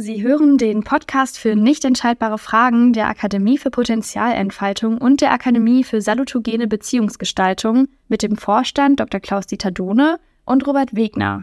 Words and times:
Sie 0.00 0.22
hören 0.22 0.58
den 0.58 0.84
Podcast 0.84 1.40
für 1.40 1.56
nicht 1.56 1.84
entscheidbare 1.84 2.38
Fragen 2.38 2.92
der 2.92 3.08
Akademie 3.08 3.58
für 3.58 3.72
Potenzialentfaltung 3.72 4.96
und 4.96 5.20
der 5.20 5.32
Akademie 5.32 5.82
für 5.82 6.00
salutogene 6.00 6.68
Beziehungsgestaltung 6.68 7.88
mit 8.06 8.22
dem 8.22 8.36
Vorstand 8.36 9.00
Dr. 9.00 9.18
Klaus-Dieter 9.18 9.72
Dohne 9.72 10.20
und 10.44 10.64
Robert 10.68 10.94
Wegner. 10.94 11.42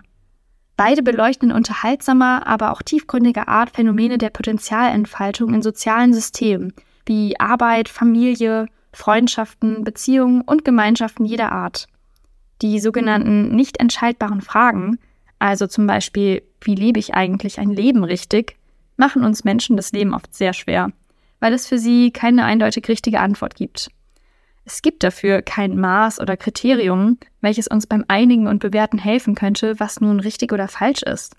Beide 0.78 1.04
beleuchten 1.04 1.50
in 1.50 1.56
unterhaltsamer, 1.58 2.48
aber 2.48 2.72
auch 2.72 2.82
tiefgründiger 2.82 3.50
Art 3.50 3.72
Phänomene 3.72 4.18
der 4.18 4.30
Potenzialentfaltung 4.30 5.54
in 5.54 5.62
sozialen 5.62 6.14
Systemen 6.14 6.72
wie 7.06 7.38
Arbeit, 7.38 7.90
Familie, 7.90 8.68
Freundschaften, 8.94 9.84
Beziehungen 9.84 10.40
und 10.40 10.64
Gemeinschaften 10.64 11.26
jeder 11.26 11.52
Art. 11.52 11.88
Die 12.62 12.80
sogenannten 12.80 13.54
nicht 13.54 13.82
entscheidbaren 13.82 14.40
Fragen 14.40 14.98
also 15.40 15.68
zum 15.68 15.86
Beispiel, 15.86 16.42
wie 16.66 16.76
lebe 16.76 17.00
ich 17.00 17.14
eigentlich 17.14 17.60
ein 17.60 17.70
Leben 17.70 18.04
richtig, 18.04 18.58
machen 18.98 19.24
uns 19.24 19.44
Menschen 19.44 19.78
das 19.78 19.92
Leben 19.92 20.14
oft 20.14 20.34
sehr 20.34 20.54
schwer, 20.54 20.92
weil 21.40 21.54
es 21.54 21.68
für 21.68 21.78
sie 21.78 22.12
keine 22.12 22.44
eindeutig 22.46 22.88
richtige 22.88 23.20
Antwort 23.20 23.56
gibt. 23.56 23.90
Es 24.66 24.82
gibt 24.82 25.04
dafür 25.04 25.44
kein 25.44 25.78
Maß 25.78 26.20
oder 26.20 26.38
Kriterium, 26.38 27.20
welches 27.40 27.68
uns 27.68 27.86
beim 27.86 28.04
Einigen 28.08 28.48
und 28.48 28.60
Bewerten 28.60 28.98
helfen 28.98 29.36
könnte, 29.36 29.80
was 29.80 30.02
nun 30.02 30.20
richtig 30.20 30.52
oder 30.52 30.68
falsch 30.68 31.04
ist. 31.04 31.36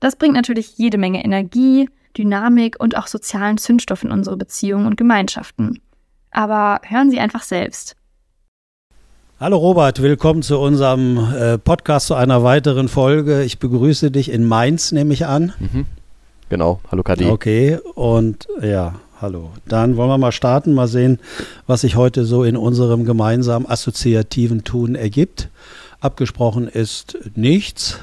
Das 0.00 0.16
bringt 0.16 0.34
natürlich 0.34 0.78
jede 0.78 0.96
Menge 0.96 1.22
Energie, 1.22 1.88
Dynamik 2.16 2.76
und 2.80 2.96
auch 2.96 3.06
sozialen 3.06 3.58
Zündstoff 3.58 4.02
in 4.02 4.10
unsere 4.10 4.36
Beziehungen 4.36 4.86
und 4.86 4.96
Gemeinschaften. 4.96 5.80
Aber 6.30 6.80
hören 6.84 7.10
Sie 7.10 7.20
einfach 7.20 7.42
selbst. 7.42 7.96
Hallo 9.40 9.56
Robert, 9.56 10.00
willkommen 10.00 10.42
zu 10.42 10.60
unserem 10.60 11.18
äh, 11.34 11.58
Podcast 11.58 12.06
zu 12.06 12.14
einer 12.14 12.44
weiteren 12.44 12.86
Folge. 12.86 13.42
Ich 13.42 13.58
begrüße 13.58 14.12
dich 14.12 14.30
in 14.30 14.44
Mainz, 14.44 14.92
nehme 14.92 15.12
ich 15.12 15.26
an. 15.26 15.52
Mhm. 15.58 15.86
Genau, 16.50 16.80
hallo 16.88 17.02
KD. 17.02 17.26
Okay, 17.26 17.80
und 17.96 18.46
ja, 18.62 18.94
hallo. 19.20 19.50
Dann 19.66 19.96
wollen 19.96 20.08
wir 20.08 20.18
mal 20.18 20.30
starten, 20.30 20.72
mal 20.72 20.86
sehen, 20.86 21.18
was 21.66 21.80
sich 21.80 21.96
heute 21.96 22.24
so 22.24 22.44
in 22.44 22.56
unserem 22.56 23.04
gemeinsamen 23.04 23.68
assoziativen 23.68 24.62
Tun 24.62 24.94
ergibt. 24.94 25.48
Abgesprochen 25.98 26.68
ist 26.68 27.18
nichts 27.34 27.98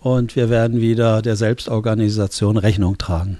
und 0.00 0.34
wir 0.34 0.50
werden 0.50 0.80
wieder 0.80 1.22
der 1.22 1.36
Selbstorganisation 1.36 2.56
Rechnung 2.56 2.98
tragen. 2.98 3.38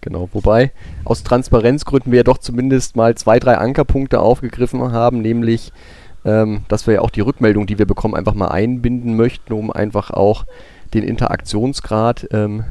Genau, 0.00 0.28
wobei 0.32 0.72
aus 1.04 1.22
Transparenzgründen 1.22 2.10
wir 2.10 2.18
ja 2.18 2.24
doch 2.24 2.38
zumindest 2.38 2.96
mal 2.96 3.14
zwei, 3.14 3.38
drei 3.38 3.58
Ankerpunkte 3.58 4.18
aufgegriffen 4.18 4.82
haben, 4.90 5.22
nämlich 5.22 5.72
ähm, 6.24 6.62
dass 6.68 6.86
wir 6.86 6.94
ja 6.94 7.00
auch 7.00 7.10
die 7.10 7.20
Rückmeldung, 7.20 7.66
die 7.66 7.78
wir 7.78 7.86
bekommen, 7.86 8.14
einfach 8.14 8.34
mal 8.34 8.48
einbinden 8.48 9.16
möchten, 9.16 9.52
um 9.52 9.70
einfach 9.70 10.10
auch 10.10 10.44
den 10.94 11.02
Interaktionsgrad 11.02 12.28
ähm, 12.32 12.64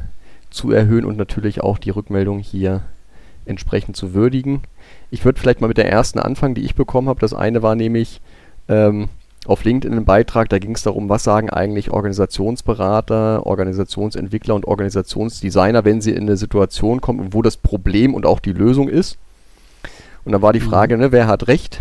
zu 0.50 0.70
erhöhen 0.70 1.04
und 1.04 1.16
natürlich 1.16 1.62
auch 1.62 1.78
die 1.78 1.90
Rückmeldung 1.90 2.38
hier 2.38 2.82
entsprechend 3.44 3.96
zu 3.96 4.14
würdigen. 4.14 4.62
Ich 5.10 5.24
würde 5.24 5.40
vielleicht 5.40 5.60
mal 5.60 5.68
mit 5.68 5.76
der 5.76 5.90
ersten 5.90 6.18
anfangen, 6.18 6.54
die 6.54 6.64
ich 6.64 6.74
bekommen 6.74 7.08
habe. 7.08 7.20
Das 7.20 7.34
eine 7.34 7.62
war 7.62 7.74
nämlich 7.74 8.20
ähm, 8.68 9.08
auf 9.46 9.64
LinkedIn 9.64 9.96
ein 9.98 10.04
Beitrag, 10.04 10.48
da 10.48 10.58
ging 10.58 10.74
es 10.74 10.82
darum, 10.82 11.08
was 11.08 11.22
sagen 11.22 11.50
eigentlich 11.50 11.90
Organisationsberater, 11.90 13.44
Organisationsentwickler 13.44 14.54
und 14.54 14.66
Organisationsdesigner, 14.66 15.84
wenn 15.84 16.00
sie 16.00 16.12
in 16.12 16.22
eine 16.22 16.36
Situation 16.36 17.00
kommen, 17.00 17.34
wo 17.34 17.42
das 17.42 17.58
Problem 17.58 18.14
und 18.14 18.24
auch 18.24 18.40
die 18.40 18.52
Lösung 18.52 18.88
ist. 18.88 19.18
Und 20.24 20.32
da 20.32 20.40
war 20.40 20.54
die 20.54 20.60
mhm. 20.60 20.70
Frage, 20.70 20.96
ne, 20.96 21.12
wer 21.12 21.26
hat 21.26 21.48
recht? 21.48 21.80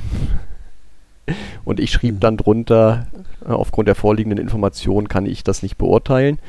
Und 1.66 1.80
ich 1.80 1.92
schrieb 1.92 2.20
dann 2.20 2.38
drunter, 2.38 3.08
äh, 3.46 3.52
aufgrund 3.52 3.88
der 3.88 3.96
vorliegenden 3.96 4.40
Informationen 4.40 5.08
kann 5.08 5.26
ich 5.26 5.44
das 5.44 5.64
nicht 5.64 5.78
beurteilen. 5.78 6.40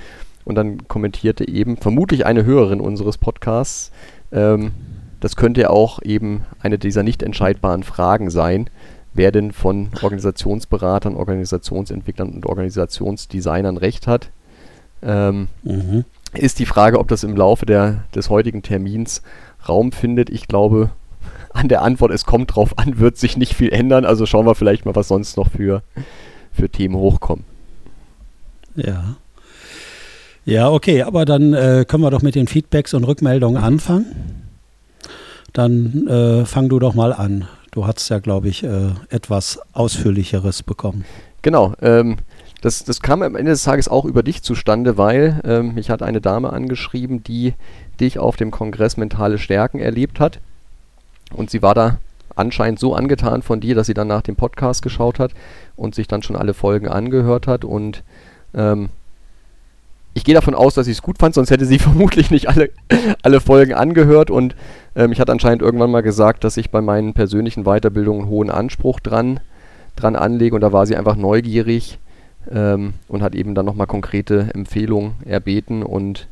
Und 0.45 0.57
dann 0.57 0.89
kommentierte 0.89 1.49
eben 1.49 1.77
vermutlich 1.77 2.27
eine 2.27 2.45
Hörerin 2.45 2.81
unseres 2.81 3.17
Podcasts, 3.17 3.91
ähm, 4.31 4.73
das 5.21 5.37
könnte 5.37 5.63
ja 5.63 5.71
auch 5.71 6.03
eben 6.03 6.45
eine 6.61 6.79
dieser 6.79 7.03
nicht 7.03 7.23
entscheidbaren 7.23 7.83
Fragen 7.83 8.29
sein, 8.29 8.69
wer 9.15 9.33
denn 9.33 9.53
von 9.53 9.89
Organisationsberatern, 10.03 11.17
Organisationsentwicklern 11.17 12.31
und 12.31 12.45
Organisationsdesignern 12.45 13.79
recht 13.79 14.07
hat. 14.07 14.31
Ähm, 15.03 15.49
mhm. 15.63 16.05
Ist 16.35 16.59
die 16.59 16.67
Frage, 16.67 16.99
ob 16.99 17.09
das 17.09 17.25
im 17.25 17.37
Laufe 17.37 17.65
der, 17.65 18.05
des 18.15 18.29
heutigen 18.29 18.63
Termins 18.63 19.23
Raum 19.67 19.93
findet. 19.93 20.29
Ich 20.29 20.47
glaube, 20.47 20.91
an 21.53 21.69
der 21.69 21.83
Antwort, 21.83 22.11
es 22.13 22.25
kommt 22.25 22.55
drauf 22.55 22.79
an, 22.79 22.99
wird 22.99 23.17
sich 23.17 23.37
nicht 23.37 23.55
viel 23.55 23.73
ändern. 23.73 24.05
Also 24.05 24.27
schauen 24.27 24.47
wir 24.47 24.55
vielleicht 24.55 24.85
mal, 24.87 24.95
was 24.95 25.09
sonst 25.09 25.37
noch 25.37 25.51
für, 25.51 25.83
für 26.53 26.69
Themen 26.69 26.97
hochkommen. 26.97 27.45
Ja. 28.77 29.17
Ja, 30.45 30.71
okay, 30.71 31.03
aber 31.03 31.25
dann 31.25 31.55
äh, 31.55 31.85
können 31.89 32.03
wir 32.03 32.11
doch 32.11 32.23
mit 32.23 32.35
den 32.35 32.49
Feedbacks 32.49 32.93
und 32.93 33.05
Rückmeldungen 33.05 33.63
anfangen. 33.63 34.45
Dann 35.53 36.07
äh, 36.07 36.45
fang 36.45 36.69
du 36.69 36.79
doch 36.79 36.95
mal 36.95 37.13
an. 37.13 37.49
Du 37.71 37.87
hast 37.87 38.09
ja, 38.09 38.19
glaube 38.19 38.49
ich, 38.49 38.63
äh, 38.63 38.91
etwas 39.09 39.61
Ausführlicheres 39.73 40.63
bekommen. 40.63 41.05
Genau. 41.43 41.75
Ähm, 41.81 42.19
das, 42.61 42.85
das 42.85 43.01
kam 43.01 43.23
am 43.23 43.37
Ende 43.37 43.53
des 43.53 43.63
Tages 43.63 43.89
auch 43.89 44.05
über 44.05 44.23
dich 44.23 44.43
zustande, 44.43 44.97
weil 44.97 45.41
ähm, 45.45 45.75
mich 45.75 45.91
hat 45.91 46.03
eine 46.03 46.21
Dame 46.21 46.53
angeschrieben, 46.53 47.23
die 47.23 47.55
dich 48.01 48.19
auf 48.19 48.37
dem 48.37 48.51
Kongress 48.51 48.97
Mentale 48.97 49.39
Stärken 49.39 49.81
erlebt 49.81 50.19
hat. 50.19 50.41
Und 51.35 51.51
sie 51.51 51.63
war 51.63 51.75
da 51.75 51.99
anscheinend 52.37 52.79
so 52.79 52.95
angetan 52.95 53.43
von 53.43 53.61
dir, 53.61 53.75
dass 53.75 53.87
sie 53.87 53.95
dann 53.95 54.09
nach 54.09 54.23
dem 54.23 54.37
Podcast 54.37 54.83
geschaut 54.83 55.19
hat 55.19 55.33
und 55.77 55.95
sich 55.95 56.09
dann 56.09 56.23
schon 56.23 56.37
alle 56.37 56.55
Folgen 56.55 56.89
angehört 56.89 57.47
hat. 57.47 57.65
Und 57.65 58.03
ähm, 58.55 58.89
ich 60.15 60.25
gehe 60.25 60.35
davon 60.35 60.55
aus, 60.55 60.75
dass 60.75 60.87
sie 60.87 60.93
es 60.93 61.03
gut 61.03 61.19
fand, 61.19 61.35
sonst 61.35 61.51
hätte 61.51 61.67
sie 61.67 61.79
vermutlich 61.81 62.31
nicht 62.31 62.49
alle, 62.49 62.71
alle 63.23 63.41
Folgen 63.41 63.75
angehört. 63.75 64.31
Und 64.31 64.55
ähm, 64.97 65.13
ich 65.13 65.21
hatte 65.21 65.33
anscheinend 65.33 65.63
irgendwann 65.63 65.91
mal 65.91 66.03
gesagt, 66.03 66.45
dass 66.45 66.57
ich 66.57 66.71
bei 66.71 66.81
meinen 66.81 67.15
persönlichen 67.15 67.65
Weiterbildungen 67.65 68.23
einen 68.23 68.31
hohen 68.31 68.51
Anspruch 68.51 69.01
dran, 69.01 69.41
dran 69.97 70.17
anlege. 70.17 70.55
Und 70.55 70.61
da 70.61 70.73
war 70.73 70.87
sie 70.87 70.97
einfach 70.97 71.17
neugierig 71.17 71.99
ähm, 72.51 72.95
und 73.09 73.23
hat 73.23 73.35
eben 73.35 73.55
dann 73.55 73.67
nochmal 73.67 73.87
konkrete 73.87 74.51
Empfehlungen 74.55 75.15
erbeten. 75.25 75.83
Und 75.83 76.29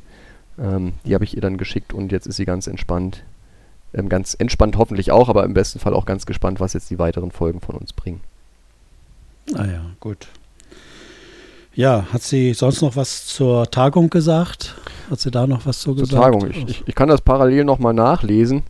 ähm, 0.59 0.95
die 1.05 1.15
habe 1.15 1.25
ich 1.25 1.35
ihr 1.35 1.43
dann 1.43 1.57
geschickt 1.59 1.93
und 1.93 2.13
jetzt 2.13 2.27
ist 2.27 2.37
sie 2.37 2.45
ganz 2.45 2.67
entspannt 2.67 3.23
ähm, 3.95 4.09
ganz 4.09 4.35
entspannt 4.35 4.77
hoffentlich 4.77 5.11
auch, 5.11 5.29
aber 5.29 5.45
im 5.45 5.55
besten 5.55 5.79
Fall 5.79 5.95
auch 5.95 6.07
ganz 6.07 6.27
gespannt, 6.27 6.61
was 6.61 6.73
jetzt 6.73 6.91
die 6.91 6.99
weiteren 6.99 7.31
Folgen 7.31 7.61
von 7.61 7.75
uns 7.75 7.93
bringen. 7.93 8.21
Ah 9.55 9.67
ja, 9.67 9.83
gut. 10.01 10.29
Ja, 11.75 12.07
hat 12.13 12.23
sie 12.23 12.53
sonst 12.53 12.83
noch 12.83 12.97
was 12.97 13.27
zur 13.27 13.71
Tagung 13.71 14.11
gesagt? 14.11 14.75
Hat 15.11 15.21
sie 15.21 15.31
da 15.31 15.47
noch 15.47 15.65
was 15.65 15.81
zu 15.81 15.95
gesagt? 15.95 16.11
Zur 16.11 16.21
Tagung. 16.21 16.51
Ich, 16.51 16.69
ich, 16.69 16.83
ich 16.87 16.95
kann 16.95 17.09
das 17.09 17.23
parallel 17.23 17.65
nochmal 17.65 17.95
nachlesen. 17.95 18.63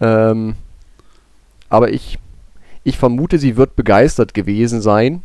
Ähm, 0.00 0.54
aber 1.68 1.92
ich, 1.92 2.18
ich 2.84 2.96
vermute, 2.96 3.38
sie 3.38 3.56
wird 3.56 3.76
begeistert 3.76 4.32
gewesen 4.32 4.80
sein. 4.80 5.22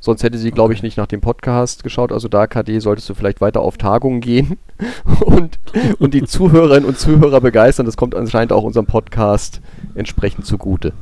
Sonst 0.00 0.22
hätte 0.22 0.38
sie, 0.38 0.50
glaube 0.50 0.72
ich, 0.72 0.82
nicht 0.82 0.96
nach 0.96 1.06
dem 1.06 1.20
Podcast 1.20 1.82
geschaut. 1.82 2.10
Also 2.10 2.28
da, 2.28 2.46
KD, 2.46 2.78
solltest 2.78 3.08
du 3.10 3.14
vielleicht 3.14 3.42
weiter 3.42 3.60
auf 3.60 3.76
Tagungen 3.76 4.22
gehen 4.22 4.56
und, 5.20 5.58
und 5.98 6.14
die 6.14 6.24
Zuhörerinnen 6.24 6.88
und 6.88 6.98
Zuhörer 6.98 7.42
begeistern. 7.42 7.84
Das 7.84 7.98
kommt 7.98 8.14
anscheinend 8.14 8.52
auch 8.52 8.62
unserem 8.62 8.86
Podcast 8.86 9.60
entsprechend 9.94 10.46
zugute. 10.46 10.94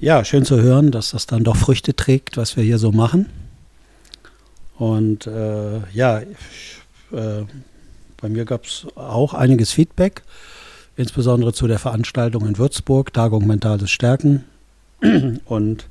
Ja, 0.00 0.24
schön 0.24 0.44
zu 0.44 0.60
hören, 0.60 0.90
dass 0.90 1.10
das 1.10 1.26
dann 1.26 1.44
doch 1.44 1.56
Früchte 1.56 1.94
trägt, 1.94 2.36
was 2.36 2.56
wir 2.56 2.64
hier 2.64 2.78
so 2.78 2.90
machen. 2.90 3.26
Und 4.76 5.26
äh, 5.28 5.78
ja, 5.92 6.18
äh, 6.18 7.44
bei 8.20 8.28
mir 8.28 8.44
gab 8.44 8.64
es 8.64 8.86
auch 8.96 9.32
einiges 9.32 9.72
Feedback, 9.72 10.22
insbesondere 10.96 11.52
zu 11.52 11.66
der 11.68 11.78
Veranstaltung 11.78 12.46
in 12.46 12.58
Würzburg, 12.58 13.12
Tagung 13.14 13.46
Mentales 13.46 13.90
Stärken. 13.90 14.44
Und 15.44 15.88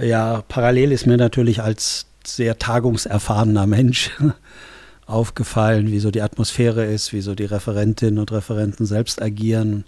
ja, 0.00 0.42
parallel 0.48 0.92
ist 0.92 1.06
mir 1.06 1.16
natürlich 1.16 1.62
als 1.62 2.06
sehr 2.24 2.58
tagungserfahrener 2.58 3.66
Mensch 3.66 4.10
aufgefallen, 5.06 5.90
wie 5.90 5.98
so 5.98 6.10
die 6.10 6.22
Atmosphäre 6.22 6.84
ist, 6.84 7.12
wie 7.12 7.20
so 7.20 7.34
die 7.34 7.44
Referentinnen 7.44 8.18
und 8.18 8.32
Referenten 8.32 8.86
selbst 8.86 9.20
agieren, 9.20 9.84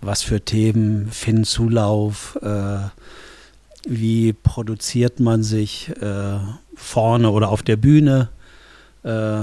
was 0.00 0.22
für 0.22 0.40
Themen 0.40 1.10
finden 1.10 1.44
Zulauf, 1.44 2.38
äh, 2.42 2.78
wie 3.86 4.32
produziert 4.32 5.20
man 5.20 5.42
sich 5.42 5.90
äh, 6.00 6.38
vorne 6.74 7.30
oder 7.30 7.50
auf 7.50 7.62
der 7.62 7.76
Bühne 7.76 8.30
äh, 9.04 9.42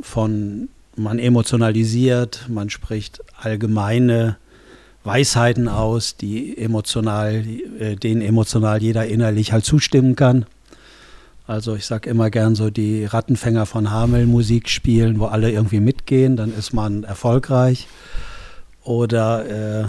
von 0.00 0.68
man 0.96 1.18
emotionalisiert, 1.18 2.46
man 2.48 2.70
spricht 2.70 3.20
allgemeine 3.40 4.36
Weisheiten 5.08 5.68
aus, 5.68 6.16
die 6.16 6.58
emotional, 6.58 7.42
äh, 7.80 7.96
denen 7.96 8.20
emotional 8.20 8.82
jeder 8.82 9.06
innerlich 9.06 9.52
halt 9.52 9.64
zustimmen 9.64 10.16
kann. 10.16 10.44
Also 11.46 11.74
ich 11.74 11.86
sage 11.86 12.10
immer 12.10 12.28
gern 12.28 12.54
so 12.54 12.68
die 12.68 13.06
Rattenfänger 13.06 13.64
von 13.64 13.90
Hamel 13.90 14.26
Musik 14.26 14.68
spielen, 14.68 15.18
wo 15.18 15.24
alle 15.24 15.50
irgendwie 15.50 15.80
mitgehen, 15.80 16.36
dann 16.36 16.52
ist 16.54 16.74
man 16.74 17.04
erfolgreich. 17.04 17.88
Oder 18.84 19.46
äh, 19.80 19.88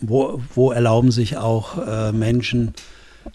wo, 0.00 0.42
wo 0.52 0.72
erlauben 0.72 1.12
sich 1.12 1.36
auch 1.36 1.78
äh, 1.86 2.10
Menschen 2.10 2.74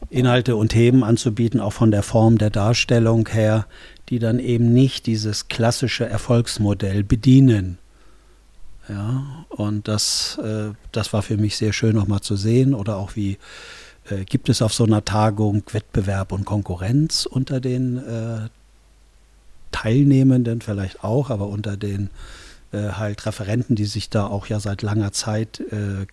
Inhalte 0.10 0.58
und 0.58 0.70
Themen 0.70 1.04
anzubieten, 1.04 1.62
auch 1.62 1.74
von 1.74 1.92
der 1.92 2.04
Form 2.04 2.38
der 2.38 2.50
Darstellung 2.50 3.28
her, 3.30 3.68
die 4.10 4.20
dann 4.20 4.40
eben 4.40 4.74
nicht 4.74 5.06
dieses 5.06 5.48
klassische 5.48 6.06
Erfolgsmodell 6.06 7.04
bedienen. 7.06 7.78
Ja, 8.90 9.46
und 9.50 9.88
das, 9.88 10.38
äh, 10.44 10.72
das 10.92 11.14
war 11.14 11.22
für 11.22 11.38
mich 11.38 11.58
sehr 11.58 11.74
schön 11.74 11.96
nochmal 11.96 12.22
zu 12.22 12.36
sehen. 12.36 12.74
Oder 12.74 12.98
auch 12.98 13.16
wie 13.16 13.38
äh, 14.10 14.26
gibt 14.26 14.50
es 14.50 14.62
auf 14.62 14.74
so 14.74 14.84
einer 14.84 15.06
Tagung 15.06 15.64
Wettbewerb 15.72 16.32
und 16.32 16.46
Konkurrenz 16.46 17.26
unter 17.26 17.60
den 17.60 17.98
äh, 17.98 18.50
Teilnehmenden 19.72 20.62
vielleicht 20.62 21.04
auch, 21.04 21.30
aber 21.30 21.48
unter 21.48 21.78
den 21.78 22.10
äh, 22.74 22.90
halt 22.94 23.26
Referenten, 23.26 23.76
die 23.76 23.86
sich 23.86 24.10
da 24.10 24.28
auch 24.28 24.48
ja 24.48 24.60
seit 24.60 24.82
langer 24.82 25.12
Zeit 25.12 25.60
äh, 25.60 26.06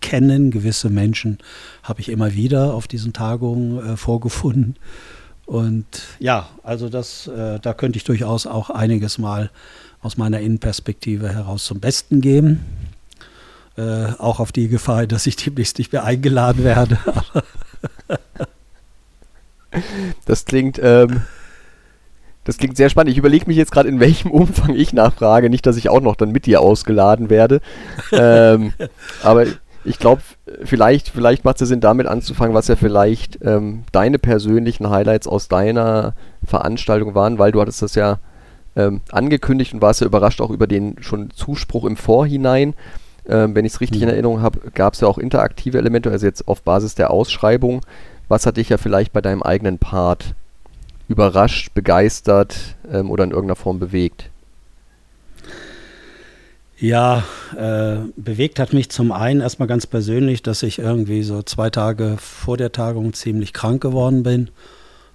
kennen. 0.00 0.50
Gewisse 0.50 0.90
Menschen 0.90 1.38
habe 1.82 2.00
ich 2.00 2.08
immer 2.08 2.34
wieder 2.34 2.74
auf 2.74 2.86
diesen 2.86 3.12
Tagungen 3.12 3.94
äh, 3.94 3.96
vorgefunden. 3.96 4.76
Und 5.46 5.84
ja, 6.20 6.48
also 6.62 6.88
das, 6.88 7.30
da 7.60 7.74
könnte 7.74 7.98
ich 7.98 8.04
durchaus 8.04 8.46
auch 8.46 8.70
einiges 8.70 9.18
mal 9.18 9.50
aus 10.04 10.18
meiner 10.18 10.40
Innenperspektive 10.40 11.32
heraus 11.32 11.64
zum 11.64 11.80
Besten 11.80 12.20
geben. 12.20 12.60
Äh, 13.76 14.12
auch 14.18 14.38
auf 14.38 14.52
die 14.52 14.68
Gefahr, 14.68 15.06
dass 15.06 15.26
ich 15.26 15.36
demnächst 15.36 15.78
nicht 15.78 15.92
mehr 15.92 16.04
eingeladen 16.04 16.62
werde. 16.62 16.98
das 20.26 20.44
klingt, 20.44 20.78
ähm, 20.80 21.22
das 22.44 22.58
klingt 22.58 22.76
sehr 22.76 22.90
spannend. 22.90 23.12
Ich 23.12 23.18
überlege 23.18 23.46
mich 23.46 23.56
jetzt 23.56 23.72
gerade, 23.72 23.88
in 23.88 23.98
welchem 23.98 24.30
Umfang 24.30 24.76
ich 24.76 24.92
nachfrage. 24.92 25.48
Nicht, 25.48 25.64
dass 25.64 25.78
ich 25.78 25.88
auch 25.88 26.02
noch 26.02 26.16
dann 26.16 26.32
mit 26.32 26.44
dir 26.44 26.60
ausgeladen 26.60 27.30
werde. 27.30 27.62
ähm, 28.12 28.74
aber 29.22 29.46
ich 29.84 29.98
glaube, 29.98 30.20
vielleicht, 30.64 31.08
vielleicht 31.08 31.46
macht 31.46 31.62
es 31.62 31.68
Sinn, 31.68 31.80
damit 31.80 32.06
anzufangen, 32.06 32.54
was 32.54 32.68
ja 32.68 32.76
vielleicht 32.76 33.38
ähm, 33.42 33.84
deine 33.90 34.18
persönlichen 34.18 34.90
Highlights 34.90 35.26
aus 35.26 35.48
deiner 35.48 36.12
Veranstaltung 36.44 37.14
waren, 37.14 37.38
weil 37.38 37.52
du 37.52 37.60
hattest 37.62 37.80
das 37.80 37.94
ja 37.94 38.18
ähm, 38.76 39.00
angekündigt 39.10 39.74
und 39.74 39.82
warst 39.82 40.00
ja 40.00 40.06
überrascht 40.06 40.40
auch 40.40 40.50
über 40.50 40.66
den 40.66 40.96
schon 41.00 41.30
Zuspruch 41.30 41.84
im 41.84 41.96
Vorhinein. 41.96 42.74
Ähm, 43.26 43.54
wenn 43.54 43.64
ich 43.64 43.72
es 43.72 43.80
richtig 43.80 44.02
mhm. 44.02 44.08
in 44.08 44.14
Erinnerung 44.14 44.42
habe, 44.42 44.70
gab 44.74 44.94
es 44.94 45.00
ja 45.00 45.08
auch 45.08 45.18
interaktive 45.18 45.78
Elemente, 45.78 46.10
also 46.10 46.26
jetzt 46.26 46.46
auf 46.46 46.62
Basis 46.62 46.94
der 46.94 47.10
Ausschreibung. 47.10 47.80
Was 48.28 48.46
hat 48.46 48.56
dich 48.56 48.68
ja 48.68 48.78
vielleicht 48.78 49.12
bei 49.12 49.20
deinem 49.20 49.42
eigenen 49.42 49.78
Part 49.78 50.34
überrascht, 51.08 51.72
begeistert 51.74 52.76
ähm, 52.90 53.10
oder 53.10 53.24
in 53.24 53.30
irgendeiner 53.30 53.56
Form 53.56 53.78
bewegt? 53.78 54.30
Ja, 56.76 57.22
äh, 57.56 57.96
bewegt 58.16 58.58
hat 58.58 58.72
mich 58.72 58.90
zum 58.90 59.12
einen 59.12 59.40
erstmal 59.40 59.68
ganz 59.68 59.86
persönlich, 59.86 60.42
dass 60.42 60.62
ich 60.62 60.78
irgendwie 60.78 61.22
so 61.22 61.42
zwei 61.42 61.70
Tage 61.70 62.16
vor 62.18 62.56
der 62.56 62.72
Tagung 62.72 63.12
ziemlich 63.12 63.52
krank 63.52 63.80
geworden 63.80 64.22
bin, 64.22 64.50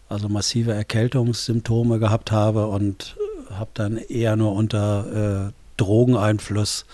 also 0.07 0.29
massive 0.29 0.71
Erkältungssymptome 0.73 1.99
gehabt 1.99 2.31
habe 2.31 2.67
und 2.67 3.17
habe 3.49 3.71
dann 3.73 3.97
eher 3.97 4.35
nur 4.35 4.53
unter 4.53 5.47
äh, 5.47 5.51
Drogeneinfluss 5.77 6.85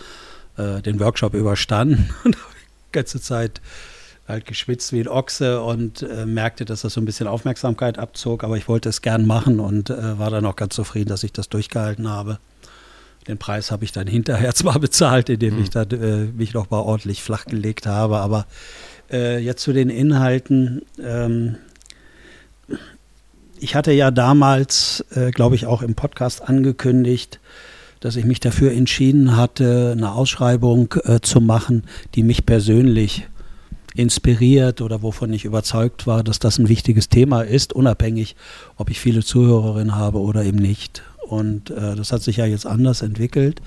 äh, 0.57 0.81
den 0.81 0.99
Workshop 0.99 1.33
überstanden 1.33 2.09
und 2.23 2.35
habe 2.35 2.53
die 2.87 2.91
ganze 2.91 3.21
Zeit 3.21 3.61
halt 4.27 4.45
geschwitzt 4.45 4.91
wie 4.91 5.01
ein 5.01 5.07
Ochse 5.07 5.61
und 5.61 6.01
äh, 6.01 6.25
merkte, 6.25 6.65
dass 6.65 6.81
das 6.81 6.93
so 6.93 7.01
ein 7.01 7.05
bisschen 7.05 7.27
Aufmerksamkeit 7.27 7.99
abzog, 7.99 8.43
aber 8.43 8.57
ich 8.57 8.67
wollte 8.67 8.89
es 8.89 9.01
gern 9.01 9.27
machen 9.27 9.59
und 9.59 9.89
äh, 9.89 10.17
war 10.17 10.31
dann 10.31 10.45
auch 10.45 10.55
ganz 10.55 10.75
zufrieden, 10.75 11.09
dass 11.09 11.23
ich 11.23 11.31
das 11.31 11.49
durchgehalten 11.49 12.09
habe. 12.09 12.39
Den 13.27 13.37
Preis 13.37 13.71
habe 13.71 13.85
ich 13.85 13.91
dann 13.91 14.07
hinterher 14.07 14.53
zwar 14.55 14.79
bezahlt, 14.79 15.29
indem 15.29 15.55
mhm. 15.55 15.61
ich 15.61 15.69
dann 15.69 15.91
äh, 15.91 16.25
mich 16.25 16.53
noch 16.53 16.69
mal 16.71 16.79
ordentlich 16.79 17.21
flachgelegt 17.21 17.85
habe, 17.85 18.17
aber 18.17 18.47
äh, 19.11 19.37
jetzt 19.37 19.61
zu 19.61 19.73
den 19.73 19.89
Inhalten. 19.89 20.81
Ähm, 21.03 21.57
ich 23.59 23.75
hatte 23.75 23.91
ja 23.91 24.11
damals, 24.11 25.05
äh, 25.15 25.31
glaube 25.31 25.55
ich, 25.55 25.65
auch 25.65 25.81
im 25.81 25.95
Podcast 25.95 26.41
angekündigt, 26.47 27.39
dass 27.99 28.15
ich 28.15 28.25
mich 28.25 28.39
dafür 28.39 28.71
entschieden 28.71 29.35
hatte, 29.35 29.93
eine 29.97 30.11
Ausschreibung 30.11 30.93
äh, 31.03 31.19
zu 31.21 31.41
machen, 31.41 31.83
die 32.13 32.23
mich 32.23 32.45
persönlich 32.45 33.27
inspiriert 33.95 34.81
oder 34.81 35.01
wovon 35.01 35.31
ich 35.33 35.45
überzeugt 35.45 36.05
war, 36.05 36.23
dass 36.23 36.39
das 36.39 36.59
ein 36.59 36.67
wichtiges 36.67 37.09
Thema 37.09 37.41
ist, 37.41 37.73
unabhängig, 37.73 38.35
ob 38.75 38.89
ich 38.89 38.99
viele 38.99 39.23
Zuhörerinnen 39.23 39.95
habe 39.95 40.19
oder 40.19 40.43
eben 40.43 40.59
nicht. 40.59 41.01
Und 41.27 41.71
äh, 41.71 41.95
das 41.95 42.11
hat 42.11 42.21
sich 42.21 42.37
ja 42.37 42.45
jetzt 42.45 42.67
anders 42.67 43.01
entwickelt. 43.01 43.61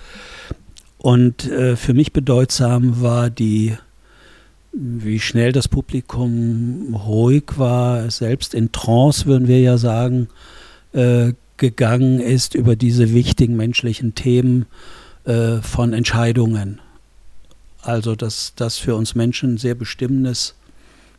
Und 0.98 1.50
äh, 1.50 1.76
für 1.76 1.94
mich 1.94 2.12
bedeutsam 2.12 3.00
war 3.00 3.30
die, 3.30 3.76
wie 4.72 5.20
schnell 5.20 5.52
das 5.52 5.68
Publikum 5.68 6.94
ruhig 6.94 7.44
war, 7.56 8.10
selbst 8.10 8.54
in 8.54 8.72
Trance, 8.72 9.26
würden 9.26 9.48
wir 9.48 9.60
ja 9.60 9.78
sagen, 9.78 10.28
äh, 10.92 11.32
gegangen 11.56 12.20
ist 12.20 12.54
über 12.54 12.76
diese 12.76 13.12
wichtigen 13.12 13.56
menschlichen 13.56 14.14
Themen 14.14 14.66
äh, 15.24 15.56
von 15.56 15.92
Entscheidungen. 15.92 16.80
Also, 17.82 18.14
dass 18.14 18.52
das 18.56 18.78
für 18.78 18.94
uns 18.94 19.14
Menschen 19.14 19.54
ein 19.54 19.58
sehr 19.58 19.74
bestimmendes 19.74 20.54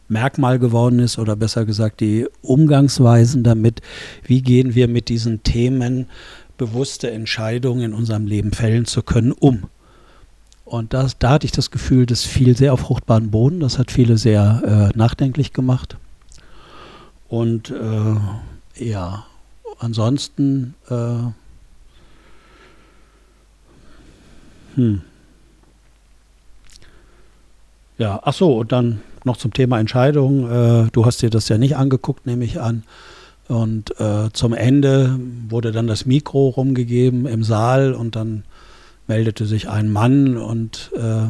Merkmal 0.07 0.59
geworden 0.59 0.99
ist 0.99 1.19
oder 1.19 1.35
besser 1.35 1.65
gesagt 1.65 1.99
die 1.99 2.27
Umgangsweisen 2.41 3.43
damit, 3.43 3.81
wie 4.23 4.41
gehen 4.41 4.75
wir 4.75 4.87
mit 4.87 5.09
diesen 5.09 5.43
Themen 5.43 6.07
bewusste 6.57 7.11
Entscheidungen 7.11 7.81
in 7.81 7.93
unserem 7.93 8.25
Leben 8.25 8.51
fällen 8.51 8.85
zu 8.85 9.03
können, 9.03 9.31
um. 9.31 9.69
Und 10.69 10.94
das, 10.94 11.18
da 11.18 11.31
hatte 11.31 11.48
ich 11.48 11.51
das 11.51 11.71
Gefühl, 11.71 12.06
das 12.06 12.24
fiel 12.24 12.56
sehr 12.56 12.74
auf 12.74 12.81
fruchtbaren 12.81 13.31
Boden. 13.31 13.60
Das 13.60 13.80
hat 13.80 13.89
viele 13.89 14.19
sehr 14.19 14.92
äh, 14.94 14.98
nachdenklich 14.98 15.51
gemacht. 15.51 15.98
Und 17.27 17.71
äh, 17.71 18.83
ja, 18.86 19.25
ansonsten, 19.80 20.75
äh, 20.88 21.31
hm. 24.75 25.01
Ja, 27.98 28.19
ach 28.24 28.33
so, 28.33 28.60
und 28.60 28.71
dann 28.71 29.01
noch 29.24 29.38
zum 29.38 29.51
Thema 29.51 29.80
Entscheidung. 29.80 30.51
Äh, 30.51 30.89
du 30.92 31.04
hast 31.04 31.24
dir 31.24 31.31
das 31.31 31.50
ja 31.50 31.57
nicht 31.57 31.77
angeguckt, 31.77 32.27
nehme 32.27 32.45
ich 32.45 32.62
an. 32.62 32.83
Und 33.48 34.00
äh, 34.00 34.30
zum 34.33 34.54
Ende 34.54 35.19
wurde 35.50 35.71
dann 35.71 35.88
das 35.88 36.06
Mikro 36.06 36.50
rumgegeben 36.50 37.25
im 37.25 37.44
Saal 37.44 37.95
und 37.95 38.16
dann 38.16 38.44
meldete 39.09 39.45
sich 39.45 39.67
ein 39.67 39.91
Mann 39.91 40.38
und 40.38 40.91
äh, 40.95 41.27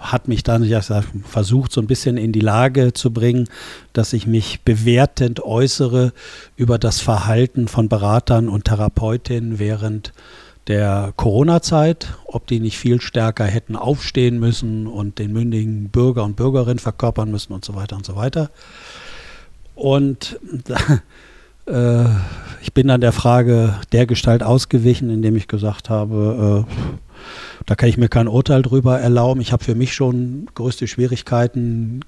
hat 0.00 0.28
mich 0.28 0.42
dann 0.42 0.62
ja, 0.62 0.80
versucht, 1.24 1.72
so 1.72 1.80
ein 1.80 1.86
bisschen 1.86 2.16
in 2.16 2.32
die 2.32 2.40
Lage 2.40 2.92
zu 2.92 3.12
bringen, 3.12 3.48
dass 3.92 4.12
ich 4.12 4.26
mich 4.26 4.60
bewertend 4.60 5.40
äußere 5.42 6.12
über 6.56 6.78
das 6.78 7.00
Verhalten 7.00 7.66
von 7.66 7.88
Beratern 7.88 8.48
und 8.48 8.66
Therapeutinnen 8.66 9.58
während 9.58 10.12
der 10.66 11.12
Corona-Zeit, 11.16 12.14
ob 12.26 12.46
die 12.46 12.60
nicht 12.60 12.78
viel 12.78 13.00
stärker 13.00 13.44
hätten 13.44 13.74
aufstehen 13.74 14.38
müssen 14.38 14.86
und 14.86 15.18
den 15.18 15.32
mündigen 15.32 15.88
Bürger 15.88 16.24
und 16.24 16.36
Bürgerinnen 16.36 16.78
verkörpern 16.78 17.30
müssen 17.30 17.52
und 17.52 17.64
so 17.64 17.74
weiter 17.74 17.96
und 17.96 18.06
so 18.06 18.16
weiter. 18.16 18.50
Und 19.74 20.38
äh, 21.70 22.04
ich 22.62 22.74
bin 22.74 22.88
dann 22.88 23.00
der 23.00 23.12
Frage 23.12 23.76
der 23.92 24.06
Gestalt 24.06 24.42
ausgewichen, 24.42 25.10
indem 25.10 25.36
ich 25.36 25.48
gesagt 25.48 25.88
habe, 25.88 26.66
äh, 26.66 26.90
da 27.66 27.74
kann 27.74 27.88
ich 27.88 27.96
mir 27.96 28.08
kein 28.08 28.28
Urteil 28.28 28.62
drüber 28.62 28.98
erlauben. 28.98 29.40
Ich 29.40 29.52
habe 29.52 29.64
für 29.64 29.74
mich 29.74 29.94
schon 29.94 30.48
größte 30.54 30.86
Schwierigkeiten 30.86 32.00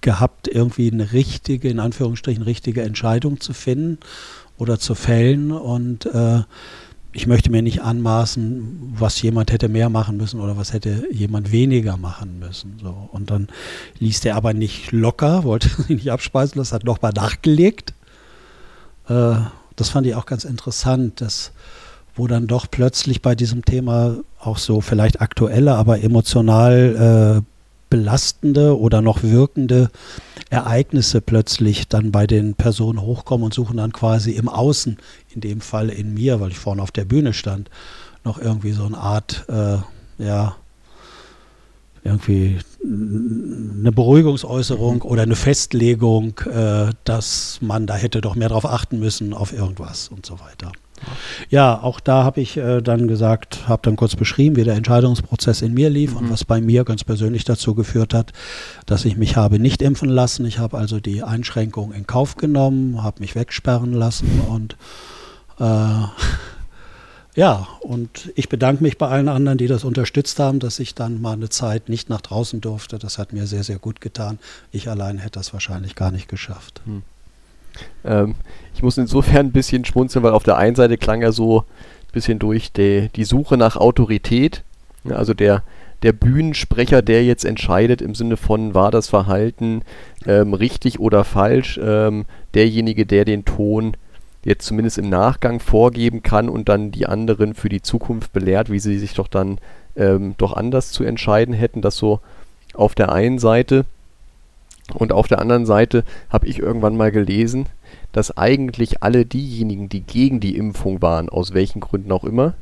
gehabt, 0.00 0.48
irgendwie 0.48 0.90
eine 0.90 1.12
richtige, 1.12 1.68
in 1.68 1.78
Anführungsstrichen 1.78 2.42
richtige 2.42 2.82
Entscheidung 2.82 3.40
zu 3.40 3.52
finden 3.52 3.98
oder 4.58 4.78
zu 4.78 4.94
fällen. 4.94 5.52
Und 5.52 6.06
äh, 6.06 6.42
ich 7.12 7.26
möchte 7.26 7.50
mir 7.50 7.62
nicht 7.62 7.82
anmaßen, 7.82 8.94
was 8.98 9.20
jemand 9.22 9.52
hätte 9.52 9.68
mehr 9.68 9.90
machen 9.90 10.16
müssen 10.16 10.40
oder 10.40 10.56
was 10.56 10.72
hätte 10.72 11.06
jemand 11.12 11.52
weniger 11.52 11.96
machen 11.96 12.38
müssen. 12.38 12.78
So. 12.82 13.08
Und 13.12 13.30
dann 13.30 13.48
ließ 14.00 14.20
der 14.20 14.36
aber 14.36 14.54
nicht 14.54 14.92
locker, 14.92 15.44
wollte 15.44 15.68
sich 15.76 15.88
nicht 15.88 16.10
abspeisen 16.10 16.58
lassen, 16.58 16.74
hat 16.74 16.84
nochmal 16.84 17.12
nachgelegt. 17.12 17.94
Äh, 19.12 19.36
das 19.76 19.88
fand 19.88 20.06
ich 20.06 20.14
auch 20.14 20.26
ganz 20.26 20.44
interessant, 20.44 21.20
dass 21.20 21.52
wo 22.14 22.26
dann 22.26 22.46
doch 22.46 22.66
plötzlich 22.70 23.22
bei 23.22 23.34
diesem 23.34 23.64
Thema 23.64 24.16
auch 24.38 24.58
so 24.58 24.80
vielleicht 24.80 25.20
aktuelle, 25.20 25.74
aber 25.74 26.02
emotional 26.02 27.40
äh, 27.40 27.52
belastende 27.88 28.78
oder 28.78 29.02
noch 29.02 29.22
wirkende 29.22 29.90
Ereignisse 30.50 31.20
plötzlich 31.20 31.88
dann 31.88 32.12
bei 32.12 32.26
den 32.26 32.54
Personen 32.54 33.00
hochkommen 33.00 33.44
und 33.44 33.54
suchen 33.54 33.78
dann 33.78 33.92
quasi 33.92 34.32
im 34.32 34.48
Außen, 34.48 34.98
in 35.34 35.40
dem 35.40 35.60
Fall 35.60 35.88
in 35.88 36.14
mir, 36.14 36.40
weil 36.40 36.50
ich 36.50 36.58
vorne 36.58 36.82
auf 36.82 36.90
der 36.90 37.04
Bühne 37.04 37.32
stand, 37.32 37.70
noch 38.24 38.38
irgendwie 38.38 38.72
so 38.72 38.84
eine 38.84 38.98
Art, 38.98 39.46
äh, 39.48 39.78
ja, 40.22 40.56
irgendwie 42.04 42.58
eine 42.84 43.92
Beruhigungsäußerung 43.92 45.02
oder 45.02 45.22
eine 45.22 45.36
Festlegung, 45.36 46.38
äh, 46.40 46.90
dass 47.04 47.58
man 47.60 47.86
da 47.86 47.94
hätte 47.94 48.20
doch 48.20 48.34
mehr 48.34 48.48
drauf 48.48 48.66
achten 48.66 48.98
müssen 48.98 49.34
auf 49.34 49.52
irgendwas 49.52 50.08
und 50.08 50.26
so 50.26 50.40
weiter. 50.40 50.72
Ja, 51.48 51.82
auch 51.82 52.00
da 52.00 52.24
habe 52.24 52.40
ich 52.40 52.56
äh, 52.56 52.80
dann 52.80 53.08
gesagt, 53.08 53.68
habe 53.68 53.82
dann 53.84 53.96
kurz 53.96 54.16
beschrieben, 54.16 54.56
wie 54.56 54.64
der 54.64 54.74
Entscheidungsprozess 54.74 55.62
in 55.62 55.74
mir 55.74 55.90
lief 55.90 56.12
mhm. 56.12 56.18
und 56.18 56.30
was 56.30 56.44
bei 56.44 56.60
mir 56.60 56.84
ganz 56.84 57.04
persönlich 57.04 57.44
dazu 57.44 57.74
geführt 57.74 58.14
hat, 58.14 58.32
dass 58.86 59.04
ich 59.04 59.16
mich 59.16 59.36
habe 59.36 59.58
nicht 59.58 59.82
impfen 59.82 60.08
lassen. 60.08 60.46
Ich 60.46 60.58
habe 60.58 60.78
also 60.78 61.00
die 61.00 61.22
Einschränkung 61.22 61.92
in 61.92 62.06
Kauf 62.06 62.36
genommen, 62.36 63.02
habe 63.02 63.20
mich 63.20 63.34
wegsperren 63.34 63.92
lassen 63.92 64.42
und 64.48 64.76
äh, 65.58 65.64
ja, 67.34 67.66
und 67.80 68.30
ich 68.34 68.48
bedanke 68.48 68.82
mich 68.82 68.98
bei 68.98 69.08
allen 69.08 69.28
anderen, 69.28 69.56
die 69.56 69.66
das 69.66 69.84
unterstützt 69.84 70.38
haben, 70.38 70.58
dass 70.58 70.78
ich 70.78 70.94
dann 70.94 71.20
mal 71.20 71.32
eine 71.32 71.48
Zeit 71.48 71.88
nicht 71.88 72.10
nach 72.10 72.20
draußen 72.20 72.60
durfte. 72.60 72.98
Das 72.98 73.16
hat 73.16 73.32
mir 73.32 73.46
sehr, 73.46 73.64
sehr 73.64 73.78
gut 73.78 74.00
getan. 74.02 74.38
Ich 74.70 74.88
allein 74.88 75.18
hätte 75.18 75.38
das 75.38 75.52
wahrscheinlich 75.54 75.94
gar 75.94 76.10
nicht 76.10 76.28
geschafft. 76.28 76.82
Hm. 76.84 77.02
Ähm, 78.04 78.34
ich 78.74 78.82
muss 78.82 78.98
insofern 78.98 79.46
ein 79.46 79.52
bisschen 79.52 79.86
schmunzeln, 79.86 80.22
weil 80.22 80.32
auf 80.32 80.44
der 80.44 80.58
einen 80.58 80.76
Seite 80.76 80.98
klang 80.98 81.22
er 81.22 81.32
so 81.32 81.60
ein 81.60 82.12
bisschen 82.12 82.38
durch 82.38 82.70
die, 82.72 83.08
die 83.16 83.24
Suche 83.24 83.56
nach 83.56 83.76
Autorität. 83.76 84.62
Also 85.08 85.32
der, 85.32 85.62
der 86.02 86.12
Bühnensprecher, 86.12 87.00
der 87.00 87.24
jetzt 87.24 87.46
entscheidet 87.46 88.02
im 88.02 88.14
Sinne 88.14 88.36
von, 88.36 88.74
war 88.74 88.90
das 88.90 89.08
Verhalten 89.08 89.82
ähm, 90.26 90.52
richtig 90.52 91.00
oder 91.00 91.24
falsch, 91.24 91.80
ähm, 91.82 92.26
derjenige, 92.52 93.06
der 93.06 93.24
den 93.24 93.46
Ton 93.46 93.96
jetzt 94.44 94.66
zumindest 94.66 94.98
im 94.98 95.08
Nachgang 95.08 95.60
vorgeben 95.60 96.22
kann 96.22 96.48
und 96.48 96.68
dann 96.68 96.90
die 96.90 97.06
anderen 97.06 97.54
für 97.54 97.68
die 97.68 97.82
Zukunft 97.82 98.32
belehrt, 98.32 98.70
wie 98.70 98.80
sie 98.80 98.98
sich 98.98 99.14
doch 99.14 99.28
dann 99.28 99.58
ähm, 99.96 100.34
doch 100.38 100.52
anders 100.52 100.90
zu 100.90 101.04
entscheiden 101.04 101.54
hätten. 101.54 101.82
Das 101.82 101.96
so 101.96 102.20
auf 102.74 102.94
der 102.94 103.12
einen 103.12 103.38
Seite. 103.38 103.84
Und 104.94 105.12
auf 105.12 105.28
der 105.28 105.40
anderen 105.40 105.64
Seite 105.64 106.04
habe 106.28 106.46
ich 106.48 106.58
irgendwann 106.58 106.96
mal 106.96 107.12
gelesen, 107.12 107.66
dass 108.10 108.36
eigentlich 108.36 109.02
alle 109.02 109.24
diejenigen, 109.24 109.88
die 109.88 110.00
gegen 110.00 110.40
die 110.40 110.56
Impfung 110.56 111.00
waren, 111.00 111.28
aus 111.28 111.54
welchen 111.54 111.80
Gründen 111.80 112.12
auch 112.12 112.24
immer, 112.24 112.54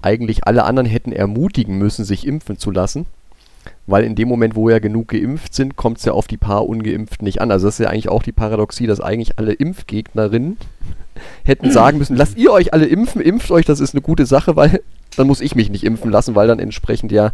eigentlich 0.00 0.46
alle 0.46 0.64
anderen 0.64 0.88
hätten 0.88 1.12
ermutigen 1.12 1.78
müssen, 1.78 2.04
sich 2.04 2.26
impfen 2.26 2.58
zu 2.58 2.70
lassen. 2.70 3.06
Weil 3.86 4.04
in 4.04 4.16
dem 4.16 4.28
Moment, 4.28 4.56
wo 4.56 4.70
ja 4.70 4.80
genug 4.80 5.08
geimpft 5.08 5.54
sind, 5.54 5.76
kommt 5.76 5.98
es 5.98 6.04
ja 6.04 6.12
auf 6.12 6.26
die 6.26 6.36
paar 6.36 6.66
Ungeimpften 6.66 7.24
nicht 7.24 7.40
an. 7.40 7.50
Also 7.50 7.66
das 7.66 7.78
ist 7.78 7.84
ja 7.84 7.90
eigentlich 7.90 8.08
auch 8.08 8.22
die 8.22 8.32
Paradoxie, 8.32 8.86
dass 8.86 9.00
eigentlich 9.00 9.38
alle 9.38 9.52
Impfgegnerinnen 9.52 10.56
hätten 11.44 11.70
sagen 11.70 11.98
müssen, 11.98 12.16
lasst 12.16 12.36
ihr 12.36 12.52
euch 12.52 12.72
alle 12.72 12.86
impfen, 12.86 13.20
impft 13.20 13.50
euch, 13.50 13.66
das 13.66 13.80
ist 13.80 13.94
eine 13.94 14.02
gute 14.02 14.26
Sache, 14.26 14.56
weil 14.56 14.80
dann 15.16 15.26
muss 15.26 15.40
ich 15.40 15.54
mich 15.54 15.70
nicht 15.70 15.84
impfen 15.84 16.10
lassen, 16.10 16.34
weil 16.34 16.48
dann 16.48 16.58
entsprechend 16.58 17.12
ja 17.12 17.32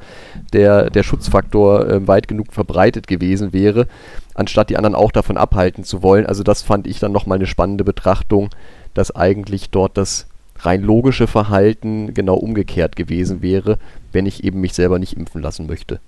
der, 0.52 0.90
der 0.90 1.02
Schutzfaktor 1.02 1.88
äh, 1.88 2.06
weit 2.08 2.28
genug 2.28 2.52
verbreitet 2.52 3.06
gewesen 3.06 3.52
wäre, 3.52 3.86
anstatt 4.34 4.70
die 4.70 4.76
anderen 4.76 4.94
auch 4.94 5.12
davon 5.12 5.36
abhalten 5.36 5.84
zu 5.84 6.02
wollen. 6.02 6.26
Also 6.26 6.42
das 6.42 6.62
fand 6.62 6.86
ich 6.86 6.98
dann 6.98 7.12
nochmal 7.12 7.38
eine 7.38 7.46
spannende 7.46 7.84
Betrachtung, 7.84 8.50
dass 8.94 9.14
eigentlich 9.14 9.70
dort 9.70 9.96
das 9.96 10.26
rein 10.60 10.82
logische 10.82 11.26
Verhalten 11.26 12.14
genau 12.14 12.34
umgekehrt 12.34 12.96
gewesen 12.96 13.42
wäre, 13.42 13.78
wenn 14.12 14.26
ich 14.26 14.42
eben 14.42 14.60
mich 14.60 14.74
selber 14.74 14.98
nicht 14.98 15.16
impfen 15.16 15.40
lassen 15.40 15.66
möchte. 15.66 16.00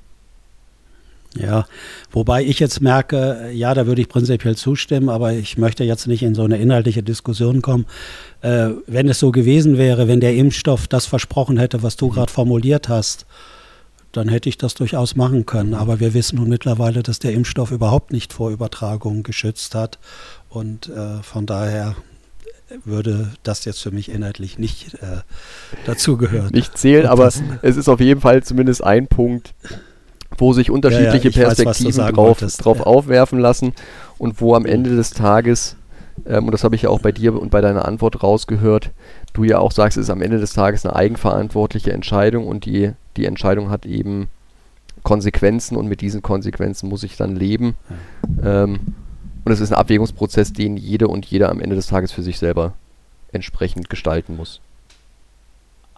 Ja, 1.38 1.66
wobei 2.10 2.42
ich 2.42 2.58
jetzt 2.58 2.80
merke, 2.80 3.50
ja, 3.52 3.72
da 3.72 3.86
würde 3.86 4.02
ich 4.02 4.08
prinzipiell 4.08 4.56
zustimmen, 4.56 5.08
aber 5.08 5.32
ich 5.32 5.58
möchte 5.58 5.84
jetzt 5.84 6.08
nicht 6.08 6.24
in 6.24 6.34
so 6.34 6.42
eine 6.42 6.58
inhaltliche 6.58 7.04
Diskussion 7.04 7.62
kommen. 7.62 7.86
Äh, 8.42 8.70
wenn 8.88 9.08
es 9.08 9.20
so 9.20 9.30
gewesen 9.30 9.78
wäre, 9.78 10.08
wenn 10.08 10.18
der 10.18 10.34
Impfstoff 10.34 10.88
das 10.88 11.06
versprochen 11.06 11.56
hätte, 11.56 11.84
was 11.84 11.96
du 11.96 12.06
mhm. 12.06 12.14
gerade 12.14 12.32
formuliert 12.32 12.88
hast, 12.88 13.26
dann 14.10 14.28
hätte 14.28 14.48
ich 14.48 14.58
das 14.58 14.74
durchaus 14.74 15.14
machen 15.14 15.46
können. 15.46 15.74
Aber 15.74 16.00
wir 16.00 16.14
wissen 16.14 16.36
nun 16.36 16.48
mittlerweile, 16.48 17.04
dass 17.04 17.20
der 17.20 17.32
Impfstoff 17.32 17.70
überhaupt 17.70 18.12
nicht 18.12 18.32
vor 18.32 18.50
Übertragung 18.50 19.22
geschützt 19.22 19.76
hat. 19.76 20.00
Und 20.48 20.88
äh, 20.88 21.22
von 21.22 21.46
daher 21.46 21.94
würde 22.84 23.30
das 23.42 23.64
jetzt 23.64 23.82
für 23.82 23.90
mich 23.92 24.10
inhaltlich 24.10 24.58
nicht 24.58 24.94
äh, 24.94 25.22
dazugehören. 25.86 26.50
Nicht 26.52 26.76
zählen, 26.76 27.06
aber 27.06 27.26
es 27.26 27.76
ist 27.76 27.88
auf 27.88 28.00
jeden 28.00 28.20
Fall 28.20 28.42
zumindest 28.42 28.82
ein 28.82 29.06
Punkt, 29.06 29.54
wo 30.38 30.52
sich 30.52 30.70
unterschiedliche 30.70 31.28
ja, 31.30 31.40
ja, 31.42 31.46
Perspektiven 31.46 32.04
weiß, 32.04 32.14
drauf, 32.14 32.38
drauf 32.56 32.78
ja. 32.78 32.84
aufwerfen 32.84 33.38
lassen 33.38 33.72
und 34.18 34.40
wo 34.40 34.54
am 34.54 34.66
Ende 34.66 34.94
des 34.96 35.10
Tages, 35.10 35.76
ähm, 36.26 36.46
und 36.46 36.52
das 36.52 36.64
habe 36.64 36.76
ich 36.76 36.82
ja 36.82 36.90
auch 36.90 37.00
bei 37.00 37.12
dir 37.12 37.40
und 37.40 37.50
bei 37.50 37.60
deiner 37.60 37.86
Antwort 37.86 38.22
rausgehört, 38.22 38.90
du 39.32 39.44
ja 39.44 39.58
auch 39.58 39.72
sagst, 39.72 39.98
es 39.98 40.04
ist 40.04 40.10
am 40.10 40.22
Ende 40.22 40.38
des 40.38 40.52
Tages 40.52 40.84
eine 40.84 40.96
eigenverantwortliche 40.96 41.92
Entscheidung 41.92 42.46
und 42.46 42.64
die, 42.64 42.92
die 43.16 43.26
Entscheidung 43.26 43.70
hat 43.70 43.86
eben 43.86 44.28
Konsequenzen 45.02 45.76
und 45.76 45.86
mit 45.86 46.00
diesen 46.00 46.22
Konsequenzen 46.22 46.88
muss 46.88 47.02
ich 47.02 47.16
dann 47.16 47.36
leben. 47.36 47.76
Ähm, 48.42 48.80
und 49.44 49.52
es 49.52 49.60
ist 49.60 49.72
ein 49.72 49.78
Abwägungsprozess, 49.78 50.52
den 50.52 50.76
jede 50.76 51.08
und 51.08 51.26
jeder 51.26 51.48
am 51.50 51.60
Ende 51.60 51.76
des 51.76 51.86
Tages 51.86 52.12
für 52.12 52.22
sich 52.22 52.38
selber 52.38 52.74
entsprechend 53.32 53.88
gestalten 53.88 54.36
muss. 54.36 54.60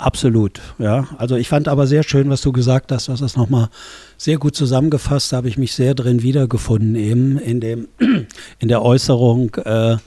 Absolut, 0.03 0.61
ja. 0.81 1.07
Also 1.17 1.37
ich 1.37 1.49
fand 1.49 1.69
aber 1.69 1.87
sehr 1.87 2.03
schön, 2.03 2.29
was 2.29 2.41
du 2.41 2.51
gesagt 2.51 2.91
hast. 2.91 3.07
Du 3.07 3.13
hast 3.13 3.21
das 3.21 3.37
nochmal 3.37 3.69
sehr 4.17 4.37
gut 4.37 4.57
zusammengefasst. 4.57 5.33
Da 5.33 5.37
habe 5.37 5.49
ich 5.49 5.57
mich 5.59 5.75
sehr 5.75 5.95
drin 5.95 6.25
wiedergefunden, 6.25 6.97
eben 6.97 7.39
in, 7.39 7.61
dem, 7.61 7.87
in 8.59 8.69
der 8.69 8.83
Äußerung, 8.83 9.55
äh, 9.65 9.99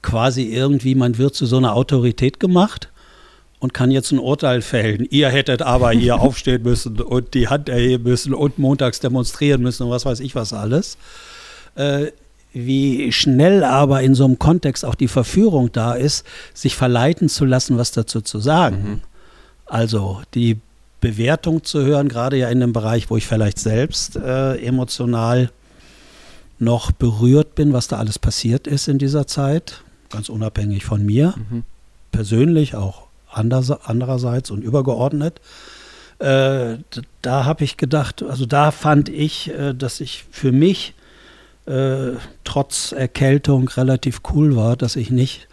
quasi 0.00 0.44
irgendwie, 0.44 0.94
man 0.94 1.18
wird 1.18 1.34
zu 1.34 1.44
so 1.44 1.58
einer 1.58 1.74
Autorität 1.74 2.40
gemacht 2.40 2.88
und 3.58 3.74
kann 3.74 3.90
jetzt 3.90 4.10
ein 4.10 4.18
Urteil 4.18 4.62
fällen. 4.62 5.06
Ihr 5.10 5.28
hättet 5.28 5.60
aber 5.60 5.90
hier 5.90 6.18
aufstehen 6.20 6.62
müssen 6.62 6.98
und 7.02 7.34
die 7.34 7.48
Hand 7.48 7.68
erheben 7.68 8.04
müssen 8.04 8.32
und 8.32 8.58
montags 8.58 9.00
demonstrieren 9.00 9.60
müssen 9.60 9.82
und 9.82 9.90
was 9.90 10.06
weiß 10.06 10.20
ich 10.20 10.34
was 10.34 10.54
alles. 10.54 10.96
Äh, 11.74 12.06
wie 12.54 13.12
schnell 13.12 13.64
aber 13.64 14.00
in 14.00 14.14
so 14.14 14.24
einem 14.24 14.38
Kontext 14.38 14.86
auch 14.86 14.94
die 14.94 15.08
Verführung 15.08 15.72
da 15.72 15.92
ist, 15.92 16.24
sich 16.54 16.74
verleiten 16.74 17.28
zu 17.28 17.44
lassen, 17.44 17.76
was 17.76 17.92
dazu 17.92 18.22
zu 18.22 18.38
sagen. 18.40 18.76
Mhm. 18.76 19.11
Also 19.66 20.22
die 20.34 20.58
Bewertung 21.00 21.64
zu 21.64 21.82
hören, 21.82 22.08
gerade 22.08 22.36
ja 22.36 22.48
in 22.48 22.60
dem 22.60 22.72
Bereich, 22.72 23.10
wo 23.10 23.16
ich 23.16 23.26
vielleicht 23.26 23.58
selbst 23.58 24.16
äh, 24.16 24.56
emotional 24.56 25.50
noch 26.58 26.92
berührt 26.92 27.54
bin, 27.56 27.72
was 27.72 27.88
da 27.88 27.96
alles 27.96 28.18
passiert 28.18 28.66
ist 28.68 28.86
in 28.86 28.98
dieser 28.98 29.26
Zeit, 29.26 29.82
ganz 30.10 30.28
unabhängig 30.28 30.84
von 30.84 31.04
mir, 31.04 31.34
mhm. 31.50 31.64
persönlich 32.12 32.76
auch 32.76 33.08
andererseits 33.28 34.50
und 34.50 34.62
übergeordnet. 34.62 35.40
Äh, 36.20 36.78
da 37.20 37.44
habe 37.44 37.64
ich 37.64 37.76
gedacht, 37.76 38.22
also 38.22 38.46
da 38.46 38.70
fand 38.70 39.08
ich, 39.08 39.50
äh, 39.50 39.74
dass 39.74 40.00
ich 40.00 40.24
für 40.30 40.52
mich 40.52 40.94
äh, 41.66 42.12
trotz 42.44 42.92
Erkältung 42.92 43.68
relativ 43.68 44.20
cool 44.32 44.54
war, 44.54 44.76
dass 44.76 44.94
ich 44.94 45.10
nicht 45.10 45.48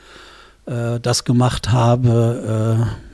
äh, 0.67 0.99
das 0.99 1.23
gemacht 1.23 1.71
habe, 1.71 2.85
äh, 2.87 3.08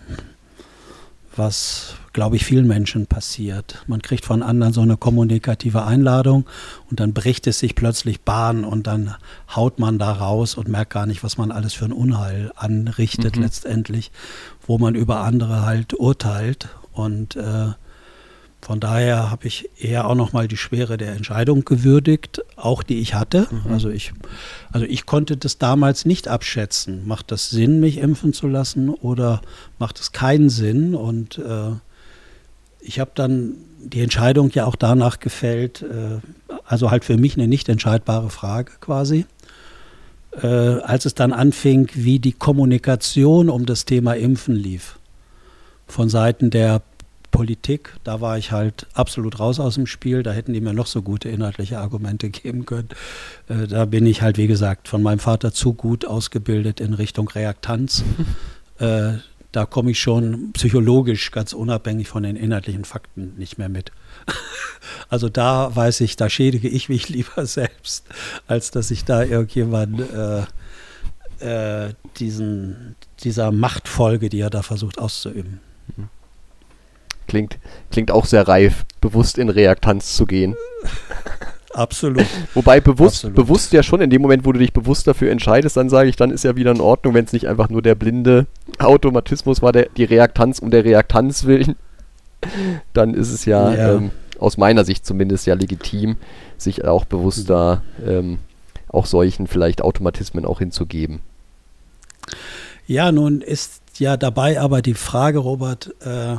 was, 1.38 1.96
glaube 2.13 2.36
ich, 2.36 2.46
vielen 2.46 2.68
Menschen 2.68 3.08
passiert. 3.08 3.84
Man 3.88 4.01
kriegt 4.01 4.25
von 4.25 4.44
anderen 4.44 4.74
so 4.74 4.82
eine 4.82 4.98
kommunikative 4.98 5.86
Einladung 5.86 6.46
und 6.89 7.00
dann 7.00 7.13
bricht 7.13 7.48
es 7.48 7.60
sich 7.60 7.75
plötzlich 7.75 8.22
Bahn 8.22 8.63
und 8.63 8.88
dann 8.88 9.15
haut 9.56 9.80
man 9.80 10.00
da 10.00 10.12
raus 10.12 10.56
und 10.56 10.68
merkt 10.68 10.94
gar 10.94 11.06
nicht, 11.06 11.24
was 11.24 11.38
man 11.38 11.51
alles 11.51 11.74
für 11.74 11.86
ein 11.86 11.94
Unheil 11.94 12.51
anrichtet 12.56 13.36
mhm. 13.36 13.44
letztendlich, 13.44 14.12
wo 14.65 14.77
man 14.77 14.96
über 14.96 15.22
andere 15.22 15.65
halt 15.65 15.94
urteilt. 15.94 16.70
Und 16.92 17.36
äh, 17.36 17.74
von 18.65 18.79
daher 18.79 19.29
habe 19.29 19.45
ich 19.45 19.69
eher 19.79 20.07
auch 20.10 20.15
nochmal 20.15 20.48
die 20.48 20.57
Schwere 20.57 20.98
der 20.98 21.12
Entscheidung 21.12 21.65
gewürdigt, 21.65 22.43
auch 22.55 22.81
die 22.81 22.98
ich 22.98 23.13
hatte. 23.13 23.45
Mhm. 23.51 23.72
Also, 23.72 23.89
ich, 23.91 24.12
also 24.72 24.88
ich 24.88 25.05
konnte 25.05 25.38
das 25.38 25.60
damals 25.60 26.05
nicht 26.05 26.27
abschätzen. 26.27 27.05
Macht 27.05 27.31
das 27.31 27.51
Sinn, 27.51 27.79
mich 27.79 28.00
impfen 28.00 28.34
zu 28.34 28.48
lassen 28.48 28.89
oder 28.89 29.43
macht 29.77 30.00
es 30.00 30.13
keinen 30.13 30.50
Sinn? 30.50 30.95
Und 30.95 31.38
äh, 31.38 31.74
ich 32.79 33.00
habe 33.00 33.12
dann 33.13 33.53
die 33.84 34.01
Entscheidung 34.01 34.50
ja 34.50 34.65
auch 34.65 34.75
danach 34.75 35.19
gefällt, 35.19 35.84
äh, 35.84 36.17
also 36.65 36.89
halt 36.89 37.05
für 37.05 37.17
mich 37.17 37.38
eine 37.38 37.48
nicht 37.48 37.69
entscheidbare 37.69 38.31
Frage 38.31 38.72
quasi. 38.81 39.27
Äh, 40.41 40.48
als 40.48 41.05
es 41.05 41.13
dann 41.13 41.34
anfing, 41.34 41.91
wie 41.93 42.17
die 42.17 42.34
Kommunikation 42.34 43.51
um 43.51 43.67
das 43.67 43.86
Thema 43.86 44.15
Impfen 44.15 44.55
lief. 44.55 44.98
Von 45.86 46.10
Seiten 46.10 46.50
der 46.50 46.81
Politik, 47.36 47.94
da 48.06 48.22
war 48.22 48.38
ich 48.38 48.51
halt 48.54 48.88
absolut 48.94 49.39
raus 49.39 49.60
aus 49.60 49.75
dem 49.75 49.88
Spiel. 49.88 50.24
Da 50.24 50.32
hätten 50.32 50.54
die 50.54 50.62
mir 50.62 50.72
noch 50.72 50.88
so 50.88 51.01
gute 51.01 51.27
inhaltliche 51.27 51.80
Argumente 51.80 52.30
geben 52.32 52.65
können. 52.65 52.88
Äh, 53.50 53.68
da 53.68 53.84
bin 53.84 54.06
ich 54.06 54.22
halt, 54.22 54.38
wie 54.38 54.48
gesagt, 54.48 54.88
von 54.88 55.04
meinem 55.04 55.20
Vater 55.20 55.51
zu 55.51 55.74
gut 55.74 56.06
ausgebildet 56.06 56.80
in 56.80 56.94
Richtung 56.94 57.27
Reaktanz. 57.27 58.06
äh, 58.80 59.13
da 59.51 59.65
komme 59.65 59.92
ich 59.92 60.00
schon 60.00 60.54
psychologisch 60.54 61.32
ganz 61.32 61.51
unabhängig 61.51 62.08
von 62.08 62.24
den 62.24 62.38
inhaltlichen 62.38 62.86
Fakten 62.86 63.34
nicht 63.38 63.58
mehr 63.58 63.70
mit. 63.70 63.92
also 65.10 65.27
da 65.27 65.75
weiß 65.75 66.01
ich, 66.01 66.15
da 66.15 66.30
schädige 66.30 66.70
ich 66.70 66.88
mich 66.88 67.10
lieber 67.10 67.46
selbst, 67.46 68.06
als 68.48 68.72
dass 68.72 68.92
ich 68.92 69.04
da 69.04 69.24
irgendjemand 69.24 70.00
äh, 70.00 71.88
äh, 71.88 71.94
diesen, 72.18 72.96
dieser 73.24 73.51
Machtfolge, 73.51 74.30
die 74.30 74.39
er 74.39 74.50
da 74.50 74.62
versucht 74.62 75.00
auszuüben. 75.00 75.60
Mhm. 75.98 76.10
Klingt, 77.27 77.58
klingt 77.91 78.12
auch 78.12 78.25
sehr 78.25 78.48
reif, 78.48 78.86
bewusst 79.01 79.38
in 79.38 79.50
Reaktanz 79.50 80.15
zu 80.15 80.25
gehen. 80.25 80.55
Absolut. 81.74 82.25
Wobei 82.53 82.79
bewusst, 82.79 83.25
Absolut. 83.25 83.36
bewusst 83.36 83.74
ja 83.74 83.84
schon, 83.84 84.00
in 84.00 84.10
dem 84.10 84.22
Moment, 84.22 84.46
wo 84.46 84.53
du 84.53 84.60
dich 84.60 84.72
bewusst 84.72 85.08
dafür 85.08 85.29
entscheidest, 85.32 85.75
dann 85.75 85.89
sage 85.89 86.08
ich, 86.08 86.15
dann 86.15 86.32
ist 86.32 86.46
ja 86.46 86.55
wieder 86.55 86.72
in 86.72 86.79
Ordnung, 86.79 87.13
wenn 87.13 87.25
es 87.25 87.34
nicht 87.34 87.48
einfach 87.48 87.70
nur 87.70 87.82
der 87.82 87.96
blinde 87.96 88.48
Automatismus 88.79 89.62
war, 89.62 89.74
der, 89.74 89.89
die 89.98 90.05
Reaktanz 90.05 90.60
um 90.60 90.72
der 90.72 90.86
Reaktanz 90.86 91.44
willen. 91.46 91.75
Dann 92.94 93.13
ist 93.13 93.32
es 93.32 93.46
ja, 93.46 93.74
ja. 93.74 93.94
Ähm, 93.96 94.12
aus 94.39 94.58
meiner 94.58 94.86
Sicht 94.86 95.05
zumindest 95.05 95.48
ja 95.48 95.55
legitim, 95.55 96.17
sich 96.58 96.86
auch 96.86 97.05
bewusst 97.05 97.50
da 97.50 97.82
ähm, 98.05 98.39
auch 98.88 99.05
solchen 99.05 99.48
vielleicht 99.48 99.82
Automatismen 99.82 100.46
auch 100.46 100.60
hinzugeben. 100.60 101.22
Ja, 102.88 103.12
nun 103.12 103.41
ist 103.41 103.82
ja 103.98 104.17
dabei 104.17 104.60
aber 104.60 104.82
die 104.82 104.94
Frage, 104.94 105.39
Robert, 105.39 105.94
äh, 106.01 106.36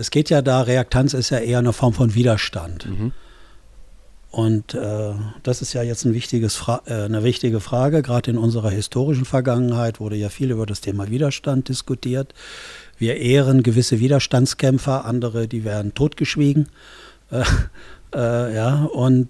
es 0.00 0.10
geht 0.10 0.30
ja 0.30 0.40
da, 0.40 0.62
Reaktanz 0.62 1.14
ist 1.14 1.30
ja 1.30 1.38
eher 1.38 1.58
eine 1.58 1.72
Form 1.72 1.92
von 1.92 2.14
Widerstand. 2.14 2.86
Mhm. 2.86 3.12
Und 4.30 4.74
äh, 4.74 5.12
das 5.42 5.60
ist 5.60 5.72
ja 5.72 5.82
jetzt 5.82 6.04
ein 6.04 6.48
Fra 6.50 6.82
äh, 6.86 7.02
eine 7.04 7.24
wichtige 7.24 7.60
Frage. 7.60 8.00
Gerade 8.00 8.30
in 8.30 8.38
unserer 8.38 8.70
historischen 8.70 9.24
Vergangenheit 9.24 9.98
wurde 10.00 10.16
ja 10.16 10.28
viel 10.28 10.52
über 10.52 10.66
das 10.66 10.80
Thema 10.80 11.10
Widerstand 11.10 11.68
diskutiert. 11.68 12.32
Wir 12.96 13.16
ehren 13.16 13.62
gewisse 13.62 13.98
Widerstandskämpfer, 13.98 15.04
andere, 15.04 15.48
die 15.48 15.64
werden 15.64 15.94
totgeschwiegen. 15.94 16.68
Äh, 17.30 17.42
äh 18.14 18.54
ja, 18.54 18.84
und 18.84 19.28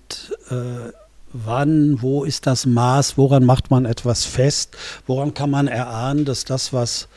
äh, 0.51 0.93
wann, 1.33 2.03
wo 2.03 2.25
ist 2.25 2.47
das 2.47 2.67
Maß, 2.67 3.17
woran 3.17 3.45
macht 3.45 3.71
man 3.71 3.87
etwas 3.87 4.25
fest, 4.25 4.77
woran 5.07 5.33
kann 5.35 5.51
man 5.51 5.67
erahnen, 5.67 6.25
dass 6.27 6.45
das, 6.45 6.73
was 6.73 7.09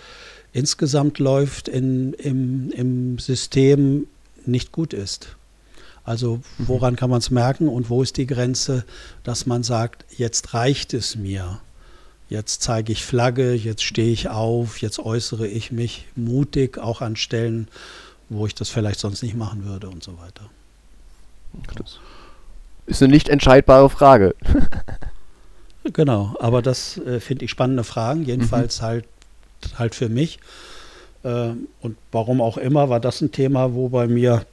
insgesamt 0.54 1.20
läuft 1.20 1.68
in, 1.68 2.14
im, 2.14 2.72
im 2.72 3.20
System, 3.20 4.08
nicht 4.46 4.72
gut 4.72 4.94
ist. 4.94 5.36
Also 6.06 6.38
mhm. 6.58 6.68
woran 6.68 6.96
kann 6.96 7.10
man 7.10 7.20
es 7.20 7.32
merken 7.32 7.68
und 7.68 7.90
wo 7.90 8.04
ist 8.04 8.18
die 8.18 8.28
Grenze, 8.28 8.86
dass 9.24 9.46
man 9.46 9.64
sagt, 9.64 10.06
jetzt 10.16 10.54
reicht 10.54 10.94
es 10.94 11.16
mir. 11.16 11.60
Jetzt 12.30 12.62
zeige 12.62 12.92
ich 12.92 13.06
Flagge, 13.06 13.54
jetzt 13.54 13.84
stehe 13.84 14.12
ich 14.12 14.30
auf, 14.30 14.82
jetzt 14.82 15.00
äußere 15.00 15.48
ich 15.48 15.72
mich 15.72 16.06
mutig, 16.16 16.78
auch 16.78 17.02
an 17.02 17.16
Stellen, 17.16 17.68
wo 18.30 18.48
ich 18.48 18.56
das 18.56 18.70
vielleicht 18.70 19.00
sonst 19.00 19.22
nicht 19.24 19.36
machen 19.36 19.66
würde 19.66 19.90
und 19.90 20.04
so 20.04 20.18
weiter. 20.18 20.50
Das 21.76 22.00
ist 22.86 23.04
eine 23.04 23.14
nicht 23.14 23.30
entscheidbare 23.30 23.90
Frage. 23.90 24.36
genau, 25.84 26.36
aber 26.40 26.62
das 26.62 26.98
äh, 26.98 27.20
finde 27.20 27.46
ich 27.46 27.52
spannende 27.52 27.84
Fragen, 27.84 28.24
jedenfalls 28.24 28.82
mhm. 28.82 28.86
halt, 28.86 29.06
halt 29.78 29.96
für 29.96 30.10
mich. 30.10 30.40
Äh, 31.24 31.52
und 31.82 31.98
warum 32.12 32.42
auch 32.42 32.58
immer 32.58 32.90
war 32.90 33.00
das 33.00 33.22
ein 33.22 33.32
Thema, 33.32 33.74
wo 33.74 33.90
bei 33.90 34.08
mir 34.08 34.46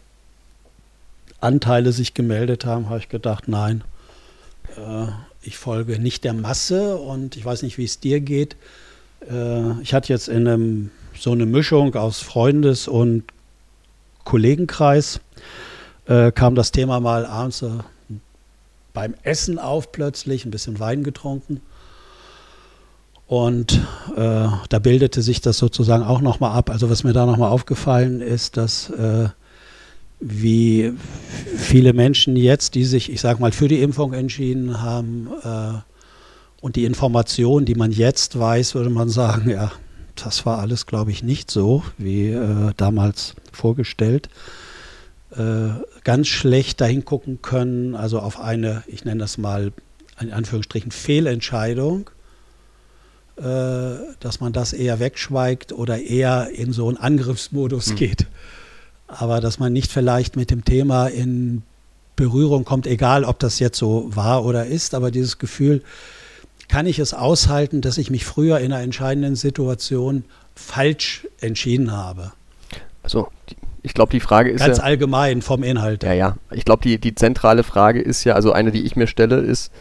Anteile 1.40 1.92
sich 1.92 2.14
gemeldet 2.14 2.66
haben, 2.66 2.88
habe 2.88 2.98
ich 2.98 3.08
gedacht, 3.08 3.48
nein, 3.48 3.82
äh, 4.76 5.06
ich 5.42 5.56
folge 5.56 5.98
nicht 5.98 6.24
der 6.24 6.34
Masse 6.34 6.96
und 6.96 7.36
ich 7.36 7.44
weiß 7.44 7.62
nicht, 7.62 7.78
wie 7.78 7.84
es 7.84 7.98
dir 7.98 8.20
geht. 8.20 8.56
Äh, 9.28 9.80
ich 9.80 9.94
hatte 9.94 10.12
jetzt 10.12 10.28
in 10.28 10.46
einem, 10.46 10.90
so 11.18 11.32
eine 11.32 11.46
Mischung 11.46 11.94
aus 11.94 12.20
Freundes- 12.20 12.88
und 12.88 13.24
Kollegenkreis, 14.24 15.20
äh, 16.06 16.30
kam 16.30 16.54
das 16.54 16.72
Thema 16.72 17.00
mal 17.00 17.24
abends 17.24 17.64
beim 18.92 19.14
Essen 19.22 19.58
auf 19.58 19.92
plötzlich, 19.92 20.44
ein 20.44 20.50
bisschen 20.50 20.78
Wein 20.78 21.04
getrunken. 21.04 21.60
Und 23.30 23.74
äh, 24.16 24.48
da 24.68 24.78
bildete 24.80 25.22
sich 25.22 25.40
das 25.40 25.56
sozusagen 25.56 26.02
auch 26.02 26.20
nochmal 26.20 26.50
ab. 26.50 26.68
Also 26.68 26.90
was 26.90 27.04
mir 27.04 27.12
da 27.12 27.26
nochmal 27.26 27.50
aufgefallen 27.50 28.20
ist, 28.20 28.56
dass 28.56 28.90
äh, 28.90 29.28
wie 30.18 30.92
viele 31.56 31.92
Menschen 31.92 32.34
jetzt, 32.34 32.74
die 32.74 32.82
sich, 32.84 33.08
ich 33.08 33.20
sage 33.20 33.40
mal, 33.40 33.52
für 33.52 33.68
die 33.68 33.82
Impfung 33.82 34.14
entschieden 34.14 34.82
haben 34.82 35.28
äh, 35.44 35.74
und 36.60 36.74
die 36.74 36.84
Information, 36.84 37.64
die 37.66 37.76
man 37.76 37.92
jetzt 37.92 38.36
weiß, 38.36 38.74
würde 38.74 38.90
man 38.90 39.08
sagen, 39.08 39.48
ja, 39.48 39.70
das 40.16 40.44
war 40.44 40.58
alles, 40.58 40.86
glaube 40.86 41.12
ich, 41.12 41.22
nicht 41.22 41.52
so 41.52 41.84
wie 41.98 42.30
äh, 42.30 42.72
damals 42.76 43.36
vorgestellt. 43.52 44.28
Äh, 45.36 45.68
ganz 46.02 46.26
schlecht 46.26 46.80
dahin 46.80 47.04
gucken 47.04 47.42
können, 47.42 47.94
also 47.94 48.18
auf 48.18 48.40
eine, 48.40 48.82
ich 48.88 49.04
nenne 49.04 49.20
das 49.20 49.38
mal 49.38 49.70
in 50.20 50.32
Anführungsstrichen, 50.32 50.90
Fehlentscheidung, 50.90 52.10
dass 53.36 54.40
man 54.40 54.52
das 54.52 54.74
eher 54.74 55.00
wegschweigt 55.00 55.72
oder 55.72 55.98
eher 55.98 56.50
in 56.54 56.74
so 56.74 56.88
einen 56.88 56.98
Angriffsmodus 56.98 57.90
mhm. 57.90 57.96
geht 57.96 58.26
aber 59.10 59.40
dass 59.40 59.58
man 59.58 59.72
nicht 59.72 59.90
vielleicht 59.90 60.36
mit 60.36 60.50
dem 60.50 60.64
Thema 60.64 61.08
in 61.08 61.62
Berührung 62.16 62.64
kommt, 62.64 62.86
egal 62.86 63.24
ob 63.24 63.38
das 63.38 63.58
jetzt 63.58 63.78
so 63.78 64.08
war 64.14 64.44
oder 64.44 64.66
ist, 64.66 64.94
aber 64.94 65.10
dieses 65.10 65.38
Gefühl, 65.38 65.82
kann 66.68 66.86
ich 66.86 66.98
es 66.98 67.14
aushalten, 67.14 67.80
dass 67.80 67.98
ich 67.98 68.10
mich 68.10 68.24
früher 68.24 68.58
in 68.58 68.72
einer 68.72 68.82
entscheidenden 68.82 69.34
Situation 69.34 70.24
falsch 70.54 71.26
entschieden 71.40 71.92
habe? 71.92 72.32
Also, 73.02 73.28
ich 73.82 73.94
glaube, 73.94 74.12
die 74.12 74.20
Frage 74.20 74.50
ist. 74.50 74.60
Ganz 74.60 74.78
ja, 74.78 74.84
allgemein 74.84 75.42
vom 75.42 75.62
Inhalt. 75.62 76.04
Ja, 76.04 76.12
ja. 76.12 76.36
Ich 76.52 76.64
glaube, 76.64 76.82
die, 76.82 76.98
die 76.98 77.14
zentrale 77.14 77.64
Frage 77.64 78.00
ist 78.00 78.24
ja, 78.24 78.34
also 78.34 78.52
eine, 78.52 78.70
die 78.70 78.82
ich 78.82 78.94
mir 78.94 79.06
stelle, 79.06 79.40
ist, 79.40 79.72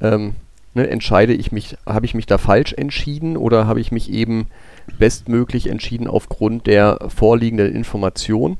ähm, 0.00 0.34
ne, 0.78 0.88
entscheide 0.88 1.34
ich 1.34 1.52
mich, 1.52 1.76
habe 1.86 2.06
ich 2.06 2.14
mich 2.14 2.26
da 2.26 2.38
falsch 2.38 2.72
entschieden 2.72 3.36
oder 3.36 3.66
habe 3.66 3.80
ich 3.80 3.92
mich 3.92 4.10
eben 4.10 4.46
bestmöglich 4.98 5.68
entschieden 5.68 6.06
aufgrund 6.06 6.66
der 6.66 6.98
vorliegenden 7.08 7.74
Information? 7.74 8.56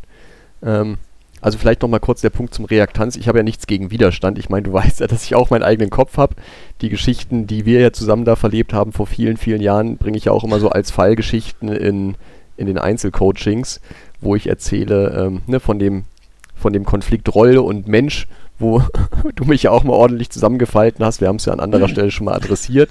Ähm, 0.63 0.99
also 1.41 1.57
vielleicht 1.57 1.83
nochmal 1.83 2.01
kurz 2.01 2.21
der 2.21 2.31
Punkt 2.31 2.53
zum 2.53 2.65
Reaktanz. 2.65 3.15
Ich 3.15 3.29
habe 3.29 3.39
ja 3.39 3.45
nichts 3.45 3.69
gegen 3.69 3.93
Widerstand. 3.93 4.39
Ich 4.39 4.49
meine, 4.49 4.65
du 4.65 4.73
weißt 4.75 5.01
ja, 5.01 5.07
dass 5.07 5.25
ich 5.25 5.35
auch 5.35 5.51
meinen 5.51 5.63
eigenen 5.63 5.91
Kopf 5.91 6.17
habe. 6.17 6.35
Die 6.81 6.89
Geschichten, 6.89 7.47
die 7.47 7.65
wir 7.65 7.81
ja 7.81 7.93
zusammen 7.93 8.25
da 8.25 8.37
verlebt 8.37 8.73
haben 8.73 8.93
vor 8.93 9.07
vielen, 9.07 9.37
vielen 9.37 9.63
Jahren, 9.63 9.97
bringe 9.97 10.19
ich 10.19 10.25
ja 10.25 10.33
auch 10.33 10.45
immer 10.45 10.59
so 10.59 10.71
als 10.71 10.91
Fallgeschichten 10.91 11.69
in, 11.69 12.17
in 12.57 12.67
den 12.67 12.79
Einzelcoachings, 12.79 13.81
wo 14.21 14.35
ich 14.35 14.49
erzähle 14.49 15.27
ähm, 15.27 15.43
ne, 15.47 15.61
von, 15.61 15.79
dem, 15.79 16.05
von 16.57 16.73
dem 16.73 16.85
Konflikt 16.85 17.33
Rolle 17.33 17.63
und 17.63 17.87
Mensch, 17.87 18.27
wo 18.59 18.83
du 19.35 19.45
mich 19.45 19.65
ja 19.65 19.71
auch 19.71 19.85
mal 19.85 19.95
ordentlich 19.95 20.31
zusammengefalten 20.31 21.05
hast. 21.05 21.21
Wir 21.21 21.29
haben 21.29 21.37
es 21.37 21.45
ja 21.45 21.53
an 21.53 21.61
anderer 21.61 21.89
Stelle 21.89 22.11
schon 22.11 22.27
mal 22.27 22.35
adressiert. 22.35 22.91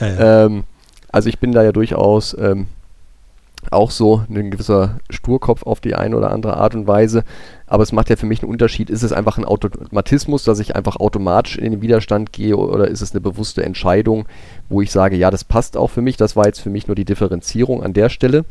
Ja, 0.00 0.06
ja. 0.06 0.44
Ähm, 0.46 0.64
also 1.10 1.28
ich 1.28 1.38
bin 1.38 1.52
da 1.52 1.62
ja 1.62 1.72
durchaus 1.72 2.36
ähm, 2.38 2.66
auch 3.70 3.90
so 3.90 4.24
ein 4.28 4.50
gewisser 4.50 4.98
Sturkopf 5.10 5.64
auf 5.64 5.80
die 5.80 5.94
eine 5.94 6.16
oder 6.16 6.30
andere 6.30 6.56
Art 6.56 6.74
und 6.74 6.86
Weise. 6.86 7.24
Aber 7.66 7.82
es 7.82 7.92
macht 7.92 8.10
ja 8.10 8.16
für 8.16 8.26
mich 8.26 8.42
einen 8.42 8.50
Unterschied. 8.50 8.90
Ist 8.90 9.02
es 9.02 9.12
einfach 9.12 9.38
ein 9.38 9.44
Automatismus, 9.44 10.44
dass 10.44 10.60
ich 10.60 10.76
einfach 10.76 10.96
automatisch 10.96 11.58
in 11.58 11.72
den 11.72 11.82
Widerstand 11.82 12.32
gehe 12.32 12.56
oder 12.56 12.88
ist 12.88 13.00
es 13.00 13.12
eine 13.12 13.20
bewusste 13.20 13.64
Entscheidung, 13.64 14.26
wo 14.68 14.82
ich 14.82 14.92
sage, 14.92 15.16
ja, 15.16 15.30
das 15.30 15.44
passt 15.44 15.76
auch 15.76 15.88
für 15.88 16.02
mich. 16.02 16.16
Das 16.16 16.36
war 16.36 16.46
jetzt 16.46 16.60
für 16.60 16.70
mich 16.70 16.86
nur 16.86 16.94
die 16.94 17.04
Differenzierung 17.04 17.82
an 17.82 17.92
der 17.92 18.08
Stelle. 18.08 18.44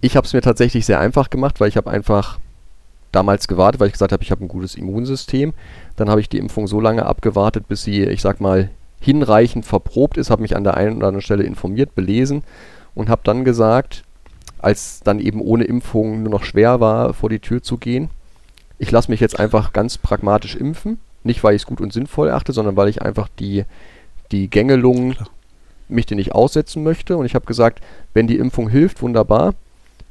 Ich 0.00 0.16
habe 0.16 0.26
es 0.26 0.32
mir 0.32 0.40
tatsächlich 0.40 0.84
sehr 0.84 0.98
einfach 0.98 1.30
gemacht, 1.30 1.60
weil 1.60 1.68
ich 1.68 1.76
habe 1.76 1.90
einfach 1.90 2.38
damals 3.12 3.46
gewartet, 3.46 3.80
weil 3.80 3.88
ich 3.88 3.92
gesagt 3.92 4.12
habe, 4.12 4.22
ich 4.22 4.30
habe 4.30 4.44
ein 4.44 4.48
gutes 4.48 4.74
Immunsystem. 4.74 5.52
Dann 5.96 6.08
habe 6.08 6.20
ich 6.20 6.28
die 6.28 6.38
Impfung 6.38 6.66
so 6.66 6.80
lange 6.80 7.06
abgewartet, 7.06 7.68
bis 7.68 7.82
sie, 7.82 8.04
ich 8.04 8.22
sag 8.22 8.40
mal, 8.40 8.70
hinreichend 9.00 9.66
verprobt 9.66 10.16
ist, 10.16 10.30
habe 10.30 10.42
mich 10.42 10.56
an 10.56 10.64
der 10.64 10.76
einen 10.76 10.96
oder 10.96 11.08
anderen 11.08 11.22
Stelle 11.22 11.42
informiert, 11.42 11.94
belesen 11.94 12.42
und 12.94 13.08
habe 13.08 13.22
dann 13.24 13.44
gesagt, 13.44 14.04
als 14.58 15.00
dann 15.00 15.18
eben 15.18 15.40
ohne 15.40 15.64
Impfung 15.64 16.22
nur 16.22 16.30
noch 16.30 16.44
schwer 16.44 16.80
war, 16.80 17.12
vor 17.14 17.28
die 17.28 17.40
Tür 17.40 17.62
zu 17.62 17.78
gehen, 17.78 18.10
ich 18.78 18.90
lasse 18.90 19.10
mich 19.10 19.20
jetzt 19.20 19.38
einfach 19.38 19.72
ganz 19.72 19.98
pragmatisch 19.98 20.56
impfen. 20.56 20.98
Nicht, 21.24 21.44
weil 21.44 21.54
ich 21.54 21.62
es 21.62 21.66
gut 21.66 21.80
und 21.80 21.92
sinnvoll 21.92 22.30
achte, 22.30 22.52
sondern 22.52 22.76
weil 22.76 22.88
ich 22.88 23.02
einfach 23.02 23.28
die, 23.38 23.64
die 24.32 24.50
Gängelung 24.50 25.14
mich 25.88 26.06
dir 26.06 26.16
nicht 26.16 26.34
aussetzen 26.34 26.82
möchte. 26.82 27.16
Und 27.16 27.26
ich 27.26 27.36
habe 27.36 27.46
gesagt, 27.46 27.80
wenn 28.12 28.26
die 28.26 28.38
Impfung 28.38 28.68
hilft, 28.68 29.02
wunderbar. 29.02 29.54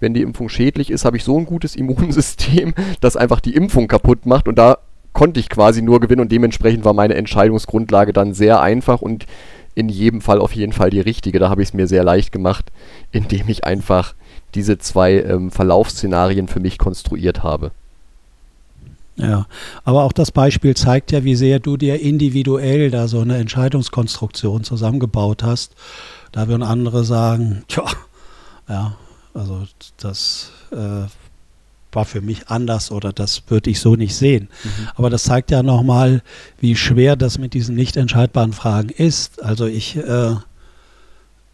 Wenn 0.01 0.13
die 0.13 0.21
Impfung 0.21 0.49
schädlich 0.49 0.91
ist, 0.91 1.05
habe 1.05 1.15
ich 1.15 1.23
so 1.23 1.37
ein 1.37 1.45
gutes 1.45 1.77
Immunsystem, 1.77 2.73
das 2.99 3.15
einfach 3.15 3.39
die 3.39 3.55
Impfung 3.55 3.87
kaputt 3.87 4.25
macht. 4.25 4.49
Und 4.49 4.57
da 4.57 4.79
konnte 5.13 5.39
ich 5.39 5.47
quasi 5.47 5.81
nur 5.81 6.01
gewinnen 6.01 6.21
und 6.21 6.31
dementsprechend 6.31 6.83
war 6.83 6.93
meine 6.93 7.15
Entscheidungsgrundlage 7.15 8.11
dann 8.11 8.33
sehr 8.33 8.61
einfach 8.61 9.01
und 9.01 9.25
in 9.73 9.87
jedem 9.87 10.21
Fall 10.21 10.39
auf 10.39 10.53
jeden 10.53 10.73
Fall 10.73 10.89
die 10.89 10.99
richtige. 10.99 11.39
Da 11.39 11.49
habe 11.49 11.61
ich 11.61 11.69
es 11.69 11.73
mir 11.73 11.87
sehr 11.87 12.03
leicht 12.03 12.33
gemacht, 12.33 12.71
indem 13.11 13.47
ich 13.47 13.63
einfach 13.63 14.15
diese 14.55 14.77
zwei 14.77 15.21
ähm, 15.21 15.51
Verlaufsszenarien 15.51 16.49
für 16.49 16.59
mich 16.59 16.77
konstruiert 16.77 17.43
habe. 17.43 17.71
Ja, 19.17 19.45
aber 19.83 20.03
auch 20.03 20.13
das 20.13 20.31
Beispiel 20.31 20.75
zeigt 20.75 21.11
ja, 21.11 21.23
wie 21.23 21.35
sehr 21.35 21.59
du 21.59 21.77
dir 21.77 22.01
individuell 22.01 22.89
da 22.89 23.07
so 23.07 23.19
eine 23.19 23.37
Entscheidungskonstruktion 23.37 24.63
zusammengebaut 24.63 25.43
hast. 25.43 25.75
Da 26.31 26.47
würden 26.47 26.63
andere 26.63 27.03
sagen, 27.03 27.63
tja, 27.67 27.85
ja, 28.67 28.95
also 29.33 29.65
das 29.97 30.51
äh, 30.71 31.07
war 31.93 32.05
für 32.05 32.21
mich 32.21 32.47
anders 32.47 32.91
oder 32.91 33.11
das 33.11 33.43
würde 33.47 33.69
ich 33.69 33.79
so 33.79 33.95
nicht 33.95 34.15
sehen. 34.15 34.47
Mhm. 34.63 34.87
Aber 34.95 35.09
das 35.09 35.23
zeigt 35.23 35.51
ja 35.51 35.61
nochmal, 35.63 36.21
wie 36.59 36.75
schwer 36.75 37.15
das 37.15 37.37
mit 37.37 37.53
diesen 37.53 37.75
nicht 37.75 37.97
entscheidbaren 37.97 38.53
Fragen 38.53 38.89
ist. 38.89 39.43
Also 39.43 39.65
ich, 39.65 39.97
äh, 39.97 40.35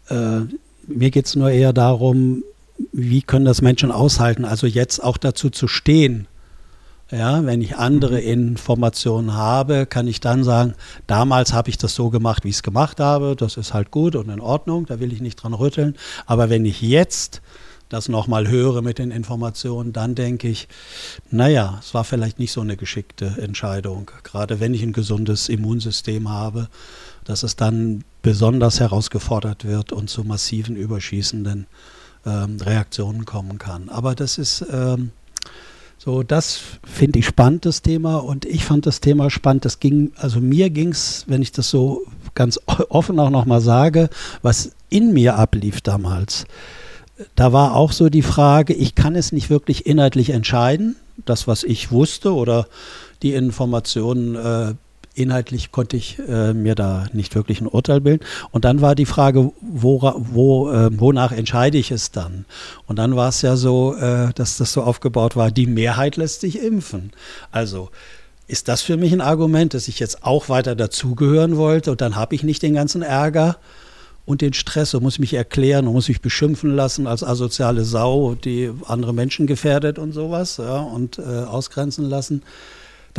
äh, 0.08 0.40
mir 0.86 1.10
geht 1.10 1.26
es 1.26 1.36
nur 1.36 1.50
eher 1.50 1.72
darum, 1.72 2.44
wie 2.92 3.22
können 3.22 3.44
das 3.44 3.62
Menschen 3.62 3.90
aushalten, 3.90 4.44
also 4.44 4.68
jetzt 4.68 5.02
auch 5.02 5.16
dazu 5.16 5.50
zu 5.50 5.66
stehen, 5.66 6.28
Ja, 7.10 7.46
wenn 7.46 7.62
ich 7.62 7.76
andere 7.76 8.20
Informationen 8.20 9.32
habe, 9.32 9.86
kann 9.86 10.06
ich 10.06 10.20
dann 10.20 10.44
sagen, 10.44 10.74
damals 11.06 11.54
habe 11.54 11.70
ich 11.70 11.78
das 11.78 11.94
so 11.94 12.10
gemacht, 12.10 12.44
wie 12.44 12.50
ich 12.50 12.56
es 12.56 12.62
gemacht 12.62 13.00
habe. 13.00 13.34
Das 13.34 13.56
ist 13.56 13.72
halt 13.72 13.90
gut 13.90 14.14
und 14.14 14.28
in 14.28 14.40
Ordnung, 14.40 14.84
da 14.84 15.00
will 15.00 15.12
ich 15.12 15.22
nicht 15.22 15.36
dran 15.36 15.54
rütteln. 15.54 15.96
Aber 16.26 16.50
wenn 16.50 16.66
ich 16.66 16.82
jetzt 16.82 17.40
das 17.88 18.08
nochmal 18.08 18.48
höre 18.48 18.82
mit 18.82 18.98
den 18.98 19.10
Informationen, 19.10 19.92
dann 19.92 20.14
denke 20.14 20.48
ich, 20.48 20.68
naja, 21.30 21.78
es 21.80 21.94
war 21.94 22.04
vielleicht 22.04 22.38
nicht 22.38 22.52
so 22.52 22.60
eine 22.60 22.76
geschickte 22.76 23.36
Entscheidung. 23.40 24.10
Gerade 24.24 24.60
wenn 24.60 24.74
ich 24.74 24.82
ein 24.82 24.92
gesundes 24.92 25.48
Immunsystem 25.48 26.28
habe, 26.28 26.68
dass 27.24 27.42
es 27.42 27.56
dann 27.56 28.04
besonders 28.22 28.80
herausgefordert 28.80 29.64
wird 29.64 29.92
und 29.92 30.10
zu 30.10 30.24
massiven 30.24 30.76
überschießenden 30.76 31.66
ähm, 32.26 32.56
Reaktionen 32.60 33.24
kommen 33.24 33.58
kann. 33.58 33.88
Aber 33.88 34.14
das 34.14 34.38
ist 34.38 34.64
ähm, 34.70 35.12
so, 35.98 36.22
das 36.22 36.60
finde 36.84 37.18
ich 37.18 37.26
spannend, 37.26 37.66
das 37.66 37.82
Thema. 37.82 38.16
Und 38.16 38.44
ich 38.44 38.64
fand 38.64 38.86
das 38.86 39.00
Thema 39.00 39.30
spannend. 39.30 39.64
Das 39.64 39.80
ging, 39.80 40.12
also 40.16 40.40
mir 40.40 40.70
ging 40.70 40.90
es, 40.90 41.24
wenn 41.26 41.42
ich 41.42 41.52
das 41.52 41.70
so 41.70 42.04
ganz 42.34 42.60
offen 42.88 43.18
auch 43.18 43.30
nochmal 43.30 43.60
sage, 43.60 44.08
was 44.42 44.72
in 44.90 45.12
mir 45.12 45.36
ablief 45.36 45.80
damals. 45.80 46.46
Da 47.34 47.52
war 47.52 47.74
auch 47.74 47.92
so 47.92 48.08
die 48.08 48.22
Frage, 48.22 48.74
ich 48.74 48.94
kann 48.94 49.16
es 49.16 49.32
nicht 49.32 49.50
wirklich 49.50 49.86
inhaltlich 49.86 50.30
entscheiden, 50.30 50.96
das, 51.24 51.48
was 51.48 51.64
ich 51.64 51.90
wusste 51.90 52.32
oder 52.32 52.66
die 53.22 53.34
Informationen 53.34 54.36
äh, 54.36 54.74
inhaltlich 55.18 55.72
konnte 55.72 55.96
ich 55.96 56.18
äh, 56.28 56.54
mir 56.54 56.74
da 56.74 57.06
nicht 57.12 57.34
wirklich 57.34 57.60
ein 57.60 57.66
Urteil 57.66 58.00
bilden. 58.00 58.24
Und 58.50 58.64
dann 58.64 58.80
war 58.80 58.94
die 58.94 59.06
Frage, 59.06 59.52
wo, 59.60 60.14
wo, 60.16 60.70
äh, 60.70 60.90
wonach 60.98 61.32
entscheide 61.32 61.76
ich 61.76 61.90
es 61.90 62.10
dann? 62.10 62.44
Und 62.86 62.96
dann 62.96 63.16
war 63.16 63.28
es 63.28 63.42
ja 63.42 63.56
so, 63.56 63.94
äh, 63.96 64.32
dass 64.34 64.58
das 64.58 64.72
so 64.72 64.82
aufgebaut 64.82 65.36
war, 65.36 65.50
die 65.50 65.66
Mehrheit 65.66 66.16
lässt 66.16 66.40
sich 66.40 66.62
impfen. 66.62 67.12
Also 67.50 67.90
ist 68.46 68.68
das 68.68 68.80
für 68.80 68.96
mich 68.96 69.12
ein 69.12 69.20
Argument, 69.20 69.74
dass 69.74 69.88
ich 69.88 69.98
jetzt 69.98 70.24
auch 70.24 70.48
weiter 70.48 70.74
dazugehören 70.74 71.56
wollte 71.56 71.90
und 71.90 72.00
dann 72.00 72.16
habe 72.16 72.34
ich 72.34 72.42
nicht 72.42 72.62
den 72.62 72.74
ganzen 72.74 73.02
Ärger 73.02 73.56
und 74.28 74.40
den 74.40 74.52
Stress 74.52 74.94
und 74.94 75.02
muss 75.02 75.18
mich 75.18 75.34
erklären 75.34 75.86
und 75.86 75.94
muss 75.94 76.08
mich 76.08 76.20
beschimpfen 76.20 76.74
lassen 76.76 77.06
als 77.06 77.24
asoziale 77.24 77.84
Sau, 77.84 78.34
die 78.34 78.70
andere 78.86 79.12
Menschen 79.12 79.46
gefährdet 79.46 79.98
und 79.98 80.12
sowas 80.12 80.58
ja, 80.58 80.78
und 80.80 81.18
äh, 81.18 81.22
ausgrenzen 81.22 82.04
lassen 82.04 82.42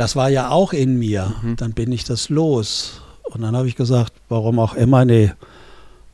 das 0.00 0.16
war 0.16 0.30
ja 0.30 0.48
auch 0.48 0.72
in 0.72 0.98
mir. 0.98 1.34
Mhm. 1.42 1.56
Dann 1.56 1.72
bin 1.72 1.92
ich 1.92 2.04
das 2.04 2.30
los. 2.30 3.02
Und 3.24 3.42
dann 3.42 3.54
habe 3.54 3.68
ich 3.68 3.76
gesagt, 3.76 4.14
warum 4.30 4.58
auch 4.58 4.74
immer, 4.74 5.04
nee, 5.04 5.30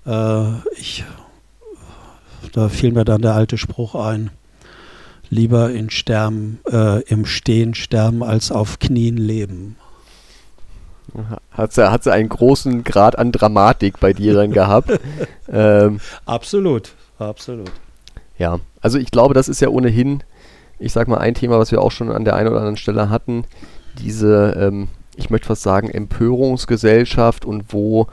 äh, 0.05 0.45
ich, 0.77 1.05
da 2.53 2.69
fiel 2.69 2.91
mir 2.91 3.05
dann 3.05 3.23
der 3.23 3.35
alte 3.35 3.59
Spruch 3.59 3.95
ein, 3.95 4.31
lieber 5.31 5.71
in 5.71 5.91
Sterben, 5.91 6.59
äh, 6.69 7.03
im 7.05 7.27
Stehen 7.27 7.75
sterben, 7.75 8.25
als 8.25 8.51
auf 8.51 8.81
Knien 8.81 9.17
leben. 9.19 9.77
Hat 11.51 11.73
sie, 11.73 11.91
hat 11.91 12.05
sie 12.05 12.13
einen 12.13 12.29
großen 12.29 12.85
Grad 12.85 13.19
an 13.19 13.33
Dramatik 13.33 14.01
bei 14.01 14.13
dir 14.13 14.35
dann 14.35 14.51
gehabt? 14.51 14.91
ähm, 15.53 16.01
absolut, 16.25 16.93
absolut. 17.19 17.71
Ja, 18.39 18.61
also 18.81 18.99
ich 18.99 19.11
glaube, 19.11 19.35
das 19.35 19.49
ist 19.49 19.61
ja 19.61 19.69
ohnehin, 19.69 20.23
ich 20.79 20.93
sag 20.93 21.09
mal, 21.09 21.19
ein 21.19 21.35
Thema, 21.35 21.59
was 21.59 21.73
wir 21.73 21.81
auch 21.81 21.93
schon 21.93 22.11
an 22.11 22.25
der 22.25 22.35
einen 22.35 22.49
oder 22.49 22.59
anderen 22.59 22.77
Stelle 22.77 23.09
hatten 23.09 23.45
diese, 23.99 24.57
ähm, 24.59 24.89
ich 25.17 25.31
möchte 25.31 25.49
fast 25.49 25.63
sagen, 25.63 25.91
Empörungsgesellschaft 25.91 27.45
und 27.45 27.73
wo 27.73 28.07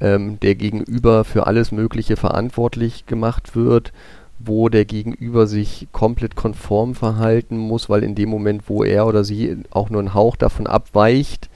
ähm, 0.00 0.38
der 0.40 0.54
Gegenüber 0.54 1.24
für 1.24 1.46
alles 1.46 1.72
Mögliche 1.72 2.16
verantwortlich 2.16 3.06
gemacht 3.06 3.56
wird, 3.56 3.92
wo 4.38 4.68
der 4.68 4.84
Gegenüber 4.84 5.46
sich 5.46 5.88
komplett 5.92 6.36
konform 6.36 6.94
verhalten 6.94 7.58
muss, 7.58 7.90
weil 7.90 8.02
in 8.02 8.14
dem 8.14 8.30
Moment, 8.30 8.64
wo 8.68 8.84
er 8.84 9.06
oder 9.06 9.24
sie 9.24 9.58
auch 9.70 9.90
nur 9.90 10.00
einen 10.00 10.14
Hauch 10.14 10.36
davon 10.36 10.66
abweicht, 10.66 11.49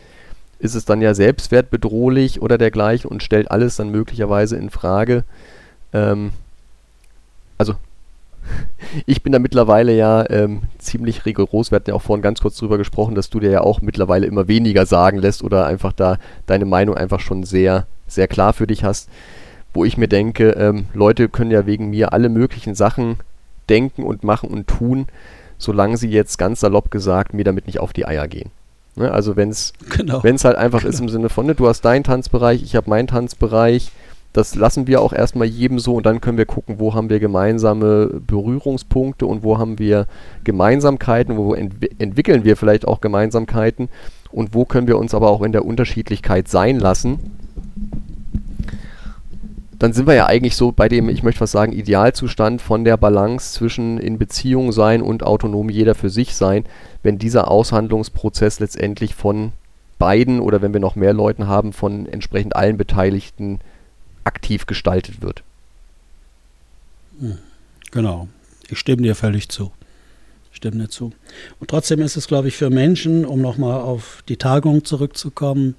ist 0.65 0.75
es 0.75 0.87
dann 0.87 1.03
ja 1.03 1.13
selbstwertbedrohlich 1.13 2.41
oder 2.41 2.57
dergleichen 2.57 3.11
und 3.11 3.23
stellt 3.23 3.51
alles 3.51 3.77
dann 3.77 3.91
möglicherweise 3.91 4.57
in 4.57 4.71
Frage. 4.71 5.23
Ähm, 5.93 6.33
also 7.59 7.75
ich 9.07 9.23
bin 9.23 9.35
da 9.35 9.39
mittlerweile 9.39 9.95
ja 9.95 10.29
ähm, 10.31 10.63
ziemlich 10.79 11.27
rigoros. 11.27 11.71
Wir 11.71 11.77
hatten 11.77 11.91
ja 11.91 11.95
auch 11.95 12.03
vorhin 12.03 12.23
ganz 12.23 12.41
kurz 12.41 12.57
drüber 12.57 12.79
gesprochen, 12.79 13.15
dass 13.15 13.29
du 13.29 13.41
dir 13.41 13.51
ja 13.51 13.61
auch 13.61 13.83
mittlerweile 13.83 14.27
immer 14.27 14.49
weniger 14.49 14.87
sagen 14.87 15.19
lässt 15.19 15.45
oder 15.45 15.67
einfach 15.67 15.93
da 15.93 16.17
deine 16.47 16.65
Meinung 16.65 16.97
einfach 16.97 17.21
schon 17.21 17.45
sehr, 17.45 17.87
sehr 18.07 18.27
klar 18.27 18.55
für 18.55 18.67
dich 18.67 18.85
hast. 18.85 19.11
Wo 19.75 19.85
ich 19.85 19.99
mir 19.99 20.09
denke, 20.09 20.53
ähm, 20.53 20.87
Leute 20.95 21.29
können 21.29 21.51
ja 21.51 21.67
wegen 21.67 21.91
mir 21.91 22.15
alle 22.15 22.31
möglichen 22.31 22.75
Sachen 22.75 23.19
denken 23.69 24.03
und 24.03 24.25
machen 24.25 24.49
und 24.49 24.67
tun, 24.67 25.09
solange 25.59 25.99
sie 25.99 26.09
jetzt 26.09 26.39
ganz 26.39 26.61
salopp 26.61 26.91
gesagt 26.91 27.35
mir 27.35 27.45
damit 27.45 27.67
nicht 27.67 27.81
auf 27.81 27.93
die 27.93 28.07
Eier 28.07 28.29
gehen. 28.29 28.51
Ne? 28.97 29.11
Also 29.11 29.37
wenn 29.37 29.51
es 29.51 29.73
genau. 29.91 30.23
halt 30.23 30.57
einfach 30.57 30.81
genau. 30.81 30.91
ist 30.91 31.01
im 31.01 31.09
Sinne 31.09 31.29
von, 31.29 31.47
ne, 31.47 31.55
du 31.55 31.67
hast 31.69 31.83
deinen 31.83 32.05
Tanzbereich, 32.05 32.63
ich 32.63 32.77
habe 32.77 32.91
meinen 32.91 33.09
Tanzbereich, 33.09 33.91
das 34.33 34.57
lassen 34.57 34.89
wir 34.89 35.01
auch 35.01 35.13
erstmal 35.13 35.47
jedem 35.47 35.79
so 35.79 35.95
und 35.95 36.07
dann 36.07 36.21
können 36.21 36.39
wir 36.39 36.45
gucken, 36.45 36.81
wo 36.81 36.93
haben 36.93 37.09
wir 37.09 37.21
gemeinsame 37.21 38.21
Berührungspunkte 38.27 39.27
und 39.27 39.45
wo 39.45 39.59
haben 39.59 39.79
wir 39.79 40.07
Gemeinsamkeiten, 40.43 41.37
wo 41.37 41.55
ent 41.55 41.75
entwickeln 42.01 42.45
wir 42.45 42.57
vielleicht 42.57 42.87
auch 42.87 43.01
Gemeinsamkeiten 43.01 43.89
und 44.33 44.53
wo 44.53 44.65
können 44.65 44.89
wir 44.89 44.99
uns 44.99 45.15
aber 45.15 45.31
auch 45.31 45.43
in 45.43 45.53
der 45.53 45.65
Unterschiedlichkeit 45.65 46.49
sein 46.49 46.81
lassen. 46.81 47.34
Dann 49.79 49.93
sind 49.93 50.07
wir 50.07 50.15
ja 50.15 50.27
eigentlich 50.27 50.57
so 50.57 50.73
bei 50.73 50.89
dem, 50.89 51.09
ich 51.09 51.23
möchte 51.23 51.41
was 51.41 51.53
sagen, 51.53 51.73
Idealzustand 51.73 52.63
von 52.63 52.85
der 52.85 52.97
Balance 52.97 53.55
zwischen 53.55 53.99
in 53.99 54.19
Beziehung 54.19 54.73
sein 54.73 55.03
und 55.03 55.23
autonom 55.23 55.69
jeder 55.69 55.95
für 55.95 56.11
sich 56.11 56.35
sein, 56.35 56.65
wenn 57.03 57.19
dieser 57.19 57.51
Aushandlungsprozess 57.51 58.61
letztendlich 58.61 59.15
von 59.15 59.53
beiden 59.99 60.41
oder 60.41 60.63
wenn 60.63 60.73
wir 60.73 60.81
noch 60.81 60.97
mehr 60.97 61.13
Leuten 61.13 61.47
haben, 61.47 61.73
von 61.73 62.07
entsprechend 62.07 62.57
allen 62.57 62.77
Beteiligten 62.77 63.61
aktiv 64.25 64.67
gestaltet 64.67 65.23
wird. 65.23 65.43
Hm, 67.21 67.39
genau. 67.91 68.29
Ich 68.69 68.79
stimme 68.79 69.03
dir 69.03 69.15
völlig 69.15 69.49
zu. 69.49 69.71
Ich 70.51 70.57
stimme 70.57 70.79
dir 70.83 70.89
zu. 70.89 71.13
Und 71.61 71.71
trotzdem 71.71 72.01
ist 72.01 72.17
es, 72.17 72.27
glaube 72.27 72.49
ich, 72.49 72.57
für 72.57 72.71
Menschen, 72.71 73.25
um 73.25 73.41
nochmal 73.41 73.81
auf 73.81 74.23
die 74.29 74.37
Tagung 74.37 74.85
zurückzukommen, 74.85 75.77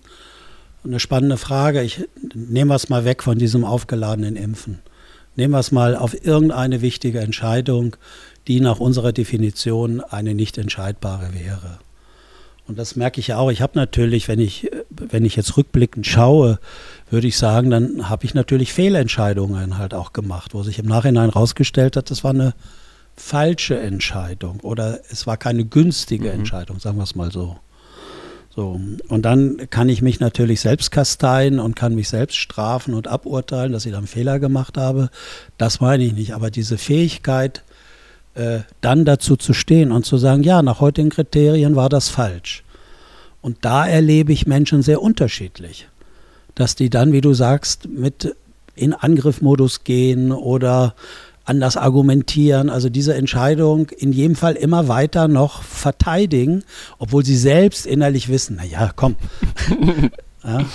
eine 0.85 0.99
spannende 0.99 1.37
Frage. 1.37 1.81
Ich 1.81 2.07
nehme 2.33 2.73
was 2.73 2.89
mal 2.89 3.05
weg 3.05 3.23
von 3.23 3.37
diesem 3.37 3.65
aufgeladenen 3.65 4.35
Impfen. 4.35 4.79
Nehmen 5.35 5.53
wir 5.53 5.59
es 5.59 5.71
mal 5.71 5.95
auf 5.95 6.25
irgendeine 6.25 6.81
wichtige 6.81 7.19
Entscheidung, 7.19 7.97
die 8.47 8.61
nach 8.61 8.79
unserer 8.79 9.11
Definition 9.11 10.01
eine 10.01 10.33
nicht 10.33 10.57
entscheidbare 10.57 11.33
wäre. 11.33 11.79
Und 12.67 12.79
das 12.79 12.95
merke 12.95 13.19
ich 13.19 13.27
ja 13.27 13.37
auch. 13.37 13.51
Ich 13.51 13.61
habe 13.61 13.77
natürlich, 13.77 14.27
wenn 14.27 14.39
ich, 14.39 14.69
wenn 14.89 15.25
ich 15.25 15.35
jetzt 15.35 15.55
rückblickend 15.55 16.07
schaue, 16.07 16.59
würde 17.11 17.27
ich 17.27 17.37
sagen, 17.37 17.69
dann 17.69 18.09
habe 18.09 18.25
ich 18.25 18.33
natürlich 18.33 18.73
Fehlentscheidungen 18.73 19.77
halt 19.77 19.93
auch 19.93 20.13
gemacht, 20.13 20.53
wo 20.53 20.63
sich 20.63 20.79
im 20.79 20.87
Nachhinein 20.87 21.31
herausgestellt 21.31 21.95
hat, 21.95 22.09
das 22.09 22.23
war 22.23 22.31
eine 22.31 22.53
falsche 23.15 23.79
Entscheidung 23.79 24.59
oder 24.61 24.99
es 25.09 25.27
war 25.27 25.37
keine 25.37 25.63
günstige 25.63 26.29
mhm. 26.29 26.39
Entscheidung, 26.39 26.79
sagen 26.79 26.97
wir 26.97 27.03
es 27.03 27.15
mal 27.15 27.31
so. 27.31 27.57
So, 28.55 28.79
und 29.09 29.23
dann 29.23 29.69
kann 29.69 29.89
ich 29.89 30.01
mich 30.01 30.19
natürlich 30.19 30.61
selbst 30.61 30.89
kasteien 30.91 31.59
und 31.59 31.75
kann 31.75 31.93
mich 31.93 32.07
selbst 32.07 32.37
strafen 32.37 32.93
und 32.93 33.07
aburteilen, 33.07 33.73
dass 33.73 33.85
ich 33.85 33.91
da 33.91 33.97
einen 33.97 34.07
Fehler 34.07 34.39
gemacht 34.39 34.77
habe. 34.77 35.09
Das 35.57 35.81
meine 35.81 36.05
ich 36.05 36.13
nicht. 36.13 36.33
Aber 36.33 36.49
diese 36.49 36.77
Fähigkeit, 36.77 37.63
äh, 38.33 38.59
dann 38.79 39.03
dazu 39.03 39.35
zu 39.35 39.53
stehen 39.53 39.91
und 39.91 40.05
zu 40.05 40.17
sagen, 40.17 40.43
ja, 40.43 40.61
nach 40.61 40.79
heutigen 40.79 41.09
Kriterien 41.09 41.75
war 41.75 41.89
das 41.89 42.07
falsch. 42.07 42.63
Und 43.41 43.57
da 43.65 43.85
erlebe 43.85 44.31
ich 44.31 44.47
Menschen 44.47 44.81
sehr 44.81 45.01
unterschiedlich 45.01 45.87
dass 46.55 46.75
die 46.75 46.89
dann, 46.89 47.11
wie 47.11 47.21
du 47.21 47.33
sagst, 47.33 47.87
mit 47.87 48.35
in 48.75 48.93
Angriffmodus 48.93 49.83
gehen 49.83 50.31
oder 50.31 50.95
anders 51.45 51.77
argumentieren, 51.77 52.69
also 52.69 52.89
diese 52.89 53.13
Entscheidung 53.13 53.89
in 53.89 54.11
jedem 54.11 54.35
Fall 54.35 54.55
immer 54.55 54.87
weiter 54.87 55.27
noch 55.27 55.61
verteidigen, 55.63 56.63
obwohl 56.97 57.23
sie 57.23 57.37
selbst 57.37 57.85
innerlich 57.85 58.29
wissen, 58.29 58.57
naja, 58.57 58.91
komm, 58.95 59.15
ja, 60.43 60.65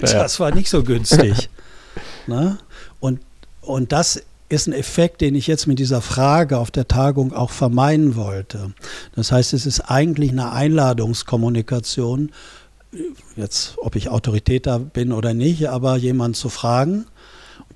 das 0.00 0.38
war 0.38 0.54
nicht 0.54 0.70
so 0.70 0.84
günstig. 0.84 1.48
ne? 2.26 2.58
und, 3.00 3.20
und 3.62 3.92
das 3.92 4.22
ist 4.50 4.66
ein 4.66 4.72
Effekt, 4.72 5.20
den 5.20 5.34
ich 5.34 5.46
jetzt 5.46 5.66
mit 5.66 5.78
dieser 5.78 6.00
Frage 6.00 6.58
auf 6.58 6.70
der 6.70 6.88
Tagung 6.88 7.32
auch 7.32 7.50
vermeiden 7.50 8.16
wollte. 8.16 8.72
Das 9.14 9.30
heißt, 9.30 9.52
es 9.52 9.64
ist 9.64 9.80
eigentlich 9.80 10.32
eine 10.32 10.52
Einladungskommunikation 10.52 12.32
jetzt, 13.36 13.74
ob 13.78 13.94
ich 13.94 14.08
Autorität 14.08 14.66
da 14.66 14.78
bin 14.78 15.12
oder 15.12 15.34
nicht, 15.34 15.68
aber 15.68 15.96
jemand 15.96 16.36
zu 16.36 16.48
fragen, 16.48 17.06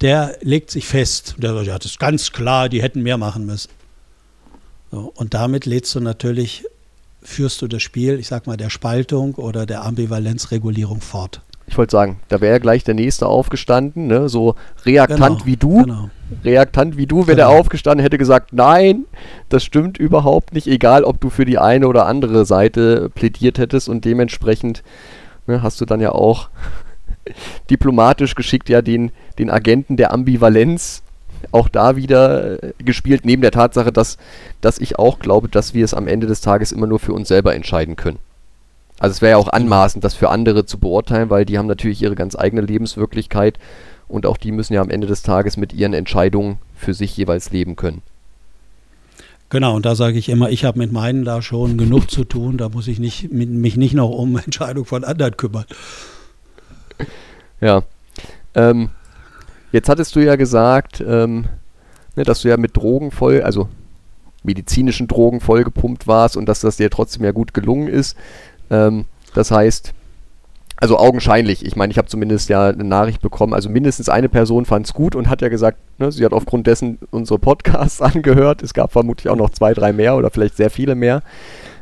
der 0.01 0.37
legt 0.40 0.70
sich 0.70 0.87
fest. 0.87 1.37
Der 1.38 1.55
sagt, 1.55 1.66
ja, 1.66 1.79
das 1.79 1.92
ist 1.92 1.99
ganz 1.99 2.33
klar, 2.33 2.68
die 2.68 2.83
hätten 2.83 3.03
mehr 3.03 3.18
machen 3.18 3.47
müssen. 3.47 3.70
So, 4.90 5.12
und 5.16 5.35
damit 5.35 5.66
lädst 5.66 5.94
du 5.94 6.01
natürlich, 6.01 6.64
führst 7.23 7.62
du 7.62 7.68
das 7.68 7.83
Spiel, 7.83 8.18
ich 8.18 8.29
sag 8.29 8.47
mal, 8.47 8.57
der 8.57 8.70
Spaltung 8.70 9.35
oder 9.35 9.66
der 9.66 9.85
Ambivalenzregulierung 9.85 11.01
fort. 11.01 11.40
Ich 11.66 11.79
wollte 11.79 11.92
sagen, 11.92 12.20
da 12.29 12.40
wäre 12.40 12.61
gleich 12.61 12.85
der 12.85 12.94
Nächste 12.94 13.27
aufgestanden, 13.27 14.07
ne? 14.07 14.29
so 14.29 14.55
reaktant 14.85 15.38
genau, 15.38 15.47
wie 15.47 15.57
du. 15.57 15.83
Genau. 15.83 16.11
Reaktant 16.44 16.97
wie 16.97 17.07
du, 17.07 17.27
wäre 17.27 17.37
der 17.37 17.49
aufgestanden, 17.49 18.03
hätte 18.03 18.18
gesagt, 18.18 18.53
nein, 18.53 19.05
das 19.49 19.64
stimmt 19.64 19.99
überhaupt 19.99 20.53
nicht, 20.53 20.66
egal 20.66 21.05
ob 21.05 21.20
du 21.20 21.31
für 21.31 21.44
die 21.44 21.59
eine 21.59 21.88
oder 21.88 22.07
andere 22.07 22.44
Seite 22.44 23.11
plädiert 23.14 23.59
hättest 23.59 23.88
und 23.88 24.05
dementsprechend 24.05 24.83
ne, 25.47 25.62
hast 25.62 25.81
du 25.81 25.87
dann 25.87 26.01
ja 26.01 26.12
auch 26.12 26.49
diplomatisch 27.71 28.35
geschickt 28.35 28.69
ja 28.69 28.83
den, 28.83 29.13
den 29.39 29.51
Agenten 29.51 29.97
der 29.97 30.13
Ambivalenz 30.13 31.03
auch 31.53 31.69
da 31.69 31.97
wieder 31.97 32.63
äh, 32.63 32.73
gespielt, 32.79 33.25
neben 33.25 33.43
der 33.43 33.51
Tatsache, 33.51 33.93
dass, 33.93 34.17
dass 34.61 34.79
ich 34.79 34.99
auch 34.99 35.19
glaube, 35.19 35.49
dass 35.49 35.75
wir 35.75 35.85
es 35.85 35.95
am 35.95 36.09
Ende 36.09 36.27
des 36.27 36.41
Tages 36.41 36.73
immer 36.73 36.87
nur 36.87 36.99
für 36.99 37.13
uns 37.13 37.29
selber 37.29 37.55
entscheiden 37.55 37.97
können. 37.97 38.19
Also 38.99 39.13
es 39.13 39.23
wäre 39.23 39.33
ja 39.33 39.37
auch 39.37 39.49
anmaßend, 39.49 40.05
das 40.05 40.15
für 40.15 40.31
andere 40.31 40.67
zu 40.67 40.79
beurteilen, 40.79 41.31
weil 41.31 41.45
die 41.45 41.59
haben 41.59 41.67
natürlich 41.67 42.01
ihre 42.01 42.15
ganz 42.15 42.37
eigene 42.37 42.63
Lebenswirklichkeit 42.63 43.59
und 44.09 44.27
auch 44.27 44.37
die 44.37 44.53
müssen 44.53 44.75
ja 44.75 44.81
am 44.81 44.91
Ende 44.91 45.07
des 45.07 45.23
Tages 45.23 45.57
mit 45.57 45.73
ihren 45.73 45.95
Entscheidungen 45.95 46.59
für 46.77 46.95
sich 46.95 47.17
jeweils 47.17 47.51
leben 47.51 47.77
können. 47.77 48.03
Genau, 49.51 49.77
und 49.77 49.85
da 49.85 49.95
sage 49.95 50.19
ich 50.19 50.29
immer, 50.29 50.51
ich 50.51 50.65
habe 50.65 50.79
mit 50.79 50.93
meinen 50.93 51.25
da 51.25 51.43
schon 51.43 51.77
genug 51.77 52.11
zu 52.11 52.25
tun, 52.25 52.57
da 52.57 52.69
muss 52.69 52.89
ich 52.89 52.99
nicht, 52.99 53.31
mich 53.31 53.77
nicht 53.77 53.95
noch 53.95 54.11
um 54.11 54.37
Entscheidungen 54.45 54.87
von 54.87 55.05
anderen 55.05 55.37
kümmern. 55.37 55.65
Ja. 57.61 57.83
Ähm, 58.55 58.91
jetzt 59.73 59.89
hattest 59.89 60.15
du 60.17 60.21
ja 60.21 60.37
gesagt, 60.37 61.03
ähm, 61.07 61.47
ne, 62.17 62.25
dass 62.25 62.43
du 62.43 62.49
ja 62.49 62.57
mit 62.57 62.77
Drogen 62.77 63.11
voll, 63.11 63.43
also 63.43 63.69
medizinischen 64.43 65.09
Drogen 65.09 65.41
vollgepumpt 65.41 66.07
warst 66.07 66.37
und 66.37 66.47
dass 66.47 66.61
das 66.61 66.77
dir 66.77 66.91
trotzdem 66.91 67.25
ja 67.25 67.33
gut 67.33 67.55
gelungen 67.55 67.89
ist. 67.89 68.17
Ähm, 68.71 69.07
das 69.35 69.51
heißt, 69.51 69.95
also 70.77 70.99
augenscheinlich, 70.99 71.65
ich 71.65 71.77
meine, 71.77 71.91
ich 71.93 71.99
habe 71.99 72.09
zumindest 72.09 72.49
ja 72.49 72.69
eine 72.69 72.85
Nachricht 72.85 73.23
bekommen, 73.23 73.55
also 73.55 73.71
mindestens 73.71 74.09
eine 74.09 74.29
Person 74.29 74.65
fand 74.65 74.87
es 74.87 74.93
gut 74.93 75.15
und 75.15 75.31
hat 75.31 75.41
ja 75.41 75.49
gesagt, 75.49 75.79
ne, 75.99 76.11
sie 76.13 76.25
hat 76.25 76.33
aufgrund 76.33 76.67
dessen 76.67 76.99
unsere 77.11 77.39
Podcasts 77.39 78.01
angehört. 78.03 78.63
Es 78.63 78.75
gab 78.75 78.93
vermutlich 78.93 79.31
auch 79.31 79.37
noch 79.37 79.51
zwei, 79.51 79.73
drei 79.73 79.93
mehr 79.93 80.17
oder 80.17 80.31
vielleicht 80.31 80.57
sehr 80.57 80.71
viele 80.71 80.95
mehr, 80.95 81.23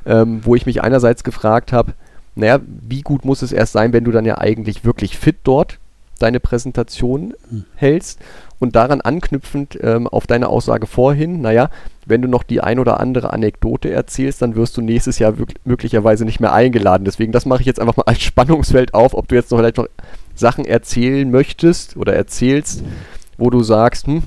ähm, 0.06 0.40
wo 0.44 0.54
ich 0.54 0.66
mich 0.66 0.82
einerseits 0.82 1.24
gefragt 1.24 1.72
habe, 1.72 1.94
naja, 2.34 2.60
wie 2.66 3.02
gut 3.02 3.24
muss 3.24 3.42
es 3.42 3.52
erst 3.52 3.72
sein, 3.72 3.92
wenn 3.92 4.04
du 4.04 4.10
dann 4.10 4.24
ja 4.24 4.38
eigentlich 4.38 4.84
wirklich 4.84 5.18
fit 5.18 5.36
dort 5.44 5.78
deine 6.18 6.40
Präsentation 6.40 7.34
mhm. 7.50 7.64
hältst 7.74 8.20
und 8.58 8.76
daran 8.76 9.00
anknüpfend 9.00 9.78
ähm, 9.82 10.06
auf 10.06 10.26
deine 10.26 10.48
Aussage 10.48 10.86
vorhin, 10.86 11.40
naja, 11.40 11.68
wenn 12.06 12.22
du 12.22 12.28
noch 12.28 12.44
die 12.44 12.60
ein 12.60 12.78
oder 12.78 13.00
andere 13.00 13.32
Anekdote 13.32 13.90
erzählst, 13.90 14.40
dann 14.40 14.54
wirst 14.54 14.76
du 14.76 14.82
nächstes 14.82 15.18
Jahr 15.18 15.34
möglicherweise 15.64 16.24
nicht 16.24 16.40
mehr 16.40 16.52
eingeladen. 16.52 17.04
Deswegen, 17.04 17.32
das 17.32 17.44
mache 17.44 17.60
ich 17.60 17.66
jetzt 17.66 17.80
einfach 17.80 17.96
mal 17.96 18.04
als 18.06 18.20
Spannungsfeld 18.22 18.94
auf, 18.94 19.14
ob 19.14 19.28
du 19.28 19.34
jetzt 19.34 19.50
noch 19.50 19.58
vielleicht 19.58 19.78
noch 19.78 19.88
Sachen 20.34 20.64
erzählen 20.64 21.30
möchtest 21.30 21.96
oder 21.96 22.14
erzählst, 22.14 22.84
wo 23.36 23.50
du 23.50 23.62
sagst, 23.62 24.06
hm, 24.06 24.22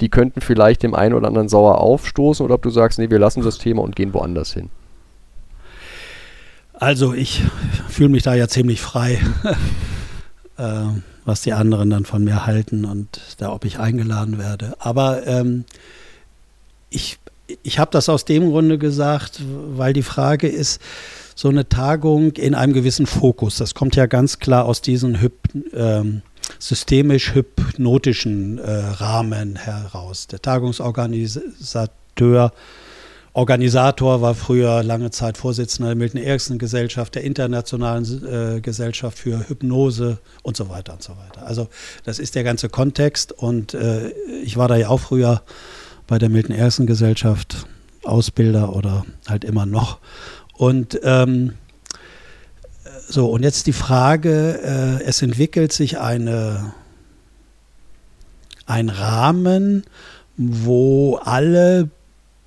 die 0.00 0.08
könnten 0.08 0.40
vielleicht 0.40 0.82
dem 0.82 0.94
einen 0.94 1.14
oder 1.14 1.28
anderen 1.28 1.48
sauer 1.48 1.80
aufstoßen 1.80 2.44
oder 2.44 2.54
ob 2.54 2.62
du 2.62 2.70
sagst, 2.70 2.98
nee, 2.98 3.10
wir 3.10 3.18
lassen 3.18 3.42
das 3.42 3.58
Thema 3.58 3.82
und 3.82 3.96
gehen 3.96 4.14
woanders 4.14 4.54
hin. 4.54 4.70
Also 6.80 7.12
ich 7.12 7.42
fühle 7.90 8.08
mich 8.08 8.22
da 8.22 8.34
ja 8.34 8.48
ziemlich 8.48 8.80
frei, 8.80 9.20
äh, 10.56 10.84
was 11.26 11.42
die 11.42 11.52
anderen 11.52 11.90
dann 11.90 12.06
von 12.06 12.24
mir 12.24 12.46
halten 12.46 12.86
und 12.86 13.20
da, 13.36 13.52
ob 13.52 13.66
ich 13.66 13.78
eingeladen 13.78 14.38
werde. 14.38 14.74
Aber 14.78 15.26
ähm, 15.26 15.66
ich, 16.88 17.18
ich 17.62 17.78
habe 17.78 17.90
das 17.90 18.08
aus 18.08 18.24
dem 18.24 18.48
Grunde 18.48 18.78
gesagt, 18.78 19.42
weil 19.44 19.92
die 19.92 20.02
Frage 20.02 20.48
ist, 20.48 20.80
so 21.34 21.50
eine 21.50 21.68
Tagung 21.68 22.32
in 22.32 22.54
einem 22.54 22.72
gewissen 22.72 23.04
Fokus, 23.04 23.56
das 23.56 23.74
kommt 23.74 23.94
ja 23.94 24.06
ganz 24.06 24.38
klar 24.38 24.64
aus 24.64 24.80
diesen 24.80 25.20
Hyp, 25.20 25.34
ähm, 25.74 26.22
systemisch-hypnotischen 26.58 28.56
äh, 28.56 28.70
Rahmen 28.70 29.56
heraus. 29.56 30.28
Der 30.28 30.40
Tagungsorganisateur 30.40 32.54
Organisator, 33.32 34.20
war 34.22 34.34
früher 34.34 34.82
lange 34.82 35.10
Zeit 35.10 35.38
Vorsitzender 35.38 35.90
der 35.90 35.96
Milton 35.96 36.20
Erickson 36.20 36.58
Gesellschaft, 36.58 37.14
der 37.14 37.22
Internationalen 37.22 38.04
äh, 38.26 38.60
Gesellschaft 38.60 39.18
für 39.18 39.48
Hypnose 39.48 40.18
und 40.42 40.56
so 40.56 40.68
weiter 40.68 40.94
und 40.94 41.02
so 41.02 41.12
weiter. 41.12 41.46
Also 41.46 41.68
das 42.04 42.18
ist 42.18 42.34
der 42.34 42.42
ganze 42.42 42.68
Kontext 42.68 43.30
und 43.32 43.74
äh, 43.74 44.10
ich 44.42 44.56
war 44.56 44.66
da 44.66 44.76
ja 44.76 44.88
auch 44.88 45.00
früher 45.00 45.42
bei 46.08 46.18
der 46.18 46.28
Milton 46.28 46.56
Erickson 46.56 46.86
Gesellschaft 46.86 47.66
Ausbilder 48.02 48.74
oder 48.74 49.04
halt 49.28 49.44
immer 49.44 49.66
noch. 49.66 49.98
Und 50.54 50.98
ähm, 51.04 51.54
so, 53.08 53.28
und 53.30 53.42
jetzt 53.42 53.66
die 53.66 53.72
Frage, 53.72 54.60
äh, 54.62 55.04
es 55.04 55.22
entwickelt 55.22 55.72
sich 55.72 55.98
eine, 55.98 56.72
ein 58.66 58.88
Rahmen, 58.88 59.84
wo 60.36 61.16
alle 61.16 61.90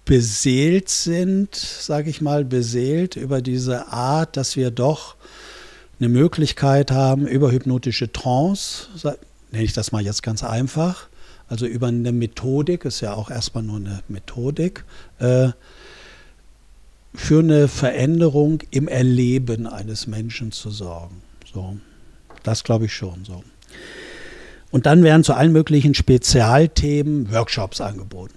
beseelt 0.05 0.89
sind, 0.89 1.55
sage 1.55 2.09
ich 2.09 2.21
mal, 2.21 2.43
beseelt 2.43 3.15
über 3.15 3.41
diese 3.41 3.87
Art, 3.87 4.35
dass 4.37 4.55
wir 4.55 4.71
doch 4.71 5.15
eine 5.99 6.09
Möglichkeit 6.09 6.91
haben, 6.91 7.27
über 7.27 7.51
hypnotische 7.51 8.11
Trance, 8.11 8.87
nenne 9.51 9.63
ich 9.63 9.73
das 9.73 9.91
mal 9.91 10.03
jetzt 10.03 10.23
ganz 10.23 10.43
einfach, 10.43 11.07
also 11.47 11.65
über 11.65 11.87
eine 11.87 12.11
Methodik, 12.11 12.85
ist 12.85 13.01
ja 13.01 13.13
auch 13.13 13.29
erstmal 13.29 13.63
nur 13.63 13.77
eine 13.77 14.01
Methodik, 14.07 14.83
äh, 15.19 15.49
für 17.15 17.39
eine 17.39 17.67
Veränderung 17.67 18.63
im 18.71 18.87
Erleben 18.87 19.67
eines 19.67 20.07
Menschen 20.07 20.51
zu 20.51 20.71
sorgen. 20.71 21.21
So, 21.53 21.77
das 22.41 22.63
glaube 22.63 22.85
ich 22.85 22.93
schon 22.93 23.23
so. 23.23 23.43
Und 24.71 24.87
dann 24.87 25.03
werden 25.03 25.23
zu 25.23 25.35
allen 25.35 25.51
möglichen 25.51 25.93
Spezialthemen 25.93 27.31
Workshops 27.31 27.79
angeboten. 27.79 28.33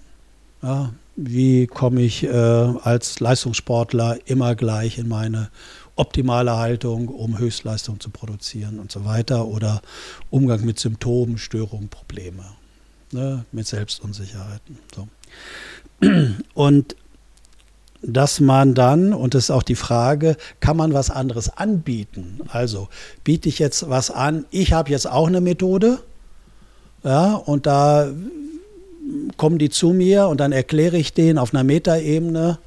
Ja, 0.63 0.93
wie 1.17 1.67
komme 1.67 2.03
ich 2.03 2.25
äh, 2.25 2.29
als 2.29 3.21
Leistungssportler 3.21 4.19
immer 4.27 4.55
gleich 4.55 4.99
in 4.99 5.09
meine 5.09 5.51
optimale 5.97 6.57
Haltung, 6.57 7.09
um 7.09 7.39
Höchstleistung 7.39 8.01
zu 8.01 8.11
produzieren 8.11 8.79
und 8.79 8.93
so 8.93 9.05
weiter. 9.05 9.47
Oder 9.47 9.81
Umgang 10.31 10.65
mit 10.65 10.79
Symptomen, 10.79 11.39
Störungen, 11.39 11.89
Probleme, 11.89 12.45
ne, 13.13 13.45
mit 13.51 13.67
Selbstunsicherheiten. 13.67 14.79
So. 14.95 15.09
Und 16.55 16.97
dass 18.03 18.41
man 18.41 18.75
dann, 18.75 19.15
und 19.15 19.35
das 19.35 19.45
ist 19.45 19.51
auch 19.51 19.63
die 19.63 19.75
Frage, 19.75 20.37
kann 20.61 20.77
man 20.77 20.93
was 20.93 21.11
anderes 21.11 21.49
anbieten? 21.49 22.41
Also 22.49 22.89
biete 23.25 23.49
ich 23.49 23.59
jetzt 23.59 23.89
was 23.89 24.11
an, 24.11 24.45
ich 24.51 24.75
habe 24.75 24.91
jetzt 24.91 25.09
auch 25.11 25.27
eine 25.27 25.41
Methode, 25.41 25.99
ja, 27.03 27.35
und 27.35 27.67
da 27.67 28.09
kommen 29.37 29.59
die 29.59 29.71
zu 29.71 29.91
mir 29.91 30.29
und 30.29 30.39
dann 30.39 30.53
erkläre 30.53 30.97
ich 30.97 31.13
denen 31.13 31.39
auf 31.39 31.55
einer 31.55 31.65
Metaebene 31.65 32.59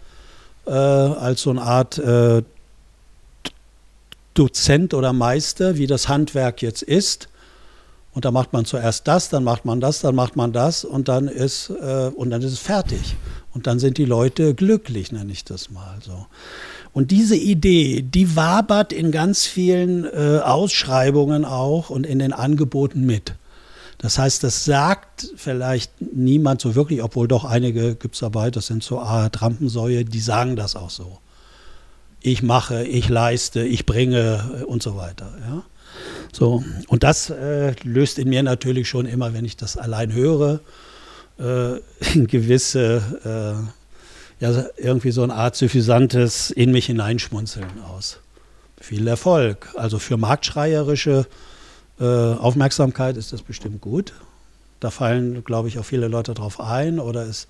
äh, 0.65 0.71
als 0.71 1.41
so 1.41 1.49
eine 1.49 1.61
Art 1.61 1.97
äh, 1.97 2.43
Dozent 4.33 4.93
oder 4.93 5.11
Meister, 5.13 5.77
wie 5.77 5.87
das 5.87 6.07
Handwerk 6.07 6.61
jetzt 6.61 6.81
ist. 6.81 7.27
Und 8.13 8.25
da 8.25 8.31
macht 8.31 8.53
man 8.53 8.65
zuerst 8.65 9.07
das, 9.07 9.29
dann 9.29 9.43
macht 9.43 9.65
man 9.65 9.81
das, 9.81 10.01
dann 10.01 10.15
macht 10.15 10.35
man 10.35 10.51
das 10.51 10.83
und 10.83 11.07
dann 11.07 11.27
ist, 11.27 11.69
äh, 11.69 12.11
und 12.15 12.29
dann 12.29 12.41
ist 12.41 12.53
es 12.53 12.59
fertig. 12.59 13.15
Und 13.53 13.67
dann 13.67 13.79
sind 13.79 13.97
die 13.97 14.05
Leute 14.05 14.53
glücklich, 14.53 15.11
nenne 15.11 15.31
ich 15.31 15.43
das 15.43 15.69
mal 15.71 15.97
so. 16.01 16.25
Und 16.93 17.11
diese 17.11 17.35
Idee, 17.35 18.01
die 18.01 18.35
wabert 18.35 18.93
in 18.93 19.11
ganz 19.11 19.45
vielen 19.45 20.05
äh, 20.05 20.39
Ausschreibungen 20.43 21.45
auch 21.45 21.89
und 21.89 22.05
in 22.05 22.19
den 22.19 22.33
Angeboten 22.33 23.05
mit. 23.05 23.33
Das 23.99 24.17
heißt, 24.17 24.43
das 24.43 24.63
sagt 24.63 25.27
vielleicht 25.35 25.91
niemand 25.99 26.61
so 26.61 26.73
wirklich, 26.73 27.03
obwohl 27.03 27.27
doch 27.27 27.43
einige 27.43 27.95
gibt 27.95 28.15
es 28.15 28.21
dabei, 28.21 28.49
das 28.49 28.67
sind 28.67 28.81
so 28.81 28.97
Rampensäue, 28.97 30.05
die 30.05 30.21
sagen 30.21 30.55
das 30.55 30.77
auch 30.77 30.89
so. 30.89 31.19
Ich 32.21 32.41
mache, 32.41 32.85
ich 32.85 33.09
leiste, 33.09 33.61
ich 33.61 33.85
bringe 33.85 34.63
und 34.67 34.81
so 34.81 34.95
weiter. 34.95 35.33
Ja? 35.41 35.63
So, 36.31 36.63
und 36.87 37.03
das 37.03 37.29
äh, 37.29 37.73
löst 37.83 38.19
in 38.19 38.29
mir 38.29 38.41
natürlich 38.41 38.87
schon 38.87 39.05
immer, 39.05 39.33
wenn 39.33 39.43
ich 39.43 39.57
das 39.57 39.75
allein 39.75 40.13
höre, 40.13 40.61
äh, 41.37 41.79
gewisse, 42.15 43.69
äh, 44.39 44.43
ja, 44.43 44.65
irgendwie 44.77 45.11
so 45.11 45.23
eine 45.23 45.33
Art 45.33 45.57
suffisantes 45.57 46.51
in 46.51 46.71
mich 46.71 46.85
hineinschmunzeln 46.85 47.81
aus. 47.93 48.19
Viel 48.79 49.05
Erfolg. 49.09 49.67
Also 49.75 49.99
für 49.99 50.15
marktschreierische 50.15 51.25
äh, 51.99 52.03
Aufmerksamkeit 52.05 53.17
ist 53.17 53.33
das 53.33 53.41
bestimmt 53.41 53.81
gut. 53.81 54.13
Da 54.79 54.91
fallen, 54.91 55.43
glaube 55.43 55.67
ich, 55.67 55.79
auch 55.79 55.85
viele 55.85 56.07
Leute 56.07 56.33
drauf 56.33 56.59
ein 56.59 56.99
oder 56.99 57.23
es 57.23 57.47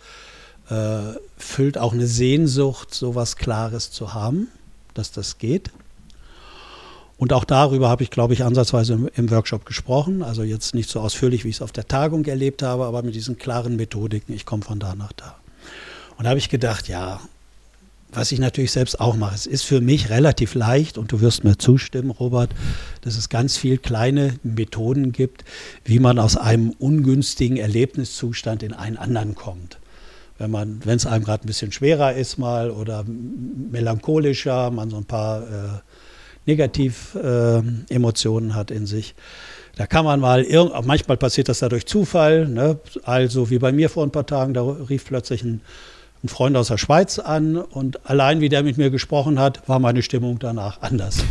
äh, 0.69 1.15
füllt 1.37 1.77
auch 1.77 1.93
eine 1.93 2.07
Sehnsucht, 2.07 2.93
so 2.93 3.15
was 3.15 3.35
Klares 3.35 3.91
zu 3.91 4.13
haben, 4.13 4.47
dass 4.93 5.11
das 5.11 5.37
geht. 5.37 5.71
Und 7.17 7.33
auch 7.33 7.43
darüber 7.43 7.89
habe 7.89 8.01
ich, 8.03 8.11
glaube 8.11 8.33
ich, 8.33 8.43
ansatzweise 8.43 8.93
im, 8.93 9.09
im, 9.13 9.29
Workshop 9.29 9.65
gesprochen. 9.65 10.23
Also 10.23 10.41
jetzt 10.43 10.73
nicht 10.73 10.89
so 10.89 11.01
ausführlich, 11.01 11.43
wie 11.43 11.49
ich 11.49 11.57
es 11.57 11.61
auf 11.61 11.73
der 11.73 11.87
Tagung 11.87 12.23
erlebt 12.25 12.63
habe, 12.63 12.85
aber 12.85 13.03
mit 13.03 13.13
diesen 13.13 13.37
klaren 13.37 13.75
Methodiken, 13.75 14.33
ich 14.33 14.45
komme 14.45 14.63
von 14.63 14.79
da 14.79 14.95
nach 14.95 15.11
da. 15.11 15.35
Und 16.17 16.23
da 16.23 16.29
habe 16.29 16.39
ich 16.39 16.49
gedacht, 16.49 16.87
ja, 16.87 17.19
was 18.11 18.31
ich 18.31 18.39
natürlich 18.39 18.71
selbst 18.71 18.99
auch 18.99 19.15
mache. 19.15 19.35
Es 19.35 19.45
ist 19.45 19.63
für 19.63 19.81
mich 19.81 20.09
relativ 20.09 20.55
leicht 20.55 20.97
und 20.97 21.11
du 21.11 21.21
wirst 21.21 21.43
mir 21.43 21.57
zustimmen, 21.57 22.11
Robert, 22.11 22.49
dass 23.01 23.17
es 23.17 23.29
ganz 23.29 23.57
viele 23.57 23.77
kleine 23.77 24.35
Methoden 24.43 25.11
gibt, 25.11 25.45
wie 25.85 25.99
man 25.99 26.17
aus 26.17 26.35
einem 26.35 26.71
ungünstigen 26.71 27.57
Erlebniszustand 27.57 28.63
in 28.63 28.73
einen 28.73 28.97
anderen 28.97 29.35
kommt. 29.35 29.79
Wenn 30.37 30.51
man, 30.51 30.79
wenn 30.85 30.95
es 30.95 31.05
einem 31.05 31.23
gerade 31.23 31.45
ein 31.45 31.47
bisschen 31.47 31.71
schwerer 31.71 32.13
ist 32.13 32.37
mal 32.37 32.71
oder 32.71 33.03
melancholischer, 33.03 34.71
man 34.71 34.89
so 34.89 34.97
ein 34.97 35.05
paar 35.05 35.43
äh, 35.43 35.79
Negativ-Emotionen 36.45 38.49
äh, 38.49 38.53
hat 38.53 38.71
in 38.71 38.85
sich. 38.85 39.15
Da 39.75 39.85
kann 39.85 40.05
man 40.05 40.19
mal, 40.19 40.45
manchmal 40.83 41.17
passiert 41.17 41.47
das 41.47 41.59
da 41.59 41.69
durch 41.69 41.85
Zufall, 41.85 42.47
ne? 42.47 42.79
also 43.03 43.49
wie 43.49 43.59
bei 43.59 43.71
mir 43.71 43.89
vor 43.89 44.03
ein 44.03 44.11
paar 44.11 44.25
Tagen, 44.25 44.53
da 44.53 44.63
rief 44.63 45.05
plötzlich 45.05 45.43
ein 45.43 45.61
ein 46.23 46.27
Freund 46.27 46.57
aus 46.57 46.67
der 46.67 46.77
Schweiz 46.77 47.19
an 47.19 47.57
und 47.57 48.09
allein 48.09 48.41
wie 48.41 48.49
der 48.49 48.63
mit 48.63 48.77
mir 48.77 48.89
gesprochen 48.89 49.39
hat, 49.39 49.67
war 49.67 49.79
meine 49.79 50.01
Stimmung 50.01 50.39
danach 50.39 50.81
anders. 50.81 51.23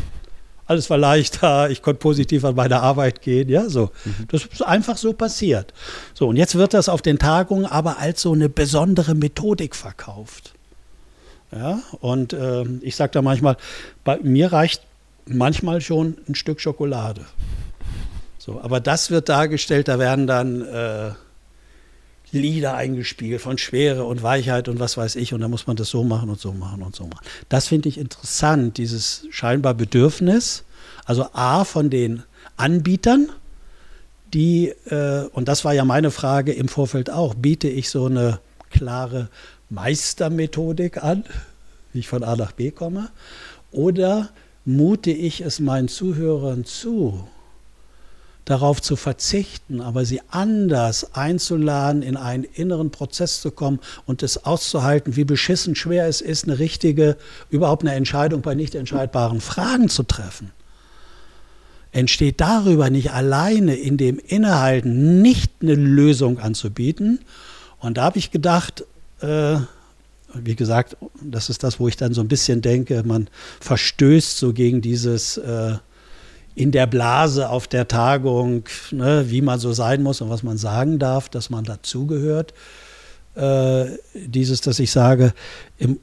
Alles 0.67 0.91
war 0.91 0.99
leichter, 0.99 1.71
ich 1.71 1.81
konnte 1.81 1.99
positiv 1.99 2.45
an 2.45 2.55
meine 2.55 2.81
Arbeit 2.81 3.23
gehen, 3.23 3.49
ja, 3.49 3.69
so. 3.69 3.91
Mhm. 4.05 4.29
Das 4.31 4.45
ist 4.45 4.63
einfach 4.63 4.99
so 4.99 5.15
passiert. 5.15 5.73
So, 6.13 6.29
und 6.29 6.37
jetzt 6.37 6.57
wird 6.57 6.75
das 6.75 6.89
auf 6.89 7.01
den 7.01 7.19
Tagungen 7.19 7.65
aber 7.65 7.99
als 7.99 8.21
so 8.21 8.33
eine 8.33 8.49
besondere 8.49 9.15
Methodik 9.15 9.75
verkauft. 9.75 10.53
Ja, 11.53 11.81
und 12.01 12.35
äh, 12.35 12.65
ich 12.83 12.97
sage 12.97 13.13
da 13.13 13.23
manchmal, 13.23 13.57
bei 14.05 14.19
mir 14.23 14.53
reicht 14.53 14.83
manchmal 15.27 15.81
schon 15.81 16.19
ein 16.29 16.35
Stück 16.35 16.61
Schokolade. 16.61 17.23
So, 18.39 18.61
aber 18.63 18.81
das 18.81 19.11
wird 19.11 19.29
dargestellt, 19.29 19.89
da 19.89 19.99
werden 19.99 20.27
dann 20.27 20.63
äh, 20.63 21.11
Lieder 22.33 22.75
eingespielt 22.75 23.41
von 23.41 23.59
Schwere 23.59 24.05
und 24.05 24.23
Weichheit 24.23 24.69
und 24.69 24.79
was 24.79 24.97
weiß 24.97 25.17
ich. 25.17 25.33
Und 25.35 25.41
da 25.41 25.49
muss 25.49 25.67
man 25.67 25.77
das 25.77 25.89
so 25.89 26.05
machen 26.05 26.29
und 26.31 26.41
so 26.41 26.53
machen 26.53 26.83
und 26.83 26.95
so 26.95 27.07
machen. 27.07 27.25
Das 27.49 27.69
finde 27.69 27.89
ich 27.89 27.99
interessant, 27.99 28.79
dieses 28.79 29.27
scheinbar 29.31 29.75
Bedürfnis. 29.75 30.65
Also 31.05 31.27
A 31.33 31.65
von 31.65 31.91
den 31.91 32.23
Anbietern, 32.57 33.31
die, 34.35 34.69
äh, 34.87 35.25
und 35.33 35.49
das 35.49 35.65
war 35.65 35.73
ja 35.73 35.85
meine 35.85 36.11
Frage 36.11 36.53
im 36.53 36.69
Vorfeld 36.69 37.11
auch, 37.11 37.35
biete 37.35 37.69
ich 37.69 37.89
so 37.89 38.07
eine 38.07 38.41
klare 38.71 39.29
Meistermethodik 39.71 41.03
an, 41.03 41.25
wie 41.93 42.01
ich 42.01 42.09
von 42.09 42.25
A 42.25 42.37
nach 42.37 42.53
B 42.53 42.71
komme, 42.71 43.11
oder 43.71 44.31
mute 44.65 45.11
ich 45.11 45.41
es 45.41 45.61
meinen 45.61 45.89
Zuhörern 45.89 46.65
zu, 46.65 47.27
darauf 48.49 48.81
zu 48.81 48.97
verzichten, 48.97 49.83
aber 49.83 50.07
sie 50.07 50.23
anders 50.31 51.15
einzuladen, 51.15 52.03
in 52.03 52.17
einen 52.17 52.45
inneren 52.45 52.91
Prozess 52.91 53.43
zu 53.43 53.51
kommen 53.51 53.79
und 54.07 54.23
es 54.23 54.47
auszuhalten, 54.47 55.17
wie 55.17 55.25
beschissen 55.25 55.75
schwer 55.75 56.07
es 56.07 56.23
ist, 56.23 56.45
eine 56.45 56.59
richtige, 56.59 57.19
überhaupt 57.51 57.83
eine 57.83 57.95
Entscheidung 57.95 58.41
bei 58.41 58.55
nicht 58.55 58.75
entscheidbaren 58.75 59.43
Fragen 59.43 59.91
zu 59.91 60.03
treffen. 60.03 60.51
Entsteht 61.93 62.41
darüber 62.41 62.89
nicht 62.89 63.13
alleine 63.13 63.75
in 63.75 63.99
dem 63.99 64.19
Innehalten 64.19 65.21
nicht 65.21 65.53
eine 65.61 65.75
Lösung 65.75 66.39
anzubieten? 66.39 67.21
Und 67.81 67.99
da 67.99 68.05
habe 68.05 68.19
ich 68.19 68.31
gedacht, 68.31 68.85
äh, 69.21 69.57
wie 70.33 70.57
gesagt, 70.57 70.97
das 71.23 71.51
ist 71.51 71.63
das, 71.65 71.81
wo 71.81 71.89
ich 71.89 71.97
dann 71.97 72.15
so 72.15 72.23
ein 72.23 72.29
bisschen 72.29 72.63
denke, 72.63 73.03
man 73.05 73.29
verstößt 73.61 74.39
so 74.39 74.55
gegen 74.55 74.81
dieses 74.81 75.37
äh, 75.37 75.77
in 76.59 76.73
der 76.73 76.89
Blase 76.89 77.51
auf 77.51 77.69
der 77.69 77.87
Tagung, 77.87 78.65
ne, 78.91 79.27
wie 79.29 79.43
man 79.43 79.61
so 79.61 79.73
sein 79.73 80.03
muss 80.03 80.21
und 80.21 80.29
was 80.29 80.43
man 80.43 80.59
sagen 80.59 80.99
darf, 80.99 81.29
dass 81.29 81.51
man 81.51 81.63
dazugehört. 81.63 82.53
Äh, 83.37 83.85
dieses, 84.13 84.61
dass 84.61 84.81
ich 84.81 84.91
sage, 84.91 85.35
im, 85.79 86.01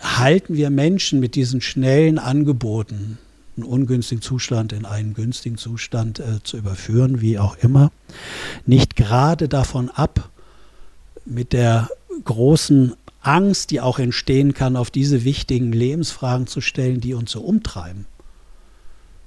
halten 0.00 0.54
wir 0.56 0.70
Menschen 0.70 1.20
mit 1.20 1.34
diesen 1.34 1.60
schnellen 1.60 2.18
Angeboten, 2.18 3.18
einen 3.58 3.66
ungünstigen 3.66 4.22
Zustand 4.22 4.72
in 4.72 4.86
einen 4.86 5.12
günstigen 5.12 5.58
Zustand 5.58 6.20
äh, 6.20 6.42
zu 6.42 6.56
überführen, 6.56 7.20
wie 7.20 7.38
auch 7.38 7.58
immer, 7.58 7.92
nicht 8.64 8.96
gerade 8.96 9.46
davon 9.46 9.90
ab, 9.90 10.30
mit 11.26 11.52
der 11.52 11.90
großen 12.24 12.94
Angst, 13.20 13.70
die 13.72 13.82
auch 13.82 13.98
entstehen 13.98 14.54
kann, 14.54 14.74
auf 14.74 14.90
diese 14.90 15.24
wichtigen 15.24 15.70
Lebensfragen 15.70 16.46
zu 16.46 16.62
stellen, 16.62 17.02
die 17.02 17.12
uns 17.12 17.30
so 17.30 17.42
umtreiben 17.42 18.06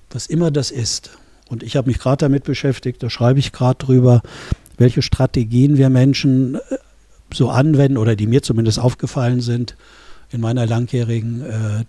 was 0.09 0.27
immer 0.27 0.51
das 0.51 0.71
ist. 0.71 1.11
Und 1.49 1.63
ich 1.63 1.75
habe 1.75 1.89
mich 1.89 1.99
gerade 1.99 2.17
damit 2.17 2.43
beschäftigt, 2.43 3.01
da 3.01 3.09
schreibe 3.09 3.39
ich 3.39 3.51
gerade 3.51 3.83
drüber, 3.83 4.21
welche 4.77 5.01
Strategien 5.01 5.77
wir 5.77 5.89
Menschen 5.89 6.55
äh, 6.55 6.59
so 7.33 7.49
anwenden 7.49 7.97
oder 7.97 8.15
die 8.15 8.27
mir 8.27 8.41
zumindest 8.41 8.79
aufgefallen 8.79 9.41
sind 9.41 9.75
in 10.31 10.41
meiner 10.41 10.65
langjährigen 10.65 11.41
äh, 11.41 11.85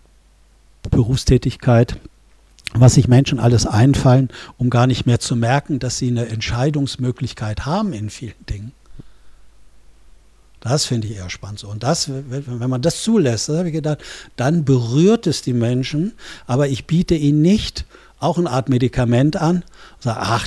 Berufstätigkeit, 0.91 1.97
was 2.73 2.95
sich 2.95 3.09
Menschen 3.09 3.39
alles 3.39 3.67
einfallen, 3.67 4.29
um 4.57 4.71
gar 4.71 4.87
nicht 4.87 5.07
mehr 5.07 5.21
zu 5.21 5.37
merken, 5.37 5.79
dass 5.79 5.99
sie 5.99 6.09
eine 6.09 6.27
Entscheidungsmöglichkeit 6.29 7.67
haben 7.67 7.93
in 7.93 8.11
vielen 8.11 8.47
Dingen. 8.49 8.73
Das 10.61 10.85
finde 10.85 11.09
ich 11.09 11.17
eher 11.17 11.31
spannend 11.31 11.59
so. 11.59 11.69
Und 11.69 11.83
das, 11.83 12.11
wenn 12.11 12.71
man 12.71 12.83
das 12.83 13.03
zulässt, 13.03 13.49
das 13.49 13.57
habe 13.57 13.69
ich 13.69 13.75
gedacht, 13.75 14.01
dann 14.37 14.65
berührt 14.65 15.27
es 15.27 15.41
die 15.41 15.55
Menschen, 15.55 16.13
aber 16.47 16.69
ich 16.69 16.87
biete 16.87 17.15
ihnen 17.15 17.41
nicht 17.41 17.87
auch 18.21 18.39
eine 18.39 18.51
Art 18.51 18.69
Medikament 18.69 19.37
an 19.37 19.57
und 19.57 20.03
sage, 20.03 20.21
ach, 20.21 20.47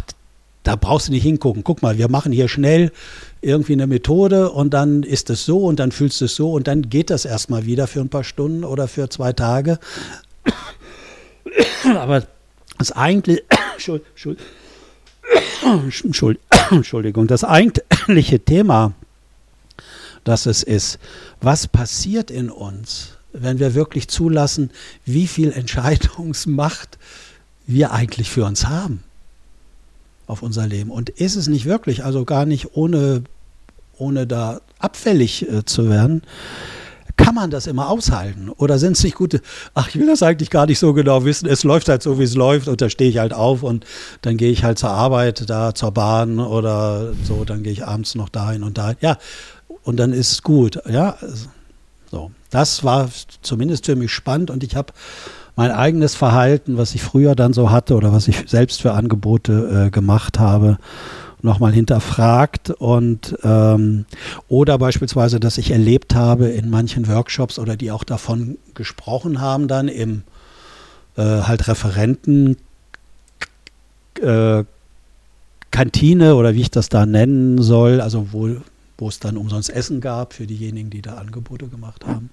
da 0.63 0.77
brauchst 0.77 1.09
du 1.09 1.12
nicht 1.12 1.23
hingucken. 1.23 1.63
Guck 1.63 1.81
mal, 1.81 1.97
wir 1.97 2.09
machen 2.09 2.31
hier 2.31 2.47
schnell 2.47 2.91
irgendwie 3.41 3.73
eine 3.73 3.88
Methode 3.88 4.49
und 4.51 4.73
dann 4.73 5.03
ist 5.03 5.29
es 5.29 5.45
so 5.45 5.65
und 5.65 5.79
dann 5.79 5.91
fühlst 5.91 6.21
du 6.21 6.25
es 6.25 6.36
so 6.36 6.53
und 6.53 6.67
dann 6.67 6.89
geht 6.89 7.09
das 7.09 7.25
erstmal 7.25 7.65
wieder 7.65 7.88
für 7.88 7.99
ein 7.99 8.09
paar 8.09 8.23
Stunden 8.23 8.63
oder 8.63 8.88
für 8.88 9.09
zwei 9.09 9.33
Tage. 9.33 9.79
Aber 11.83 12.25
das 12.77 12.93
eigentlich, 12.93 13.43
Entschuldigung, 16.71 17.27
das 17.27 17.43
eigentliche 17.43 18.39
Thema, 18.39 18.93
das 20.23 20.45
es 20.45 20.63
ist, 20.63 20.99
was 21.41 21.67
passiert 21.67 22.31
in 22.31 22.49
uns, 22.49 23.17
wenn 23.33 23.59
wir 23.59 23.73
wirklich 23.73 24.07
zulassen, 24.07 24.71
wie 25.05 25.27
viel 25.27 25.51
Entscheidungsmacht 25.51 26.97
wir 27.65 27.91
eigentlich 27.91 28.30
für 28.30 28.45
uns 28.45 28.67
haben 28.67 29.04
auf 30.28 30.41
unser 30.41 30.67
Leben. 30.67 30.91
Und 30.91 31.10
ist 31.10 31.36
es 31.36 31.47
nicht 31.47 31.65
wirklich, 31.65 32.04
also 32.04 32.26
gar 32.26 32.45
nicht 32.45 32.76
ohne, 32.76 33.23
ohne 33.97 34.28
da 34.28 34.62
abfällig 34.80 35.49
äh, 35.49 35.65
zu 35.65 35.89
werden, 35.89 36.23
kann 37.15 37.36
man 37.36 37.52
das 37.52 37.67
immer 37.67 37.89
aushalten? 37.89 38.49
Oder 38.49 38.80
sind 38.80 38.93
es 38.93 39.04
nicht 39.04 39.15
gute, 39.15 39.41
ach, 39.76 39.88
ich 39.89 39.99
will 39.99 40.08
das 40.08 40.23
eigentlich 40.23 40.49
gar 40.49 40.65
nicht 40.65 40.80
so 40.80 40.93
genau 40.93 41.26
wissen, 41.26 41.47
es 41.47 41.63
läuft 41.63 41.88
halt 41.89 42.02
so, 42.02 42.17
wie 42.19 42.23
es 42.23 42.36
läuft 42.36 42.67
und 42.67 42.82
da 42.82 42.89
stehe 42.89 43.10
ich 43.10 43.19
halt 43.19 43.34
auf 43.34 43.63
und 43.63 43.86
dann 44.21 44.38
gehe 44.38 44.52
ich 44.52 44.63
halt 44.63 44.80
zur 44.80 44.89
Arbeit, 44.89 45.49
da 45.49 45.76
zur 45.76 45.91
Bahn 45.91 46.39
oder 46.39 47.13
so, 47.23 47.45
dann 47.45 47.62
gehe 47.63 47.71
ich 47.71 47.86
abends 47.86 48.15
noch 48.15 48.30
dahin 48.30 48.63
und 48.63 48.78
dahin. 48.78 48.97
Ja, 49.02 49.17
und 49.84 49.97
dann 49.97 50.12
ist 50.12 50.32
es 50.32 50.41
gut. 50.43 50.80
Ja, 50.89 51.17
so. 52.10 52.32
Das 52.49 52.84
war 52.84 53.10
zumindest 53.41 53.86
für 53.86 53.95
mich 53.95 54.12
spannend 54.12 54.49
und 54.49 54.63
ich 54.63 54.76
habe 54.76 54.93
mein 55.55 55.71
eigenes 55.71 56.15
Verhalten, 56.15 56.77
was 56.77 56.95
ich 56.95 57.01
früher 57.03 57.35
dann 57.35 57.53
so 57.53 57.71
hatte 57.71 57.95
oder 57.95 58.11
was 58.11 58.27
ich 58.27 58.43
selbst 58.47 58.81
für 58.81 58.93
Angebote 58.93 59.85
äh, 59.87 59.89
gemacht 59.91 60.39
habe, 60.39 60.77
nochmal 61.41 61.73
hinterfragt 61.73 62.71
und 62.71 63.37
ähm, 63.43 64.05
oder 64.47 64.77
beispielsweise, 64.77 65.39
dass 65.39 65.57
ich 65.57 65.71
erlebt 65.71 66.15
habe 66.15 66.47
in 66.47 66.69
manchen 66.69 67.07
Workshops 67.07 67.59
oder 67.59 67.75
die 67.75 67.91
auch 67.91 68.03
davon 68.03 68.57
gesprochen 68.73 69.41
haben 69.41 69.67
dann 69.67 69.89
im 69.89 70.23
äh, 71.17 71.21
halt 71.21 71.67
Referenten 71.67 72.57
äh, 74.21 74.63
Kantine 75.69 76.35
oder 76.35 76.53
wie 76.53 76.61
ich 76.61 76.71
das 76.71 76.87
da 76.89 77.05
nennen 77.05 77.61
soll, 77.61 77.99
also 77.99 78.27
wo, 78.31 78.55
wo 78.97 79.09
es 79.09 79.19
dann 79.19 79.37
umsonst 79.37 79.69
Essen 79.69 80.01
gab 80.01 80.33
für 80.33 80.47
diejenigen, 80.47 80.89
die 80.89 81.01
da 81.01 81.15
Angebote 81.15 81.67
gemacht 81.67 82.05
haben. 82.05 82.29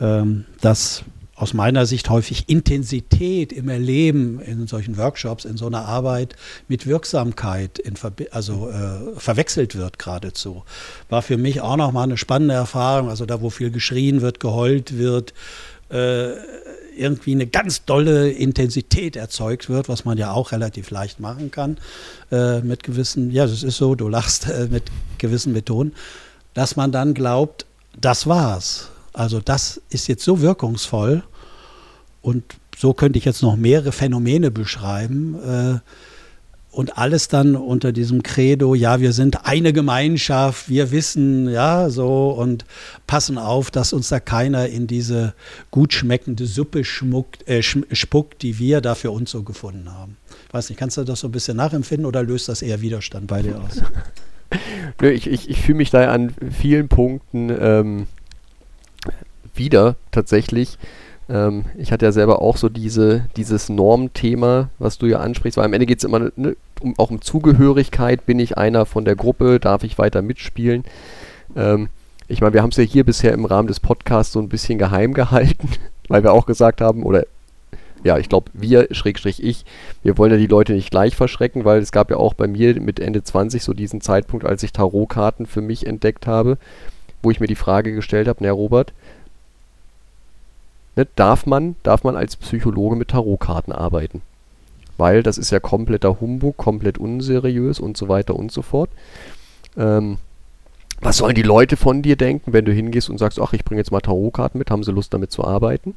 Ähm, 0.00 0.46
das 0.60 1.04
aus 1.40 1.54
meiner 1.54 1.86
Sicht 1.86 2.10
häufig 2.10 2.50
Intensität 2.50 3.50
im 3.50 3.70
Erleben 3.70 4.40
in 4.40 4.66
solchen 4.66 4.98
Workshops, 4.98 5.46
in 5.46 5.56
so 5.56 5.66
einer 5.66 5.86
Arbeit 5.86 6.36
mit 6.68 6.86
Wirksamkeit 6.86 7.82
also 8.30 8.68
äh, 8.68 9.18
verwechselt 9.18 9.74
wird 9.74 9.98
geradezu. 9.98 10.64
War 11.08 11.22
für 11.22 11.38
mich 11.38 11.62
auch 11.62 11.76
nochmal 11.76 12.04
eine 12.04 12.18
spannende 12.18 12.52
Erfahrung. 12.52 13.08
Also 13.08 13.24
da, 13.24 13.40
wo 13.40 13.48
viel 13.48 13.70
geschrien 13.70 14.20
wird, 14.20 14.38
geheult 14.38 14.98
wird, 14.98 15.32
äh, 15.88 16.32
irgendwie 16.94 17.32
eine 17.32 17.46
ganz 17.46 17.86
dolle 17.86 18.30
Intensität 18.30 19.16
erzeugt 19.16 19.70
wird, 19.70 19.88
was 19.88 20.04
man 20.04 20.18
ja 20.18 20.32
auch 20.32 20.52
relativ 20.52 20.90
leicht 20.90 21.20
machen 21.20 21.50
kann 21.50 21.78
äh, 22.30 22.60
mit 22.60 22.82
gewissen, 22.82 23.30
ja, 23.30 23.46
das 23.46 23.62
ist 23.62 23.78
so, 23.78 23.94
du 23.94 24.08
lachst 24.08 24.46
äh, 24.46 24.68
mit 24.70 24.82
gewissen 25.16 25.54
Methoden, 25.54 25.94
dass 26.52 26.76
man 26.76 26.92
dann 26.92 27.14
glaubt, 27.14 27.64
das 27.98 28.26
war's. 28.26 28.90
Also 29.14 29.40
das 29.40 29.80
ist 29.88 30.06
jetzt 30.06 30.22
so 30.22 30.42
wirkungsvoll 30.42 31.22
und 32.22 32.44
so 32.76 32.94
könnte 32.94 33.18
ich 33.18 33.24
jetzt 33.24 33.42
noch 33.42 33.56
mehrere 33.56 33.92
Phänomene 33.92 34.50
beschreiben, 34.50 35.34
äh, 35.42 35.78
und 36.72 36.98
alles 36.98 37.28
dann 37.28 37.56
unter 37.56 37.92
diesem 37.92 38.22
Credo, 38.22 38.74
ja, 38.74 39.00
wir 39.00 39.12
sind 39.12 39.44
eine 39.44 39.72
Gemeinschaft, 39.72 40.68
wir 40.68 40.92
wissen, 40.92 41.48
ja, 41.48 41.90
so 41.90 42.30
und 42.30 42.64
passen 43.06 43.38
auf, 43.38 43.70
dass 43.70 43.92
uns 43.92 44.08
da 44.08 44.20
keiner 44.20 44.68
in 44.68 44.86
diese 44.86 45.34
gut 45.72 45.92
schmeckende 45.92 46.46
Suppe 46.46 46.84
schmuckt, 46.84 47.46
äh, 47.48 47.62
spuckt, 47.62 48.42
die 48.42 48.58
wir 48.58 48.80
da 48.80 48.94
für 48.94 49.10
uns 49.10 49.32
so 49.32 49.42
gefunden 49.42 49.92
haben. 49.92 50.16
Weiß 50.52 50.68
nicht, 50.68 50.78
kannst 50.78 50.96
du 50.96 51.04
das 51.04 51.20
so 51.20 51.28
ein 51.28 51.32
bisschen 51.32 51.56
nachempfinden 51.56 52.06
oder 52.06 52.22
löst 52.22 52.48
das 52.48 52.62
eher 52.62 52.80
Widerstand 52.80 53.26
bei 53.26 53.42
dir 53.42 53.60
aus? 53.60 53.82
Nö, 55.00 55.10
ich, 55.10 55.26
ich, 55.26 55.50
ich 55.50 55.60
fühle 55.60 55.78
mich 55.78 55.90
da 55.90 56.12
an 56.12 56.34
vielen 56.56 56.88
Punkten 56.88 57.50
ähm, 57.50 58.06
wieder 59.54 59.96
tatsächlich. 60.12 60.78
Ähm, 61.30 61.64
ich 61.78 61.92
hatte 61.92 62.04
ja 62.04 62.12
selber 62.12 62.42
auch 62.42 62.56
so 62.56 62.68
diese, 62.68 63.26
dieses 63.36 63.68
Normthema, 63.68 64.68
was 64.78 64.98
du 64.98 65.06
ja 65.06 65.20
ansprichst, 65.20 65.56
weil 65.56 65.64
am 65.64 65.72
Ende 65.72 65.86
geht 65.86 65.98
es 65.98 66.04
immer 66.04 66.30
ne, 66.34 66.56
um, 66.80 66.98
auch 66.98 67.10
um 67.10 67.22
Zugehörigkeit. 67.22 68.26
Bin 68.26 68.40
ich 68.40 68.58
einer 68.58 68.84
von 68.84 69.04
der 69.04 69.16
Gruppe? 69.16 69.60
Darf 69.60 69.84
ich 69.84 69.98
weiter 69.98 70.22
mitspielen? 70.22 70.84
Ähm, 71.56 71.88
ich 72.26 72.40
meine, 72.40 72.54
wir 72.54 72.62
haben 72.62 72.70
es 72.70 72.76
ja 72.76 72.84
hier 72.84 73.04
bisher 73.04 73.32
im 73.32 73.44
Rahmen 73.44 73.68
des 73.68 73.80
Podcasts 73.80 74.32
so 74.32 74.40
ein 74.40 74.48
bisschen 74.48 74.78
geheim 74.78 75.14
gehalten, 75.14 75.68
weil 76.08 76.22
wir 76.24 76.32
auch 76.32 76.46
gesagt 76.46 76.80
haben, 76.80 77.04
oder 77.04 77.24
ja, 78.02 78.18
ich 78.18 78.28
glaube, 78.28 78.50
wir, 78.54 78.88
Schrägstrich 78.92 79.42
ich, 79.42 79.64
wir 80.02 80.16
wollen 80.16 80.32
ja 80.32 80.38
die 80.38 80.46
Leute 80.46 80.72
nicht 80.72 80.90
gleich 80.90 81.14
verschrecken, 81.14 81.64
weil 81.64 81.80
es 81.80 81.92
gab 81.92 82.10
ja 82.10 82.16
auch 82.16 82.34
bei 82.34 82.46
mir 82.46 82.80
mit 82.80 82.98
Ende 82.98 83.22
20 83.22 83.62
so 83.62 83.74
diesen 83.74 84.00
Zeitpunkt, 84.00 84.46
als 84.46 84.62
ich 84.62 84.72
Tarotkarten 84.72 85.46
für 85.46 85.60
mich 85.60 85.86
entdeckt 85.86 86.26
habe, 86.26 86.56
wo 87.22 87.30
ich 87.30 87.40
mir 87.40 87.46
die 87.46 87.56
Frage 87.56 87.92
gestellt 87.94 88.26
habe, 88.26 88.42
na 88.42 88.50
Robert, 88.50 88.94
ne, 91.00 91.08
darf 91.16 91.46
man, 91.46 91.76
darf 91.82 92.04
man 92.04 92.16
als 92.16 92.36
Psychologe 92.36 92.96
mit 92.96 93.08
Tarotkarten 93.08 93.72
arbeiten? 93.72 94.22
Weil 94.96 95.22
das 95.22 95.38
ist 95.38 95.50
ja 95.50 95.60
kompletter 95.60 96.20
Humbug, 96.20 96.56
komplett 96.56 96.98
unseriös 96.98 97.80
und 97.80 97.96
so 97.96 98.08
weiter 98.08 98.36
und 98.36 98.52
so 98.52 98.62
fort. 98.62 98.90
Ähm, 99.76 100.18
was 101.00 101.16
sollen 101.16 101.34
die 101.34 101.42
Leute 101.42 101.76
von 101.78 102.02
dir 102.02 102.16
denken, 102.16 102.52
wenn 102.52 102.66
du 102.66 102.72
hingehst 102.72 103.08
und 103.08 103.18
sagst, 103.18 103.40
ach, 103.40 103.54
ich 103.54 103.64
bringe 103.64 103.80
jetzt 103.80 103.90
mal 103.90 104.00
Tarotkarten 104.00 104.58
mit, 104.58 104.70
haben 104.70 104.84
sie 104.84 104.92
Lust 104.92 105.14
damit 105.14 105.32
zu 105.32 105.44
arbeiten? 105.44 105.94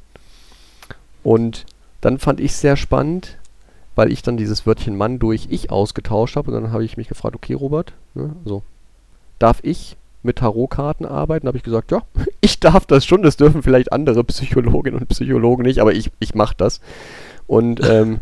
Und 1.23 1.65
dann 1.99 2.19
fand 2.19 2.39
ich 2.39 2.51
es 2.51 2.61
sehr 2.61 2.77
spannend, 2.77 3.37
weil 3.95 4.11
ich 4.11 4.21
dann 4.21 4.37
dieses 4.37 4.65
Wörtchen 4.65 4.95
Mann 4.95 5.19
durch 5.19 5.47
ich 5.49 5.69
ausgetauscht 5.69 6.37
habe 6.37 6.51
und 6.51 6.61
dann 6.61 6.71
habe 6.71 6.85
ich 6.85 6.97
mich 6.97 7.09
gefragt, 7.09 7.35
okay 7.35 7.53
Robert, 7.53 7.93
ne, 8.13 8.33
also 8.45 8.63
darf 9.39 9.59
ich 9.63 9.97
mit 10.23 10.37
Tarotkarten 10.37 11.05
arbeiten? 11.05 11.47
habe 11.47 11.57
ich 11.57 11.63
gesagt, 11.63 11.91
ja, 11.91 12.01
ich 12.41 12.59
darf 12.59 12.85
das 12.85 13.05
schon, 13.05 13.23
das 13.23 13.37
dürfen 13.37 13.63
vielleicht 13.63 13.91
andere 13.91 14.23
Psychologinnen 14.23 14.99
und 14.99 15.09
Psychologen 15.09 15.63
nicht, 15.63 15.79
aber 15.79 15.93
ich, 15.93 16.11
ich 16.19 16.35
mache 16.35 16.55
das. 16.57 16.81
Und 17.47 17.81
ähm, 17.89 18.19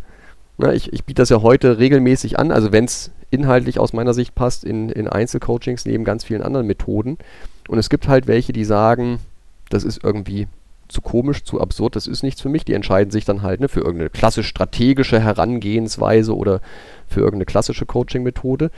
na, 0.58 0.74
ich, 0.74 0.94
ich 0.94 1.06
biete 1.06 1.22
das 1.22 1.30
ja 1.30 1.42
heute 1.42 1.80
regelmäßig 1.80 2.38
an, 2.38 2.52
also 2.52 2.72
wenn 2.72 2.86
es 2.86 3.12
inhaltlich 3.32 3.80
aus 3.80 3.94
meiner 3.94 4.14
Sicht 4.14 4.36
passt, 4.36 4.64
in, 4.64 4.90
in 4.90 5.08
Einzelcoachings 5.08 5.86
neben 5.86 6.04
ganz 6.04 6.24
vielen 6.24 6.44
anderen 6.44 6.68
Methoden. 6.68 7.18
Und 7.68 7.80
es 7.80 7.90
gibt 7.90 8.08
halt 8.08 8.28
welche, 8.28 8.54
die 8.54 8.66
sagen, 8.66 9.20
das 9.70 9.84
ist 9.84 10.04
irgendwie 10.04 10.48
zu 10.90 11.02
komisch, 11.02 11.44
zu 11.44 11.62
absurd, 11.62 11.96
das 11.96 12.06
ist 12.06 12.22
nichts 12.22 12.42
für 12.42 12.50
mich. 12.50 12.66
Die 12.66 12.74
entscheiden 12.74 13.12
sich 13.12 13.24
dann 13.24 13.42
halt 13.42 13.62
ne, 13.62 13.70
für 13.70 13.80
irgendeine 13.80 14.10
klassisch 14.10 14.48
strategische 14.48 15.20
Herangehensweise 15.20 16.36
oder 16.36 16.60
für 17.08 17.22
irgendeine 17.22 17.46
klassische 17.46 17.86
Coaching-Methode. 17.86 18.70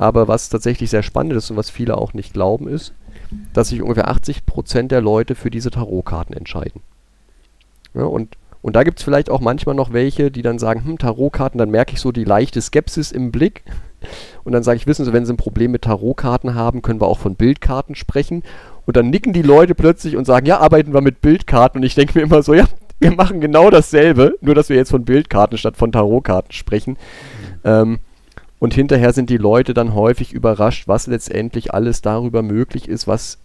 Aber 0.00 0.28
was 0.28 0.48
tatsächlich 0.48 0.90
sehr 0.90 1.02
spannend 1.02 1.32
ist 1.32 1.50
und 1.50 1.56
was 1.56 1.70
viele 1.70 1.98
auch 1.98 2.14
nicht 2.14 2.32
glauben, 2.32 2.68
ist, 2.68 2.94
dass 3.52 3.70
sich 3.70 3.82
ungefähr 3.82 4.08
80% 4.08 4.86
der 4.86 5.00
Leute 5.00 5.34
für 5.34 5.50
diese 5.50 5.72
Tarotkarten 5.72 6.36
entscheiden. 6.36 6.82
Ja, 7.94 8.04
und, 8.04 8.36
und 8.62 8.76
da 8.76 8.84
gibt 8.84 9.00
es 9.00 9.04
vielleicht 9.04 9.28
auch 9.28 9.40
manchmal 9.40 9.74
noch 9.74 9.92
welche, 9.92 10.30
die 10.30 10.42
dann 10.42 10.60
sagen, 10.60 10.84
hm, 10.84 10.98
Tarotkarten, 10.98 11.58
dann 11.58 11.72
merke 11.72 11.94
ich 11.94 12.00
so 12.00 12.12
die 12.12 12.22
leichte 12.22 12.62
Skepsis 12.62 13.10
im 13.10 13.32
Blick. 13.32 13.64
Und 14.44 14.52
dann 14.52 14.62
sage 14.62 14.76
ich, 14.76 14.86
wissen 14.86 15.04
Sie, 15.04 15.12
wenn 15.12 15.26
Sie 15.26 15.32
ein 15.32 15.36
Problem 15.36 15.72
mit 15.72 15.82
Tarotkarten 15.82 16.54
haben, 16.54 16.80
können 16.80 17.00
wir 17.00 17.08
auch 17.08 17.18
von 17.18 17.34
Bildkarten 17.34 17.96
sprechen. 17.96 18.44
Und 18.86 18.96
dann 18.96 19.10
nicken 19.10 19.32
die 19.32 19.42
Leute 19.42 19.74
plötzlich 19.74 20.16
und 20.16 20.26
sagen, 20.26 20.46
ja, 20.46 20.58
arbeiten 20.58 20.94
wir 20.94 21.00
mit 21.00 21.20
Bildkarten. 21.22 21.80
Und 21.80 21.84
ich 21.84 21.96
denke 21.96 22.16
mir 22.16 22.24
immer 22.24 22.44
so, 22.44 22.54
ja, 22.54 22.68
wir 23.00 23.10
machen 23.10 23.40
genau 23.40 23.68
dasselbe, 23.68 24.36
nur 24.42 24.54
dass 24.54 24.68
wir 24.68 24.76
jetzt 24.76 24.90
von 24.90 25.04
Bildkarten 25.04 25.58
statt 25.58 25.76
von 25.76 25.90
Tarotkarten 25.90 26.52
sprechen. 26.52 26.92
Mhm. 26.92 27.60
Ähm, 27.64 27.98
und 28.58 28.74
hinterher 28.74 29.12
sind 29.12 29.30
die 29.30 29.36
Leute 29.36 29.74
dann 29.74 29.94
häufig 29.94 30.32
überrascht, 30.32 30.88
was 30.88 31.06
letztendlich 31.06 31.72
alles 31.74 32.02
darüber 32.02 32.42
möglich 32.42 32.88
ist, 32.88 33.06
was, 33.06 33.38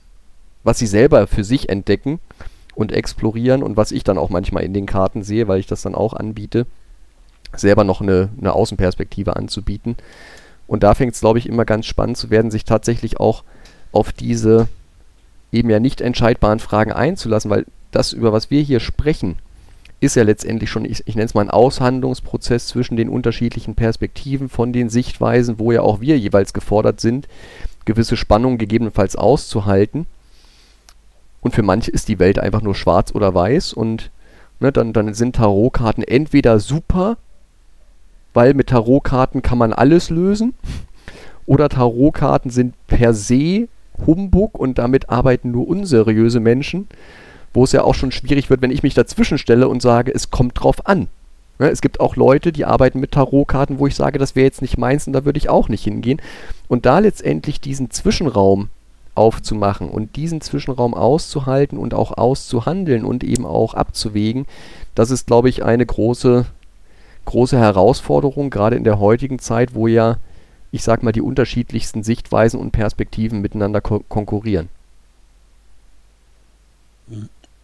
was 0.64 0.80
sie 0.80 0.88
selber 0.88 1.28
für 1.28 1.44
sich 1.44 1.70
entdecken 1.70 2.20
und 2.76 2.92
explorieren 2.92 3.62
und 3.62 3.78
was 3.78 3.92
ich 3.92 4.04
dann 4.04 4.18
auch 4.18 4.30
manchmal 4.30 4.64
in 4.64 4.74
den 4.74 4.88
Karten 4.88 5.24
sehe, 5.24 5.48
weil 5.48 5.60
ich 5.60 5.68
das 5.68 5.84
dann 5.84 5.94
auch 5.94 6.14
anbiete, 6.14 6.66
selber 7.56 7.84
noch 7.84 8.02
eine, 8.02 8.30
eine 8.40 8.54
Außenperspektive 8.54 9.36
anzubieten. 9.36 9.96
Und 10.66 10.82
da 10.82 10.96
fängt 10.96 11.14
es, 11.14 11.20
glaube 11.20 11.38
ich, 11.38 11.48
immer 11.48 11.66
ganz 11.66 11.86
spannend 11.86 12.18
zu 12.18 12.32
werden, 12.32 12.50
sich 12.50 12.66
tatsächlich 12.66 13.20
auch 13.20 13.44
auf 13.92 14.12
diese 14.12 14.68
eben 15.52 15.70
ja 15.70 15.80
nicht 15.80 16.02
entscheidbaren 16.02 16.60
Fragen 16.60 16.92
einzulassen, 16.92 17.52
weil 17.52 17.66
das, 17.92 18.12
über 18.12 18.34
was 18.34 18.50
wir 18.50 18.62
hier 18.62 18.80
sprechen, 18.80 19.36
ist 20.04 20.16
ja 20.16 20.24
letztendlich 20.24 20.70
schon, 20.70 20.86
ich, 20.86 21.04
ich 21.08 21.16
nenne 21.16 21.26
es 21.26 21.34
mal 21.34 21.42
ein 21.42 21.50
Aushandlungsprozess 21.50 22.68
zwischen 22.68 22.98
den 22.98 23.10
unterschiedlichen 23.10 23.76
Perspektiven 23.76 24.50
von 24.50 24.74
den 24.74 24.90
Sichtweisen, 24.90 25.60
wo 25.60 25.72
ja 25.72 25.82
auch 25.82 26.02
wir 26.02 26.18
jeweils 26.20 26.54
gefordert 26.54 27.00
sind, 27.00 27.28
gewisse 27.86 28.18
Spannungen 28.18 28.58
gegebenenfalls 28.58 29.16
auszuhalten. 29.16 30.06
Und 31.42 31.56
für 31.56 31.64
manche 31.64 31.92
ist 31.92 32.08
die 32.08 32.20
Welt 32.20 32.40
einfach 32.40 32.62
nur 32.62 32.76
schwarz 32.76 33.14
oder 33.14 33.34
weiß 33.34 33.74
und 33.74 34.12
ne, 34.60 34.72
dann, 34.72 34.94
dann 34.94 35.14
sind 35.14 35.36
Tarotkarten 35.36 36.04
entweder 36.04 36.60
super, 36.60 37.18
weil 38.34 38.54
mit 38.54 38.68
Tarotkarten 38.68 39.42
kann 39.42 39.58
man 39.58 39.74
alles 39.74 40.10
lösen, 40.10 40.54
oder 41.46 41.70
Tarotkarten 41.70 42.52
sind 42.52 42.74
per 42.88 43.14
se 43.14 43.68
Humbug 44.06 44.58
und 44.58 44.78
damit 44.78 45.10
arbeiten 45.10 45.52
nur 45.52 45.68
unseriöse 45.68 46.40
Menschen, 46.40 46.88
wo 47.54 47.64
es 47.64 47.72
ja 47.72 47.84
auch 47.84 47.96
schon 47.96 48.12
schwierig 48.12 48.50
wird, 48.50 48.62
wenn 48.62 48.72
ich 48.72 48.84
mich 48.84 48.94
dazwischen 48.94 49.38
stelle 49.38 49.68
und 49.68 49.82
sage, 49.82 50.14
es 50.14 50.32
kommt 50.32 50.60
drauf 50.62 50.86
an. 50.88 51.08
Ja, 51.60 51.68
es 51.68 51.82
gibt 51.82 52.00
auch 52.00 52.16
Leute, 52.16 52.52
die 52.52 52.66
arbeiten 52.66 53.00
mit 53.00 53.12
Tarotkarten, 53.12 53.80
wo 53.80 53.88
ich 53.88 53.96
sage, 53.96 54.18
das 54.18 54.36
wäre 54.36 54.46
jetzt 54.46 54.62
nicht 54.62 54.78
meins 54.78 55.06
und 55.06 55.14
da 55.14 55.24
würde 55.24 55.38
ich 55.38 55.50
auch 55.50 55.70
nicht 55.70 55.84
hingehen. 55.84 56.22
Und 56.68 56.86
da 56.86 57.00
letztendlich 57.00 57.62
diesen 57.62 57.92
Zwischenraum 57.92 58.70
aufzumachen 59.16 59.90
und 59.90 60.16
diesen 60.16 60.42
Zwischenraum 60.42 60.96
auszuhalten 60.96 61.78
und 61.78 61.94
auch 61.94 62.18
auszuhandeln 62.18 63.06
und 63.06 63.24
eben 63.24 63.46
auch 63.46 63.76
abzuwägen, 63.76 64.48
das 64.96 65.12
ist, 65.12 65.28
glaube 65.28 65.50
ich, 65.50 65.64
eine 65.64 65.86
große, 65.86 66.46
große 67.26 67.60
Herausforderung, 67.60 68.50
gerade 68.50 68.76
in 68.76 68.84
der 68.84 69.00
heutigen 69.00 69.38
Zeit, 69.38 69.76
wo 69.76 69.88
ja 69.88 70.18
ich 70.74 70.82
sag 70.82 71.04
mal, 71.04 71.12
die 71.12 71.22
unterschiedlichsten 71.22 72.02
Sichtweisen 72.04 72.60
und 72.60 72.72
Perspektiven 72.72 73.42
miteinander 73.42 73.80
ko 73.80 74.04
konkurrieren. 74.10 74.70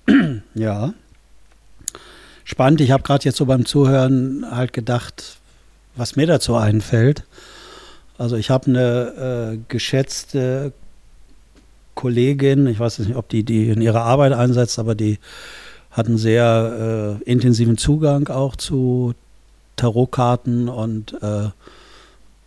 Ja. 0.55 0.93
Spannend. 2.43 2.81
Ich 2.81 2.91
habe 2.91 3.03
gerade 3.03 3.25
jetzt 3.25 3.37
so 3.37 3.45
beim 3.45 3.65
Zuhören 3.65 4.45
halt 4.49 4.73
gedacht, 4.73 5.37
was 5.95 6.15
mir 6.15 6.25
dazu 6.25 6.55
einfällt. 6.55 7.23
Also 8.17 8.35
ich 8.35 8.49
habe 8.49 8.67
eine 8.67 9.53
äh, 9.53 9.59
geschätzte 9.67 10.73
Kollegin, 11.95 12.67
ich 12.67 12.79
weiß 12.79 12.99
nicht, 12.99 13.15
ob 13.15 13.29
die 13.29 13.43
die 13.43 13.69
in 13.69 13.81
ihrer 13.81 14.01
Arbeit 14.01 14.33
einsetzt, 14.33 14.79
aber 14.79 14.95
die 14.95 15.19
hat 15.91 16.07
einen 16.07 16.17
sehr 16.17 17.19
äh, 17.21 17.23
intensiven 17.29 17.77
Zugang 17.77 18.27
auch 18.27 18.55
zu 18.55 19.13
Tarotkarten 19.75 20.69
und 20.69 21.21
äh, 21.21 21.49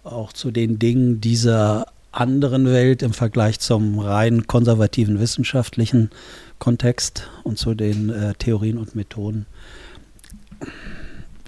auch 0.05 0.33
zu 0.33 0.51
den 0.51 0.79
Dingen 0.79 1.21
dieser 1.21 1.87
anderen 2.13 2.67
Welt 2.67 3.03
im 3.03 3.13
Vergleich 3.13 3.59
zum 3.61 3.99
rein 3.99 4.47
konservativen 4.47 5.19
wissenschaftlichen 5.19 6.11
Kontext 6.59 7.29
und 7.43 7.59
zu 7.59 7.75
den 7.75 8.11
äh, 8.11 8.35
Theorien 8.35 8.79
und 8.79 8.95
Methoden. 8.95 9.47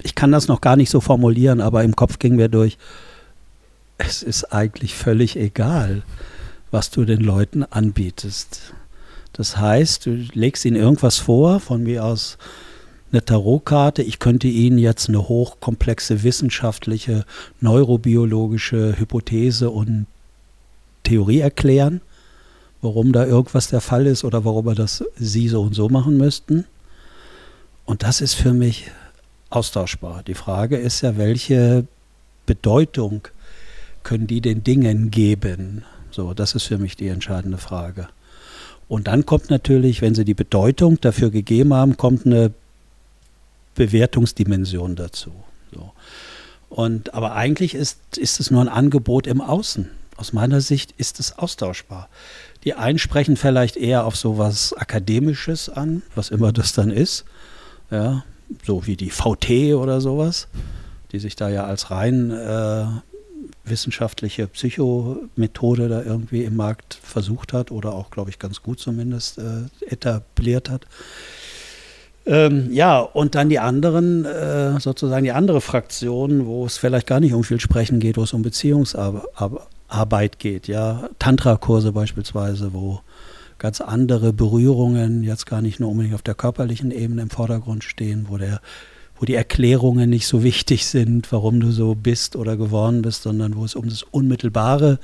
Ich 0.03 0.15
kann 0.15 0.33
das 0.33 0.49
noch 0.49 0.61
gar 0.61 0.77
nicht 0.77 0.91
so 0.91 1.01
formulieren, 1.01 1.61
aber 1.61 1.85
im 1.85 1.95
Kopf 1.95 2.19
ging 2.19 2.37
mir 2.37 2.49
durch, 2.49 2.79
es 3.99 4.23
ist 4.23 4.53
eigentlich 4.53 4.95
völlig 4.95 5.37
egal, 5.37 6.03
was 6.71 6.91
du 6.91 7.05
den 7.05 7.21
Leuten 7.21 7.63
anbietest. 7.63 8.75
Das 9.33 9.57
heißt, 9.57 10.07
du 10.07 10.11
legst 10.33 10.65
ihnen 10.65 10.77
irgendwas 10.77 11.19
vor, 11.19 11.61
von 11.61 11.83
mir 11.83 12.05
aus 12.05 12.39
eine 13.15 13.25
Tarotkarte. 13.25 14.03
Ich 14.03 14.19
könnte 14.19 14.49
Ihnen 14.49 14.79
jetzt 14.79 15.09
eine 15.09 15.29
hochkomplexe 15.29 16.25
wissenschaftliche, 16.25 17.25
neurobiologische 17.61 18.99
Hypothese 18.99 19.71
und 19.71 20.07
Theorie 21.05 21.41
erklären, 21.41 22.01
warum 22.83 23.13
da 23.13 23.25
irgendwas 23.25 23.69
der 23.69 23.81
Fall 23.81 24.07
ist 24.07 24.25
oder 24.25 24.45
warum 24.45 24.67
wir 24.67 24.75
das 24.75 25.05
Sie 25.17 25.49
so 25.49 25.63
und 25.63 25.75
so 25.75 25.89
machen 25.89 26.17
müssten. 26.17 26.67
Und 27.85 28.03
das 28.03 28.21
ist 28.21 28.35
für 28.35 28.53
mich 28.53 28.91
austauschbar. 29.51 30.23
Die 30.25 30.35
Frage 30.35 30.77
ist 30.77 31.03
ja, 31.03 31.17
welche 31.17 31.87
Bedeutung 32.47 33.29
können 34.03 34.27
die 34.27 34.41
den 34.41 34.65
Dingen 34.65 35.11
geben? 35.11 35.85
So, 36.11 36.35
das 36.35 36.55
ist 36.55 36.65
für 36.65 36.79
mich 36.79 36.97
die 36.97 37.09
entscheidende 37.09 37.59
Frage. 37.59 38.09
Und 38.89 39.07
dann 39.07 39.25
kommt 39.25 39.51
natürlich, 39.51 40.03
wenn 40.03 40.15
sie 40.15 40.25
die 40.25 40.35
Bedeutung 40.35 41.01
dafür 41.01 41.31
gegeben 41.31 41.73
haben, 41.73 41.97
kommt 41.97 42.27
eine 42.27 42.53
Bewertungsdimension 43.75 44.95
dazu. 44.95 45.33
So. 45.73 45.93
Und, 46.69 47.15
aber 47.15 47.35
eigentlich 47.35 47.75
ist, 47.75 48.19
ist 48.19 48.41
es 48.41 48.51
nur 48.51 48.61
ein 48.61 48.69
Angebot 48.69 49.27
im 49.27 49.41
Außen. 49.41 49.91
Aus 50.17 50.33
meiner 50.33 50.61
Sicht 50.61 50.93
ist 50.97 51.21
es 51.21 51.39
austauschbar. 51.39 52.09
Die 52.65 52.75
einen 52.75 52.99
sprechen 52.99 53.37
vielleicht 53.37 53.77
eher 53.77 54.05
auf 54.07 54.17
so 54.17 54.39
was 54.39 54.73
Akademisches 54.73 55.69
an, 55.69 56.03
was 56.15 56.31
immer 56.31 56.53
das 56.53 56.73
dann 56.73 56.91
ist. 56.91 57.25
Ja, 57.91 58.25
so 58.65 58.87
wie 58.87 58.97
die 58.97 59.11
VT 59.11 59.75
oder 59.75 60.01
sowas, 60.01 60.49
die 61.13 61.19
sich 61.19 61.37
da 61.37 61.49
ja 61.49 61.65
als 61.65 61.91
rein 61.91 62.31
äh, 62.31 62.87
wissenschaftliche 63.65 64.47
Psychomethode 64.47 65.89
da 65.89 66.03
irgendwie 66.03 66.45
im 66.45 66.57
Markt 66.57 66.99
versucht 67.03 67.53
hat 67.53 67.71
oder 67.71 67.93
auch, 67.93 68.11
glaube 68.11 68.31
ich, 68.31 68.39
ganz 68.39 68.63
gut 68.63 68.79
zumindest 68.81 69.39
äh, 69.39 69.87
etabliert 69.87 70.71
hat. 70.71 70.87
Ähm, 72.27 72.73
ja, 72.73 73.01
und 73.01 73.35
dann 73.35 73.51
die 73.51 73.59
anderen, 73.59 74.25
äh, 74.25 74.81
sozusagen 74.81 75.25
die 75.25 75.33
andere 75.33 75.61
Fraktion, 75.61 76.47
wo 76.47 76.65
es 76.65 76.79
vielleicht 76.79 77.07
gar 77.07 77.21
nicht 77.21 77.35
um 77.35 77.45
viel 77.45 77.61
Sprechen 77.61 78.01
geht, 78.01 78.17
wo 78.17 78.23
es 78.23 78.33
um 78.33 78.43
Beziehungsarbeit 78.43 79.61
geht, 80.39 80.69
ja, 80.69 81.09
Tantra-Kurse 81.19 81.93
beispielsweise, 81.93 82.73
wo 82.73 83.01
ganz 83.59 83.81
andere 83.81 84.33
Berührungen 84.33 85.23
jetzt 85.23 85.47
gar 85.47 85.63
nicht 85.63 85.81
nur 85.81 85.91
unbedingt 85.91 86.15
auf 86.15 86.23
der 86.23 86.35
körperlichen 86.35 86.91
Ebene 86.91 87.23
im 87.23 87.31
Vordergrund 87.31 87.85
stehen, 87.85 88.27
wo 88.29 88.37
der 88.37 88.61
wo 89.17 89.25
die 89.25 89.35
Erklärungen 89.35 90.11
nicht 90.11 90.27
so 90.27 90.43
wichtig 90.43 90.87
sind, 90.87 91.31
warum 91.31 91.61
du 91.61 91.71
so 91.71 91.95
bist 91.95 92.37
oder 92.37 92.57
geworden 92.57 93.03
bist, 93.03 93.23
sondern 93.23 93.57
wo 93.57 93.65
es 93.65 93.75
um 93.75 93.89
das 93.89 94.03
unmittelbare 94.03 94.99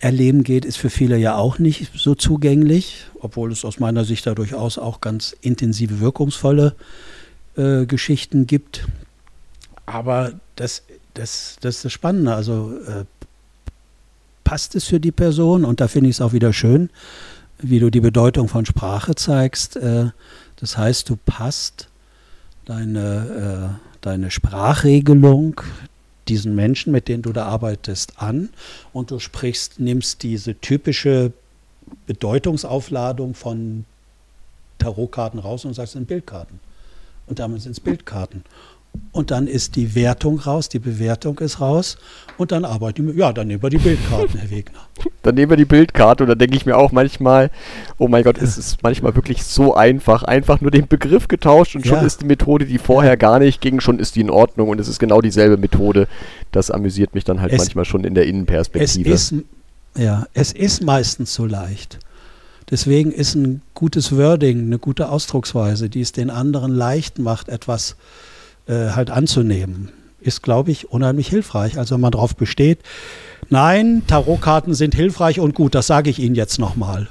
Erleben 0.00 0.44
geht, 0.44 0.64
ist 0.64 0.76
für 0.76 0.90
viele 0.90 1.16
ja 1.16 1.34
auch 1.34 1.58
nicht 1.58 1.90
so 1.96 2.14
zugänglich, 2.14 3.06
obwohl 3.20 3.50
es 3.50 3.64
aus 3.64 3.80
meiner 3.80 4.04
Sicht 4.04 4.26
da 4.26 4.34
durchaus 4.34 4.78
auch 4.78 5.00
ganz 5.00 5.34
intensive, 5.40 5.98
wirkungsvolle 5.98 6.76
äh, 7.56 7.84
Geschichten 7.84 8.46
gibt. 8.46 8.86
Aber 9.86 10.32
das, 10.54 10.84
das, 11.14 11.56
das 11.60 11.76
ist 11.76 11.84
das 11.84 11.92
Spannende. 11.92 12.34
Also 12.34 12.78
äh, 12.86 13.04
passt 14.48 14.74
es 14.76 14.84
für 14.84 14.98
die 14.98 15.12
Person? 15.12 15.66
Und 15.66 15.82
da 15.82 15.88
finde 15.88 16.08
ich 16.08 16.16
es 16.16 16.20
auch 16.22 16.32
wieder 16.32 16.54
schön, 16.54 16.88
wie 17.58 17.80
du 17.80 17.90
die 17.90 18.00
Bedeutung 18.00 18.48
von 18.48 18.64
Sprache 18.64 19.14
zeigst. 19.14 19.76
Äh, 19.76 20.06
das 20.56 20.78
heißt, 20.78 21.10
du 21.10 21.16
passt 21.16 21.90
deine, 22.64 23.76
äh, 23.76 23.98
deine 24.00 24.30
Sprachregelung 24.30 25.60
diesen 26.28 26.54
Menschen, 26.54 26.92
mit 26.92 27.08
denen 27.08 27.22
du 27.22 27.34
da 27.34 27.44
arbeitest, 27.44 28.22
an 28.22 28.48
und 28.94 29.10
du 29.10 29.18
sprichst, 29.18 29.80
nimmst 29.80 30.22
diese 30.22 30.54
typische 30.54 31.32
Bedeutungsaufladung 32.06 33.34
von 33.34 33.84
Tarotkarten 34.78 35.40
raus 35.40 35.66
und 35.66 35.74
sagst, 35.74 35.92
sind 35.92 36.08
Bildkarten. 36.08 36.58
Und 37.26 37.38
damit 37.38 37.60
sind 37.60 37.72
es 37.72 37.80
Bildkarten. 37.80 38.44
Und 39.12 39.30
dann 39.30 39.46
ist 39.46 39.76
die 39.76 39.94
Wertung 39.94 40.38
raus, 40.38 40.68
die 40.68 40.78
Bewertung 40.78 41.38
ist 41.38 41.60
raus 41.60 41.98
und 42.36 42.52
dann 42.52 42.64
arbeiten 42.64 43.06
wir, 43.06 43.14
ja, 43.14 43.32
dann 43.32 43.48
nehmen 43.48 43.62
wir 43.62 43.70
die 43.70 43.78
Bildkarten, 43.78 44.38
Herr 44.38 44.50
Wegner. 44.50 44.78
Dann 45.22 45.34
nehmen 45.34 45.50
wir 45.50 45.56
die 45.56 45.64
Bildkarte 45.64 46.24
und 46.24 46.28
dann 46.28 46.38
denke 46.38 46.56
ich 46.56 46.66
mir 46.66 46.76
auch 46.76 46.90
manchmal, 46.90 47.50
oh 47.98 48.08
mein 48.08 48.24
Gott, 48.24 48.38
es 48.38 48.58
ist 48.58 48.82
manchmal 48.82 49.14
wirklich 49.14 49.44
so 49.44 49.74
einfach, 49.74 50.24
einfach 50.24 50.60
nur 50.60 50.70
den 50.70 50.88
Begriff 50.88 51.28
getauscht 51.28 51.76
und 51.76 51.86
schon 51.86 51.98
ja. 51.98 52.02
ist 52.02 52.22
die 52.22 52.26
Methode, 52.26 52.66
die 52.66 52.78
vorher 52.78 53.16
gar 53.16 53.38
nicht 53.38 53.60
ging, 53.60 53.78
schon 53.80 54.00
ist 54.00 54.16
die 54.16 54.22
in 54.22 54.30
Ordnung 54.30 54.70
und 54.70 54.80
es 54.80 54.88
ist 54.88 54.98
genau 54.98 55.20
dieselbe 55.20 55.56
Methode. 55.56 56.08
Das 56.50 56.70
amüsiert 56.70 57.14
mich 57.14 57.24
dann 57.24 57.40
halt 57.40 57.52
es, 57.52 57.58
manchmal 57.58 57.84
schon 57.84 58.02
in 58.04 58.14
der 58.14 58.26
Innenperspektive. 58.26 59.10
Es 59.10 59.30
ist, 59.30 59.44
ja, 59.96 60.26
es 60.34 60.52
ist 60.52 60.82
meistens 60.82 61.34
so 61.34 61.44
leicht. 61.44 61.98
Deswegen 62.70 63.12
ist 63.12 63.34
ein 63.34 63.62
gutes 63.74 64.16
Wording, 64.16 64.66
eine 64.66 64.78
gute 64.78 65.10
Ausdrucksweise, 65.10 65.88
die 65.88 66.00
es 66.00 66.12
den 66.12 66.30
anderen 66.30 66.72
leicht 66.72 67.18
macht, 67.18 67.48
etwas 67.48 67.96
äh, 68.68 68.90
halt 68.90 69.10
anzunehmen, 69.10 69.90
ist, 70.20 70.42
glaube 70.42 70.70
ich, 70.70 70.90
unheimlich 70.90 71.28
hilfreich. 71.28 71.78
Also 71.78 71.94
wenn 71.94 72.00
man 72.02 72.12
darauf 72.12 72.36
besteht, 72.36 72.80
nein, 73.48 74.02
Tarotkarten 74.06 74.74
sind 74.74 74.94
hilfreich 74.94 75.40
und 75.40 75.54
gut, 75.54 75.74
das 75.74 75.86
sage 75.86 76.10
ich 76.10 76.18
Ihnen 76.18 76.34
jetzt 76.34 76.58
nochmal. 76.58 77.08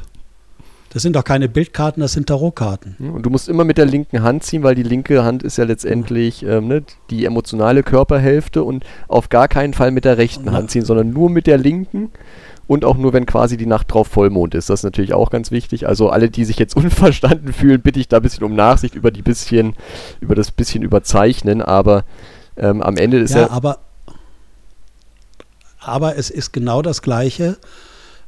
Das 0.90 1.04
sind 1.04 1.16
doch 1.16 1.24
keine 1.24 1.50
Bildkarten, 1.50 2.02
das 2.02 2.14
sind 2.14 2.28
Tarotkarten. 2.28 2.96
Und 3.14 3.24
du 3.24 3.30
musst 3.30 3.50
immer 3.50 3.66
mit 3.66 3.78
der 3.78 3.86
linken 3.86 4.24
Hand 4.24 4.44
ziehen, 4.44 4.64
weil 4.64 4.74
die 4.74 4.84
linke 4.84 5.24
Hand 5.24 5.44
ist 5.44 5.58
ja 5.58 5.66
letztendlich 5.66 6.44
ähm, 6.44 6.68
ne, 6.68 6.84
die 7.10 7.26
emotionale 7.26 7.84
Körperhälfte 7.84 8.64
und 8.64 8.86
auf 9.08 9.30
gar 9.30 9.48
keinen 9.48 9.74
Fall 9.74 9.92
mit 9.92 10.06
der 10.06 10.18
rechten 10.18 10.52
Hand 10.52 10.72
ziehen, 10.72 10.86
sondern 10.86 11.12
nur 11.12 11.30
mit 11.30 11.46
der 11.46 11.58
linken 11.58 12.12
und 12.68 12.84
auch 12.84 12.98
nur, 12.98 13.14
wenn 13.14 13.26
quasi 13.26 13.58
die 13.58 13.66
Nacht 13.66 13.92
drauf 13.92 14.08
Vollmond 14.08 14.54
ist. 14.54 14.70
Das 14.70 14.82
ist 14.82 14.84
natürlich 14.84 15.14
auch 15.14 15.30
ganz 15.30 15.52
wichtig. 15.52 15.88
Also 15.88 16.10
alle, 16.10 16.30
die 16.30 16.46
sich 16.46 16.60
jetzt 16.60 16.76
unverstanden 16.76 17.54
fühlen, 17.54 17.82
bitte 17.82 18.00
ich 18.00 18.08
da 18.08 18.18
ein 18.18 18.24
bisschen 18.24 18.44
um 18.44 18.56
Nachsicht 18.56 18.96
über 18.96 19.12
die 19.12 19.22
bisschen, 19.22 19.76
über 20.20 20.36
das 20.36 20.52
bisschen 20.52 20.84
überzeichnen, 20.84 21.62
aber 21.62 22.04
ähm, 22.58 22.82
am 22.82 22.98
Ende 22.98 23.20
ist 23.20 23.34
ja. 23.34 23.42
Ja, 23.42 23.50
aber, 23.52 23.80
aber 25.80 26.18
es 26.18 26.30
ist 26.30 26.52
genau 26.52 26.82
das 26.82 27.02
Gleiche, 27.02 27.58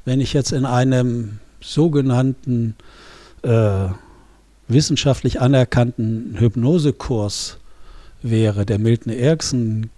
wenn 0.05 0.21
ich 0.21 0.33
jetzt 0.33 0.51
in 0.51 0.65
einem 0.65 1.39
sogenannten 1.61 2.75
äh, 3.41 3.89
wissenschaftlich 4.67 5.41
anerkannten 5.41 6.35
Hypnosekurs 6.39 7.57
wäre, 8.21 8.65
der 8.65 8.79
Milton 8.79 9.11
Erickson 9.11 9.89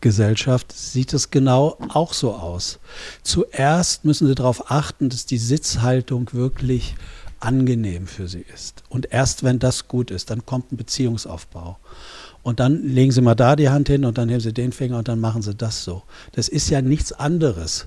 Gesellschaft 0.00 0.72
sieht 0.72 1.12
es 1.12 1.30
genau 1.30 1.76
auch 1.88 2.12
so 2.12 2.34
aus. 2.34 2.78
Zuerst 3.22 4.04
müssen 4.04 4.26
Sie 4.26 4.34
darauf 4.34 4.70
achten, 4.70 5.08
dass 5.08 5.26
die 5.26 5.38
Sitzhaltung 5.38 6.32
wirklich 6.32 6.94
angenehm 7.40 8.06
für 8.06 8.28
Sie 8.28 8.44
ist. 8.54 8.82
Und 8.88 9.12
erst 9.12 9.42
wenn 9.42 9.58
das 9.58 9.88
gut 9.88 10.10
ist, 10.10 10.30
dann 10.30 10.46
kommt 10.46 10.72
ein 10.72 10.76
Beziehungsaufbau. 10.76 11.78
Und 12.42 12.60
dann 12.60 12.82
legen 12.86 13.12
Sie 13.12 13.20
mal 13.20 13.34
da 13.34 13.56
die 13.56 13.68
Hand 13.68 13.88
hin 13.88 14.04
und 14.04 14.16
dann 14.16 14.28
nehmen 14.28 14.40
Sie 14.40 14.52
den 14.52 14.72
Finger 14.72 14.98
und 14.98 15.08
dann 15.08 15.20
machen 15.20 15.42
Sie 15.42 15.54
das 15.54 15.84
so. 15.84 16.02
Das 16.32 16.48
ist 16.48 16.70
ja 16.70 16.80
nichts 16.80 17.12
anderes 17.12 17.86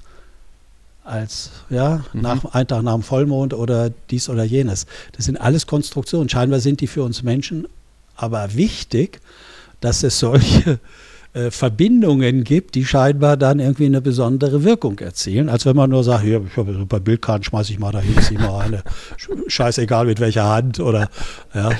als 1.04 1.52
ja, 1.70 2.04
mhm. 2.14 2.22
nach, 2.22 2.46
ein 2.54 2.68
Tag 2.68 2.84
nach 2.84 2.94
dem 2.94 3.04
Vollmond 3.04 3.54
oder 3.54 3.90
dies 4.10 4.30
oder 4.30 4.44
jenes. 4.44 4.86
Das 5.14 5.26
sind 5.26 5.38
alles 5.38 5.68
Konstruktionen. 5.68 6.30
Scheinbar 6.30 6.60
sind 6.60 6.82
die 6.82 6.88
für 6.88 7.04
uns 7.04 7.24
Menschen 7.24 7.68
aber 8.16 8.54
wichtig, 8.54 9.20
dass 9.82 10.04
es 10.04 10.20
solche 10.20 10.80
äh, 11.34 11.52
Verbindungen 11.52 12.44
gibt, 12.44 12.76
die 12.76 12.86
scheinbar 12.86 13.38
dann 13.38 13.60
irgendwie 13.60 13.86
eine 13.86 14.02
besondere 14.02 14.64
Wirkung 14.64 15.00
erzielen, 15.00 15.50
als 15.50 15.66
wenn 15.66 15.76
man 15.76 15.90
nur 15.90 16.04
sagt, 16.04 16.24
hier, 16.24 16.44
ich 16.46 16.58
habe 16.58 16.74
so 16.74 16.80
ein 16.80 16.88
paar 16.88 17.00
Bildkarten, 17.00 17.44
schmeiße 17.44 17.72
ich 17.72 17.80
mal 17.80 17.92
dahin, 17.92 18.22
ziehe 18.22 18.40
mal 18.40 18.66
eine, 18.66 18.84
scheißegal 19.48 20.06
mit 20.06 20.20
welcher 20.20 20.48
Hand 20.48 20.80
oder 20.80 21.10
ja, 21.54 21.72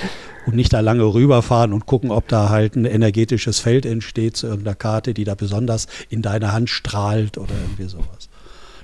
und 0.46 0.56
nicht 0.56 0.74
da 0.74 0.80
lange 0.80 1.04
rüberfahren 1.04 1.72
und 1.72 1.86
gucken, 1.86 2.12
ob 2.12 2.28
da 2.28 2.50
halt 2.50 2.76
ein 2.76 2.86
energetisches 2.86 3.60
Feld 3.60 3.86
entsteht 3.86 4.38
zu 4.38 4.48
irgendeiner 4.48 4.76
Karte, 4.76 5.14
die 5.14 5.24
da 5.24 5.36
besonders 5.36 5.88
in 6.10 6.22
deine 6.22 6.52
Hand 6.52 6.70
strahlt 6.70 7.38
oder 7.38 7.54
irgendwie 7.54 7.90
sowas. 7.90 8.30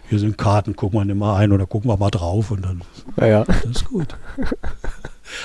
Hier 0.08 0.20
sind 0.20 0.38
Karten, 0.38 0.76
gucken 0.76 1.00
wir 1.00 1.12
immer 1.12 1.36
ein 1.36 1.52
oder 1.52 1.68
gucken 1.68 1.90
wir 1.90 1.98
mal 1.98 2.10
drauf 2.10 2.52
und 2.52 2.64
dann 2.64 2.82
ja, 3.18 3.28
ja. 3.28 3.44
das 3.44 3.66
ist 3.66 3.86
gut. 3.86 4.16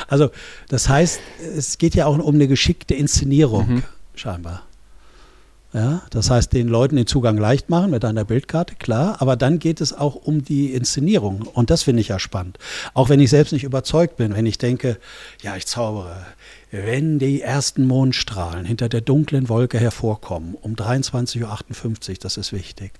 Also 0.09 0.31
das 0.69 0.89
heißt, 0.89 1.21
es 1.59 1.77
geht 1.77 1.95
ja 1.95 2.07
auch 2.07 2.17
um 2.17 2.35
eine 2.35 2.49
geschickte 2.49 2.95
Inszenierung 2.95 3.69
mhm. 3.69 3.83
scheinbar. 4.15 4.63
Ja, 5.75 6.03
das 6.11 6.31
heißt, 6.31 6.53
den 6.53 6.69
Leuten 6.69 6.95
den 6.95 7.09
Zugang 7.09 7.37
leicht 7.37 7.69
machen 7.69 7.91
mit 7.91 8.05
einer 8.05 8.25
Bildkarte, 8.25 8.77
klar, 8.77 9.21
aber 9.21 9.35
dann 9.35 9.59
geht 9.59 9.81
es 9.81 9.93
auch 9.93 10.15
um 10.15 10.45
die 10.45 10.73
Inszenierung 10.73 11.43
und 11.53 11.69
das 11.69 11.83
finde 11.83 12.01
ich 12.01 12.09
ja 12.09 12.21
spannend. 12.21 12.59
Auch 12.95 13.09
wenn 13.09 13.19
ich 13.19 13.31
selbst 13.31 13.53
nicht 13.53 13.65
überzeugt 13.65 14.17
bin, 14.17 14.37
wenn 14.37 14.47
ich 14.47 14.57
denke, 14.57 14.99
ja, 15.43 15.57
ich 15.57 15.67
zaubere, 15.67 16.27
wenn 16.71 17.19
die 17.19 17.43
ersten 17.43 17.89
Mondstrahlen 17.89 18.65
hinter 18.65 18.89
der 18.89 19.01
dunklen 19.01 19.49
Wolke 19.49 19.81
hervorkommen, 19.81 20.55
um 20.55 20.77
23.58 20.77 21.43
Uhr, 21.43 22.17
das 22.21 22.37
ist 22.37 22.53
wichtig, 22.53 22.93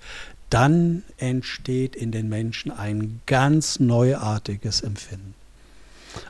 dann 0.51 1.05
entsteht 1.17 1.95
in 1.95 2.11
den 2.11 2.29
Menschen 2.29 2.73
ein 2.73 3.21
ganz 3.27 3.79
neuartiges 3.79 4.81
Empfinden. 4.81 5.35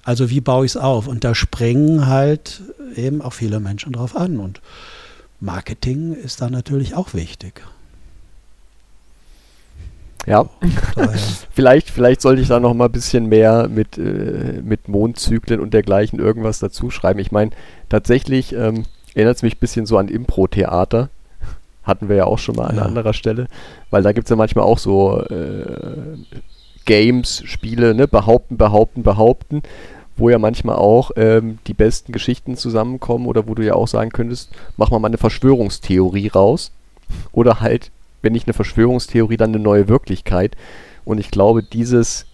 Also 0.02 0.28
wie 0.28 0.42
baue 0.42 0.66
ich 0.66 0.72
es 0.72 0.76
auf? 0.76 1.08
Und 1.08 1.24
da 1.24 1.34
springen 1.34 2.06
halt 2.06 2.60
eben 2.96 3.22
auch 3.22 3.32
viele 3.32 3.60
Menschen 3.60 3.94
drauf 3.94 4.14
an 4.14 4.38
und 4.38 4.60
Marketing 5.44 6.14
ist 6.14 6.40
da 6.40 6.48
natürlich 6.48 6.94
auch 6.94 7.12
wichtig. 7.12 7.62
Ja, 10.26 10.48
vielleicht, 11.52 11.90
vielleicht 11.90 12.22
sollte 12.22 12.40
ich 12.40 12.48
da 12.48 12.58
noch 12.58 12.72
mal 12.72 12.86
ein 12.86 12.92
bisschen 12.92 13.26
mehr 13.26 13.68
mit, 13.68 13.98
äh, 13.98 14.62
mit 14.62 14.88
Mondzyklen 14.88 15.60
und 15.60 15.74
dergleichen 15.74 16.18
irgendwas 16.18 16.60
dazu 16.60 16.90
schreiben. 16.90 17.20
Ich 17.20 17.30
meine, 17.30 17.50
tatsächlich 17.90 18.54
ähm, 18.54 18.84
erinnert 19.14 19.36
es 19.36 19.42
mich 19.42 19.56
ein 19.56 19.60
bisschen 19.60 19.84
so 19.84 19.98
an 19.98 20.08
Impro-Theater. 20.08 21.10
Hatten 21.82 22.08
wir 22.08 22.16
ja 22.16 22.24
auch 22.24 22.38
schon 22.38 22.56
mal 22.56 22.68
an 22.68 22.76
ja. 22.76 22.82
anderer 22.82 23.12
Stelle. 23.12 23.48
Weil 23.90 24.02
da 24.02 24.12
gibt 24.12 24.26
es 24.26 24.30
ja 24.30 24.36
manchmal 24.36 24.64
auch 24.64 24.78
so 24.78 25.20
äh, 25.20 26.16
Games, 26.86 27.42
Spiele, 27.44 27.94
ne? 27.94 28.08
behaupten, 28.08 28.56
behaupten, 28.56 29.02
behaupten 29.02 29.62
wo 30.16 30.30
ja 30.30 30.38
manchmal 30.38 30.76
auch 30.76 31.10
ähm, 31.16 31.58
die 31.66 31.74
besten 31.74 32.12
Geschichten 32.12 32.56
zusammenkommen 32.56 33.26
oder 33.26 33.48
wo 33.48 33.54
du 33.54 33.64
ja 33.64 33.74
auch 33.74 33.88
sagen 33.88 34.10
könntest, 34.10 34.50
mach 34.76 34.90
mal 34.90 34.98
mal 34.98 35.08
eine 35.08 35.18
Verschwörungstheorie 35.18 36.28
raus. 36.28 36.72
Oder 37.32 37.60
halt, 37.60 37.90
wenn 38.22 38.32
nicht 38.32 38.46
eine 38.46 38.54
Verschwörungstheorie, 38.54 39.36
dann 39.36 39.50
eine 39.50 39.62
neue 39.62 39.88
Wirklichkeit. 39.88 40.56
Und 41.04 41.18
ich 41.18 41.30
glaube, 41.30 41.62
dieses, 41.62 42.26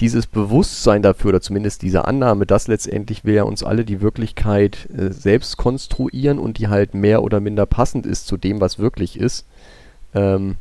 dieses 0.00 0.26
Bewusstsein 0.26 1.02
dafür, 1.02 1.30
oder 1.30 1.40
zumindest 1.40 1.82
diese 1.82 2.06
Annahme, 2.06 2.46
dass 2.46 2.68
letztendlich 2.68 3.24
wir 3.24 3.46
uns 3.46 3.62
alle 3.62 3.84
die 3.84 4.00
Wirklichkeit 4.00 4.88
äh, 4.96 5.12
selbst 5.12 5.56
konstruieren 5.56 6.38
und 6.38 6.58
die 6.58 6.68
halt 6.68 6.94
mehr 6.94 7.22
oder 7.22 7.40
minder 7.40 7.66
passend 7.66 8.06
ist 8.06 8.26
zu 8.26 8.36
dem, 8.36 8.60
was 8.60 8.78
wirklich 8.78 9.18
ist, 9.18 9.46
ähm, 10.14 10.56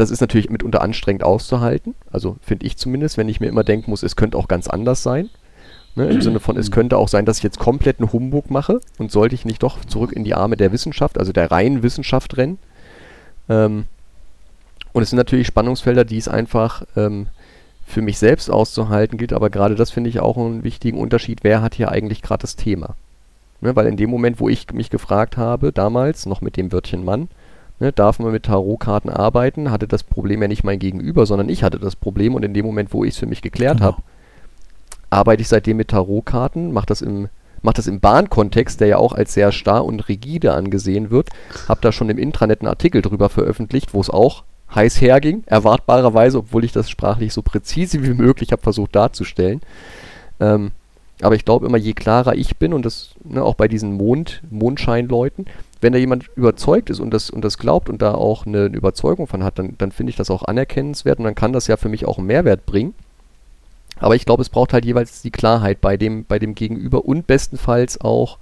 das 0.00 0.10
ist 0.10 0.22
natürlich 0.22 0.48
mitunter 0.48 0.80
anstrengend 0.80 1.22
auszuhalten. 1.22 1.94
Also 2.10 2.36
finde 2.40 2.66
ich 2.66 2.78
zumindest, 2.78 3.18
wenn 3.18 3.28
ich 3.28 3.38
mir 3.38 3.48
immer 3.48 3.64
denken 3.64 3.90
muss, 3.90 4.02
es 4.02 4.16
könnte 4.16 4.38
auch 4.38 4.48
ganz 4.48 4.66
anders 4.66 5.02
sein. 5.02 5.28
Ne, 5.94 6.08
Im 6.08 6.22
Sinne 6.22 6.40
von, 6.40 6.56
es 6.56 6.70
könnte 6.70 6.96
auch 6.96 7.08
sein, 7.08 7.26
dass 7.26 7.38
ich 7.38 7.42
jetzt 7.42 7.58
komplett 7.58 7.98
einen 7.98 8.12
Humbug 8.12 8.50
mache 8.50 8.80
und 8.98 9.10
sollte 9.10 9.34
ich 9.34 9.44
nicht 9.44 9.62
doch 9.62 9.84
zurück 9.84 10.12
in 10.12 10.24
die 10.24 10.34
Arme 10.34 10.56
der 10.56 10.72
Wissenschaft, 10.72 11.18
also 11.18 11.32
der 11.32 11.50
reinen 11.50 11.82
Wissenschaft 11.82 12.36
rennen. 12.36 12.58
Ähm, 13.48 13.86
und 14.92 15.02
es 15.02 15.10
sind 15.10 15.16
natürlich 15.16 15.48
Spannungsfelder, 15.48 16.04
die 16.04 16.16
es 16.16 16.28
einfach 16.28 16.84
ähm, 16.96 17.26
für 17.84 18.02
mich 18.02 18.18
selbst 18.18 18.50
auszuhalten 18.50 19.18
gilt, 19.18 19.32
aber 19.32 19.50
gerade 19.50 19.74
das 19.74 19.90
finde 19.90 20.08
ich 20.08 20.20
auch 20.20 20.38
einen 20.38 20.62
wichtigen 20.62 20.98
Unterschied, 20.98 21.40
wer 21.42 21.60
hat 21.60 21.74
hier 21.74 21.90
eigentlich 21.90 22.22
gerade 22.22 22.42
das 22.42 22.56
Thema. 22.56 22.94
Ne, 23.60 23.76
weil 23.76 23.86
in 23.86 23.96
dem 23.96 24.08
Moment, 24.08 24.40
wo 24.40 24.48
ich 24.48 24.72
mich 24.72 24.88
gefragt 24.90 25.36
habe, 25.36 25.72
damals, 25.72 26.24
noch 26.24 26.40
mit 26.40 26.56
dem 26.56 26.72
Wörtchen 26.72 27.04
Mann, 27.04 27.28
ne, 27.80 27.92
darf 27.92 28.18
man 28.18 28.32
mit 28.32 28.44
Tarotkarten 28.44 29.10
arbeiten, 29.10 29.70
hatte 29.70 29.88
das 29.88 30.04
Problem 30.04 30.42
ja 30.42 30.48
nicht 30.48 30.64
mein 30.64 30.78
Gegenüber, 30.78 31.26
sondern 31.26 31.48
ich 31.48 31.62
hatte 31.62 31.78
das 31.78 31.96
Problem 31.96 32.34
und 32.34 32.44
in 32.44 32.54
dem 32.54 32.64
Moment, 32.64 32.92
wo 32.92 33.04
ich 33.04 33.14
es 33.14 33.18
für 33.18 33.26
mich 33.26 33.42
geklärt 33.42 33.78
genau. 33.78 33.92
habe, 33.92 34.02
arbeite 35.08 35.42
ich 35.42 35.48
seitdem 35.48 35.78
mit 35.78 35.88
Tarotkarten, 35.88 36.72
mache 36.72 36.86
das 36.86 37.02
im 37.02 37.28
mache 37.62 37.74
das 37.74 37.88
im 37.88 38.00
Bahnkontext, 38.00 38.80
der 38.80 38.88
ja 38.88 38.96
auch 38.96 39.12
als 39.12 39.34
sehr 39.34 39.52
starr 39.52 39.84
und 39.84 40.08
rigide 40.08 40.54
angesehen 40.54 41.10
wird. 41.10 41.28
Habe 41.68 41.82
da 41.82 41.92
schon 41.92 42.08
im 42.08 42.16
Intranet 42.16 42.62
einen 42.62 42.68
Artikel 42.68 43.02
drüber 43.02 43.28
veröffentlicht, 43.28 43.92
wo 43.92 44.00
es 44.00 44.08
auch 44.08 44.44
heiß 44.74 45.00
herging, 45.02 45.42
erwartbarerweise, 45.44 46.38
obwohl 46.38 46.64
ich 46.64 46.72
das 46.72 46.88
sprachlich 46.88 47.34
so 47.34 47.42
präzise 47.42 48.02
wie 48.02 48.14
möglich 48.14 48.52
habe 48.52 48.62
versucht 48.62 48.94
darzustellen. 48.96 49.60
Ähm, 50.38 50.70
aber 51.20 51.34
ich 51.34 51.44
glaube 51.44 51.66
immer, 51.66 51.76
je 51.76 51.92
klarer 51.92 52.34
ich 52.34 52.56
bin 52.56 52.72
und 52.72 52.86
das 52.86 53.10
ne, 53.24 53.42
auch 53.42 53.54
bei 53.54 53.68
diesen 53.68 53.94
Mond, 53.94 54.42
Mondscheinleuten, 54.50 55.46
wenn 55.80 55.92
da 55.92 55.98
jemand 55.98 56.28
überzeugt 56.36 56.90
ist 56.90 57.00
und 57.00 57.10
das, 57.12 57.30
und 57.30 57.42
das 57.42 57.58
glaubt 57.58 57.88
und 57.88 58.02
da 58.02 58.14
auch 58.14 58.46
eine, 58.46 58.66
eine 58.66 58.76
Überzeugung 58.76 59.26
von 59.26 59.44
hat, 59.44 59.58
dann, 59.58 59.76
dann 59.78 59.92
finde 59.92 60.10
ich 60.10 60.16
das 60.16 60.30
auch 60.30 60.42
anerkennenswert 60.42 61.18
und 61.18 61.24
dann 61.24 61.34
kann 61.34 61.52
das 61.52 61.66
ja 61.66 61.76
für 61.76 61.88
mich 61.88 62.06
auch 62.06 62.18
einen 62.18 62.26
Mehrwert 62.26 62.66
bringen. 62.66 62.94
Aber 63.98 64.14
ich 64.14 64.24
glaube, 64.24 64.42
es 64.42 64.48
braucht 64.48 64.72
halt 64.72 64.84
jeweils 64.84 65.22
die 65.22 65.30
Klarheit 65.30 65.80
bei 65.80 65.96
dem, 65.96 66.24
bei 66.24 66.38
dem 66.38 66.54
Gegenüber 66.54 67.04
und 67.04 67.26
bestenfalls 67.26 68.00
auch 68.00 68.38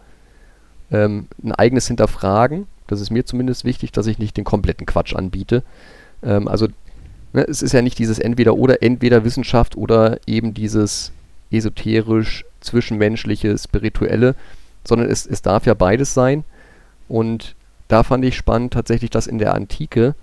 ähm, 0.90 1.28
ein 1.42 1.52
eigenes 1.52 1.86
Hinterfragen. 1.88 2.66
Das 2.86 3.00
ist 3.00 3.10
mir 3.10 3.24
zumindest 3.24 3.64
wichtig, 3.64 3.92
dass 3.92 4.06
ich 4.06 4.18
nicht 4.18 4.36
den 4.36 4.44
kompletten 4.44 4.86
Quatsch 4.86 5.14
anbiete. 5.14 5.62
Ähm, 6.22 6.48
also 6.48 6.68
ne, 7.32 7.46
es 7.46 7.62
ist 7.62 7.72
ja 7.72 7.82
nicht 7.82 7.98
dieses 7.98 8.18
entweder 8.18 8.54
oder, 8.54 8.82
entweder 8.82 9.24
Wissenschaft 9.24 9.76
oder 9.76 10.18
eben 10.26 10.54
dieses 10.54 11.12
esoterisch, 11.50 12.44
zwischenmenschliche, 12.60 13.56
spirituelle, 13.58 14.34
sondern 14.84 15.10
es, 15.10 15.26
es 15.26 15.42
darf 15.42 15.66
ja 15.66 15.74
beides 15.74 16.14
sein. 16.14 16.44
Und 17.08 17.56
da 17.88 18.02
fand 18.02 18.24
ich 18.24 18.36
spannend 18.36 18.72
tatsächlich, 18.72 19.10
dass 19.10 19.26
in 19.26 19.38
der 19.38 19.54
Antike 19.54 20.14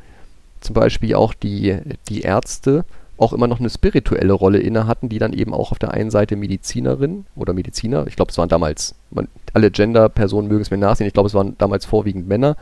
zum 0.62 0.74
Beispiel 0.74 1.16
auch 1.16 1.34
die, 1.34 1.78
die 2.10 2.22
Ärzte 2.22 2.86
auch 3.18 3.34
immer 3.34 3.48
noch 3.48 3.60
eine 3.60 3.70
spirituelle 3.70 4.34
Rolle 4.34 4.60
inne 4.60 4.88
hatten, 4.88 5.10
die 5.10 5.20
dann 5.20 5.34
eben 5.34 5.54
auch 5.54 5.72
auf 5.72 5.80
der 5.80 5.92
einen 5.92 6.12
Seite 6.12 6.36
Medizinerin 6.36 7.26
oder 7.36 7.54
Mediziner, 7.54 8.08
ich 8.08 8.16
glaube, 8.16 8.32
es 8.32 8.38
waren 8.38 8.50
damals, 8.50 8.96
man, 9.10 9.28
alle 9.54 9.72
Gender-Personen 9.72 10.48
mögen 10.48 10.62
es 10.62 10.72
mir 10.72 10.78
nachsehen, 10.78 11.08
ich 11.08 11.14
glaube, 11.14 11.28
es 11.28 11.34
waren 11.34 11.58
damals 11.58 11.86
vorwiegend 11.86 12.28
Männer, 12.28 12.58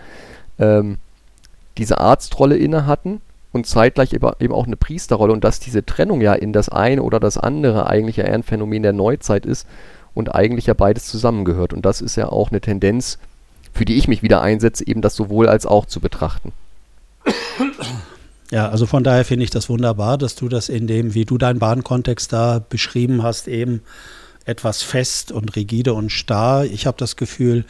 ähm, 0.60 0.98
diese 1.78 1.98
Arztrolle 1.98 2.56
inne 2.56 2.86
hatten 2.86 3.22
und 3.52 3.66
zeitgleich 3.66 4.14
eben 4.14 4.54
auch 4.54 4.68
eine 4.68 4.76
Priesterrolle 4.78 5.34
und 5.34 5.44
dass 5.44 5.60
diese 5.60 5.84
Trennung 5.86 6.22
ja 6.22 6.34
in 6.34 6.54
das 6.54 6.70
eine 6.70 7.02
oder 7.02 7.20
das 7.20 7.38
andere 7.38 7.88
eigentlich 7.88 8.18
ja 8.18 8.26
eher 8.26 8.36
ein 8.36 8.44
Phänomen 8.44 8.84
der 8.84 8.94
Neuzeit 8.94 9.48
ist 9.48 9.68
und 10.14 10.36
eigentlich 10.36 10.68
ja 10.68 10.76
beides 10.76 11.06
zusammengehört. 11.06 11.74
Und 11.74 11.84
das 11.86 12.02
ist 12.02 12.16
ja 12.16 12.30
auch 12.30 12.52
eine 12.52 12.62
Tendenz, 12.62 13.18
für 13.74 13.86
die 13.86 13.96
ich 13.96 14.08
mich 14.08 14.24
wieder 14.24 14.42
einsetze, 14.42 14.88
eben 14.88 15.02
das 15.02 15.16
sowohl 15.16 15.50
als 15.50 15.66
auch 15.66 15.86
zu 15.86 16.00
betrachten. 16.00 16.52
Ja, 18.52 18.70
also 18.70 18.86
von 18.86 19.04
daher 19.04 19.26
finde 19.26 19.44
ich 19.46 19.50
das 19.50 19.68
wunderbar, 19.68 20.18
dass 20.18 20.36
du 20.36 20.48
das 20.48 20.70
in 20.70 20.86
dem, 20.86 21.16
wie 21.16 21.26
du 21.26 21.40
deinen 21.40 21.60
Bahnkontext 21.60 22.32
da 22.32 22.64
beschrieben 22.68 23.24
hast, 23.24 23.48
eben 23.48 23.82
etwas 24.46 24.82
fest 24.82 25.32
und 25.32 25.56
rigide 25.56 25.94
und 25.94 26.12
starr. 26.12 26.66
Ich 26.66 26.86
habe 26.86 26.98
das 26.98 27.16
Gefühl, 27.16 27.64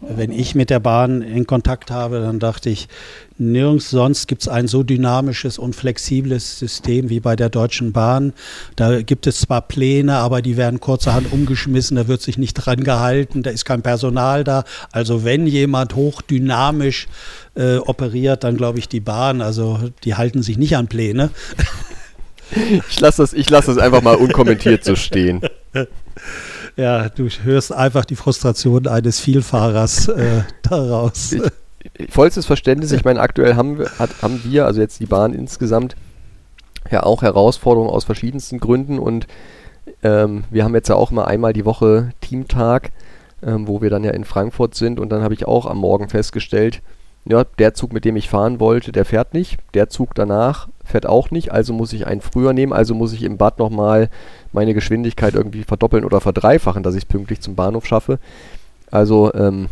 wenn 0.00 0.32
ich 0.32 0.54
mit 0.54 0.70
der 0.70 0.80
Bahn 0.80 1.20
in 1.20 1.46
Kontakt 1.46 1.90
habe, 1.90 2.20
dann 2.20 2.38
dachte 2.38 2.70
ich, 2.70 2.88
nirgends 3.36 3.90
sonst 3.90 4.26
gibt 4.26 4.42
es 4.42 4.48
ein 4.48 4.66
so 4.66 4.82
dynamisches 4.82 5.58
und 5.58 5.74
flexibles 5.74 6.58
System 6.58 7.10
wie 7.10 7.20
bei 7.20 7.36
der 7.36 7.50
Deutschen 7.50 7.92
Bahn. 7.92 8.32
Da 8.76 9.02
gibt 9.02 9.26
es 9.26 9.40
zwar 9.40 9.60
Pläne, 9.62 10.16
aber 10.16 10.40
die 10.40 10.56
werden 10.56 10.80
kurzerhand 10.80 11.30
umgeschmissen, 11.32 11.96
da 11.96 12.08
wird 12.08 12.22
sich 12.22 12.38
nicht 12.38 12.54
dran 12.54 12.84
gehalten, 12.84 13.42
da 13.42 13.50
ist 13.50 13.64
kein 13.64 13.82
Personal 13.82 14.44
da. 14.44 14.64
Also 14.92 15.24
wenn 15.24 15.46
jemand 15.46 15.94
hochdynamisch 15.94 17.06
äh, 17.54 17.76
operiert, 17.76 18.44
dann 18.44 18.56
glaube 18.56 18.78
ich 18.78 18.88
die 18.88 19.00
Bahn. 19.00 19.42
Also 19.42 19.90
die 20.04 20.14
halten 20.14 20.42
sich 20.42 20.56
nicht 20.56 20.76
an 20.76 20.86
Pläne. 20.86 21.30
Ich 22.88 23.00
lasse 23.00 23.22
das, 23.22 23.34
lass 23.50 23.66
das 23.66 23.78
einfach 23.78 24.02
mal 24.02 24.16
unkommentiert 24.16 24.84
so 24.84 24.96
stehen. 24.96 25.40
Ja, 26.76 27.08
du 27.08 27.28
hörst 27.28 27.72
einfach 27.72 28.04
die 28.04 28.16
Frustration 28.16 28.88
eines 28.88 29.20
Vielfahrers 29.20 30.08
äh, 30.08 30.42
daraus. 30.62 31.32
Ich, 31.32 32.12
vollstes 32.12 32.46
Verständnis. 32.46 32.90
Ich 32.90 33.04
meine, 33.04 33.20
aktuell 33.20 33.54
haben 33.54 33.78
wir, 33.78 33.90
hat, 33.98 34.10
haben 34.22 34.42
wir, 34.44 34.66
also 34.66 34.80
jetzt 34.80 34.98
die 34.98 35.06
Bahn 35.06 35.32
insgesamt, 35.34 35.94
ja 36.90 37.04
auch 37.04 37.22
Herausforderungen 37.22 37.90
aus 37.90 38.04
verschiedensten 38.04 38.58
Gründen 38.58 38.98
und 38.98 39.26
ähm, 40.02 40.44
wir 40.50 40.64
haben 40.64 40.74
jetzt 40.74 40.88
ja 40.88 40.96
auch 40.96 41.10
mal 41.10 41.24
einmal 41.24 41.52
die 41.52 41.64
Woche 41.64 42.10
Teamtag, 42.20 42.90
ähm, 43.42 43.68
wo 43.68 43.80
wir 43.80 43.90
dann 43.90 44.04
ja 44.04 44.10
in 44.10 44.24
Frankfurt 44.24 44.74
sind 44.74 44.98
und 44.98 45.10
dann 45.10 45.22
habe 45.22 45.34
ich 45.34 45.46
auch 45.46 45.66
am 45.66 45.78
Morgen 45.78 46.08
festgestellt, 46.08 46.82
ja, 47.26 47.44
der 47.44 47.74
Zug, 47.74 47.92
mit 47.92 48.04
dem 48.04 48.16
ich 48.16 48.28
fahren 48.28 48.60
wollte, 48.60 48.92
der 48.92 49.04
fährt 49.04 49.32
nicht. 49.32 49.58
Der 49.72 49.88
Zug 49.88 50.14
danach 50.14 50.68
fährt 50.84 51.06
auch 51.06 51.30
nicht, 51.30 51.52
also 51.52 51.72
muss 51.72 51.92
ich 51.94 52.06
einen 52.06 52.20
früher 52.20 52.52
nehmen, 52.52 52.72
also 52.72 52.94
muss 52.94 53.14
ich 53.14 53.22
im 53.22 53.38
Bad 53.38 53.58
nochmal 53.58 54.10
meine 54.52 54.74
Geschwindigkeit 54.74 55.34
irgendwie 55.34 55.64
verdoppeln 55.64 56.04
oder 56.04 56.20
verdreifachen, 56.20 56.82
dass 56.82 56.94
ich 56.94 57.04
es 57.04 57.08
pünktlich 57.08 57.40
zum 57.40 57.54
Bahnhof 57.54 57.86
schaffe. 57.86 58.18
Also, 58.90 59.32
ähm, 59.34 59.68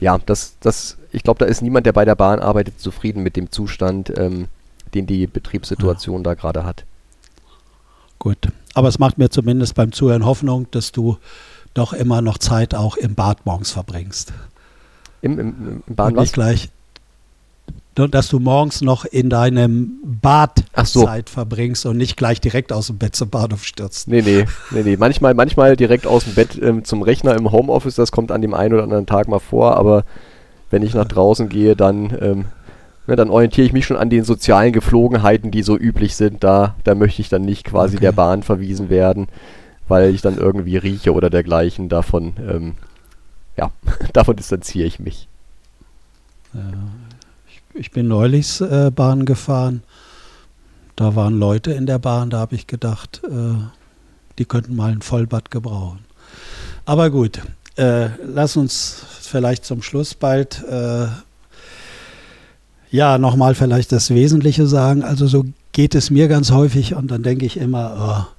ja, 0.00 0.18
das, 0.26 0.56
das, 0.60 0.98
ich 1.10 1.22
glaube, 1.22 1.38
da 1.38 1.46
ist 1.46 1.62
niemand, 1.62 1.86
der 1.86 1.94
bei 1.94 2.04
der 2.04 2.14
Bahn 2.14 2.40
arbeitet, 2.40 2.78
zufrieden 2.78 3.22
mit 3.22 3.36
dem 3.36 3.50
Zustand, 3.50 4.12
ähm, 4.18 4.48
den 4.94 5.06
die 5.06 5.26
Betriebssituation 5.26 6.18
ja. 6.18 6.22
da 6.22 6.34
gerade 6.34 6.64
hat. 6.64 6.84
Gut, 8.18 8.48
aber 8.74 8.88
es 8.88 8.98
macht 8.98 9.16
mir 9.16 9.30
zumindest 9.30 9.74
beim 9.74 9.92
Zuhören 9.92 10.26
Hoffnung, 10.26 10.66
dass 10.70 10.92
du 10.92 11.16
doch 11.72 11.94
immer 11.94 12.20
noch 12.20 12.36
Zeit 12.36 12.74
auch 12.74 12.96
im 12.96 13.14
Bad 13.14 13.46
morgens 13.46 13.70
verbringst. 13.70 14.34
Im, 15.22 15.38
im, 15.38 15.82
im 15.86 15.94
Bahn 15.94 16.08
Und 16.08 16.20
nicht 16.20 16.28
was? 16.28 16.32
gleich 16.32 16.68
dass 17.94 18.28
du 18.28 18.38
morgens 18.38 18.80
noch 18.80 19.04
in 19.04 19.28
deinem 19.28 20.00
Bad 20.02 20.64
so. 20.84 21.04
Zeit 21.04 21.28
verbringst 21.28 21.84
und 21.84 21.98
nicht 21.98 22.16
gleich 22.16 22.40
direkt 22.40 22.72
aus 22.72 22.86
dem 22.86 22.98
Bett 22.98 23.14
zum 23.14 23.28
Bahnhof 23.28 23.64
stürzt. 23.64 24.08
Nee, 24.08 24.22
nee, 24.22 24.46
nee, 24.70 24.82
nee. 24.82 24.96
Manchmal, 24.96 25.34
manchmal 25.34 25.76
direkt 25.76 26.06
aus 26.06 26.24
dem 26.24 26.34
Bett 26.34 26.58
ähm, 26.60 26.84
zum 26.84 27.02
Rechner 27.02 27.36
im 27.36 27.52
Homeoffice, 27.52 27.96
das 27.96 28.10
kommt 28.10 28.32
an 28.32 28.40
dem 28.40 28.54
einen 28.54 28.74
oder 28.74 28.84
anderen 28.84 29.06
Tag 29.06 29.28
mal 29.28 29.40
vor, 29.40 29.76
aber 29.76 30.04
wenn 30.70 30.82
ich 30.82 30.94
nach 30.94 31.06
draußen 31.06 31.50
gehe, 31.50 31.76
dann, 31.76 32.16
ähm, 32.20 32.44
ja, 33.06 33.14
dann 33.14 33.30
orientiere 33.30 33.66
ich 33.66 33.74
mich 33.74 33.84
schon 33.84 33.98
an 33.98 34.08
den 34.08 34.24
sozialen 34.24 34.72
Geflogenheiten, 34.72 35.50
die 35.50 35.62
so 35.62 35.76
üblich 35.76 36.16
sind. 36.16 36.42
Da, 36.42 36.76
da 36.84 36.94
möchte 36.94 37.20
ich 37.20 37.28
dann 37.28 37.42
nicht 37.42 37.64
quasi 37.64 37.96
okay. 37.96 38.06
der 38.06 38.12
Bahn 38.12 38.42
verwiesen 38.42 38.88
werden, 38.88 39.28
weil 39.86 40.14
ich 40.14 40.22
dann 40.22 40.38
irgendwie 40.38 40.78
rieche 40.78 41.12
oder 41.12 41.28
dergleichen. 41.28 41.90
Davon, 41.90 42.32
ähm, 42.38 42.74
ja, 43.58 43.70
davon 44.14 44.36
distanziere 44.36 44.86
ich 44.86 44.98
mich. 44.98 45.28
Ja, 46.54 46.60
ich 47.74 47.90
bin 47.90 48.08
neulich 48.08 48.60
äh, 48.60 48.90
Bahn 48.90 49.24
gefahren. 49.24 49.82
Da 50.96 51.16
waren 51.16 51.38
Leute 51.38 51.72
in 51.72 51.86
der 51.86 51.98
Bahn, 51.98 52.30
da 52.30 52.38
habe 52.38 52.54
ich 52.54 52.66
gedacht, 52.66 53.22
äh, 53.24 53.54
die 54.38 54.44
könnten 54.44 54.76
mal 54.76 54.92
ein 54.92 55.02
Vollbad 55.02 55.50
gebrauchen. 55.50 56.00
Aber 56.84 57.10
gut, 57.10 57.40
äh, 57.76 58.08
lass 58.24 58.56
uns 58.56 59.02
vielleicht 59.20 59.64
zum 59.64 59.82
Schluss 59.82 60.14
bald 60.14 60.62
äh, 60.64 61.06
ja 62.90 63.18
nochmal 63.18 63.54
vielleicht 63.54 63.92
das 63.92 64.10
Wesentliche 64.10 64.66
sagen. 64.66 65.02
Also 65.02 65.26
so 65.26 65.44
geht 65.72 65.94
es 65.94 66.10
mir 66.10 66.28
ganz 66.28 66.50
häufig 66.50 66.94
und 66.94 67.10
dann 67.10 67.22
denke 67.22 67.46
ich 67.46 67.56
immer, 67.56 68.26
oh, 68.28 68.32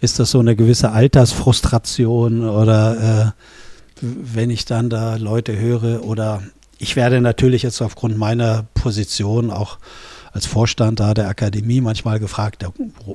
ist 0.00 0.18
das 0.18 0.30
so 0.30 0.40
eine 0.40 0.54
gewisse 0.54 0.92
Altersfrustration 0.92 2.46
oder 2.46 3.32
äh, 3.32 4.02
wenn 4.02 4.50
ich 4.50 4.66
dann 4.66 4.90
da 4.90 5.16
Leute 5.16 5.58
höre 5.58 6.04
oder 6.04 6.42
ich 6.78 6.96
werde 6.96 7.20
natürlich 7.20 7.62
jetzt 7.62 7.80
aufgrund 7.80 8.16
meiner 8.16 8.66
Position 8.74 9.50
auch 9.50 9.78
als 10.32 10.44
Vorstand 10.44 11.00
da 11.00 11.14
der 11.14 11.28
Akademie 11.28 11.80
manchmal 11.80 12.18
gefragt, 12.18 12.62
da 12.62 12.70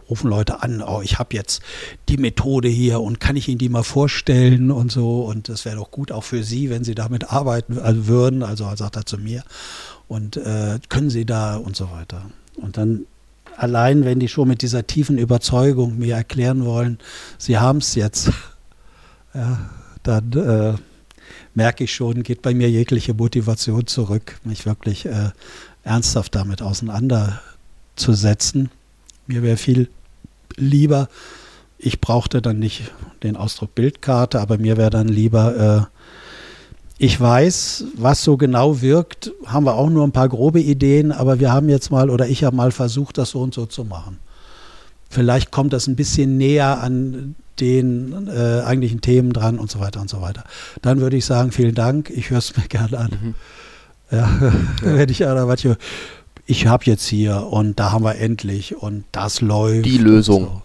rufen 0.10 0.28
Leute 0.28 0.64
an, 0.64 0.82
oh, 0.82 1.02
ich 1.04 1.20
habe 1.20 1.36
jetzt 1.36 1.62
die 2.10 2.18
Methode 2.18 2.68
hier 2.68 3.00
und 3.00 3.20
kann 3.20 3.36
ich 3.36 3.48
Ihnen 3.48 3.60
die 3.60 3.70
mal 3.70 3.84
vorstellen 3.84 4.72
und 4.72 4.92
so? 4.92 5.22
Und 5.22 5.48
das 5.48 5.64
wäre 5.66 5.76
doch 5.76 5.92
gut 5.92 6.12
auch 6.12 6.24
für 6.24 6.44
Sie, 6.44 6.72
wenn 6.72 6.84
Sie 6.84 6.96
damit 6.96 7.32
arbeiten 7.32 7.78
also 7.78 8.08
würden, 8.08 8.42
also 8.42 8.76
sagt 8.76 8.96
er 8.96 9.06
zu 9.06 9.20
mir. 9.20 9.44
Und 10.08 10.36
äh, 10.38 10.80
können 10.90 11.12
Sie 11.12 11.28
da 11.28 11.58
und 11.58 11.76
so 11.76 11.92
weiter. 11.92 12.24
Und 12.56 12.78
dann 12.78 13.06
allein 13.56 14.06
wenn 14.06 14.20
die 14.20 14.28
schon 14.28 14.48
mit 14.48 14.62
dieser 14.64 14.88
tiefen 14.88 15.18
Überzeugung 15.18 16.00
mir 16.00 16.16
erklären 16.16 16.66
wollen, 16.66 16.98
sie 17.38 17.60
haben 17.60 17.78
es 17.78 17.96
jetzt, 17.96 18.32
ja, 19.34 19.60
dann 20.04 20.32
äh, 20.34 20.74
merke 21.54 21.84
ich 21.84 21.94
schon, 21.94 22.24
geht 22.24 22.42
bei 22.42 22.54
mir 22.54 22.70
jegliche 22.70 23.14
Motivation 23.14 23.86
zurück, 23.88 24.40
mich 24.44 24.66
wirklich 24.66 25.06
äh, 25.06 25.32
ernsthaft 25.84 26.36
damit 26.36 26.62
auseinanderzusetzen. 26.62 28.70
Mir 29.28 29.44
wäre 29.44 29.58
viel 29.58 29.90
lieber, 30.56 31.10
ich 31.78 32.00
brauchte 32.00 32.42
dann 32.42 32.60
nicht 32.60 32.92
den 33.24 33.36
Ausdruck 33.36 33.76
Bildkarte, 33.76 34.40
aber 34.40 34.58
mir 34.58 34.78
wäre 34.78 34.90
dann 34.90 35.08
lieber, 35.08 35.58
äh, 35.58 35.82
ich 36.98 37.20
weiß, 37.20 37.86
was 37.96 38.24
so 38.24 38.38
genau 38.38 38.82
wirkt, 38.82 39.32
haben 39.46 39.66
wir 39.66 39.74
auch 39.74 39.90
nur 39.90 40.06
ein 40.06 40.12
paar 40.12 40.30
grobe 40.30 40.62
Ideen, 40.62 41.12
aber 41.12 41.40
wir 41.40 41.52
haben 41.52 41.68
jetzt 41.68 41.90
mal 41.90 42.12
oder 42.12 42.28
ich 42.28 42.44
habe 42.44 42.56
mal 42.56 42.72
versucht, 42.72 43.18
das 43.18 43.32
so 43.32 43.42
und 43.42 43.56
so 43.56 43.66
zu 43.66 43.86
machen. 43.86 44.20
Vielleicht 45.10 45.52
kommt 45.52 45.74
das 45.74 45.88
ein 45.88 45.96
bisschen 45.96 46.38
näher 46.38 46.82
an 46.82 47.36
den 47.62 48.28
äh, 48.28 48.62
eigentlichen 48.62 49.02
Themen 49.02 49.32
dran 49.32 49.60
und 49.60 49.72
so 49.72 49.80
weiter 49.80 50.02
und 50.02 50.10
so 50.10 50.22
weiter. 50.22 50.44
Dann 50.82 51.00
würde 51.00 51.16
ich 51.16 51.26
sagen, 51.26 51.52
vielen 51.52 51.76
Dank, 51.76 52.10
ich 52.10 52.32
höre 52.32 52.40
es 52.40 52.58
mir 52.58 52.64
gerne 52.70 52.98
an. 52.98 53.10
Mhm. 53.22 53.36
Ja, 54.12 54.30
ja. 54.42 54.54
wenn 54.82 55.10
ich 55.10 55.22
oder 55.22 55.48
was 55.48 55.66
ich 56.46 56.68
habe 56.68 56.84
jetzt 56.86 57.08
hier 57.08 57.48
und 57.48 57.80
da 57.80 57.92
haben 57.92 58.04
wir 58.04 58.16
endlich 58.16 58.76
und 58.76 59.06
das 59.12 59.40
läuft. 59.40 59.86
Die 59.86 59.98
Lösung. 59.98 60.44
So. 60.46 60.62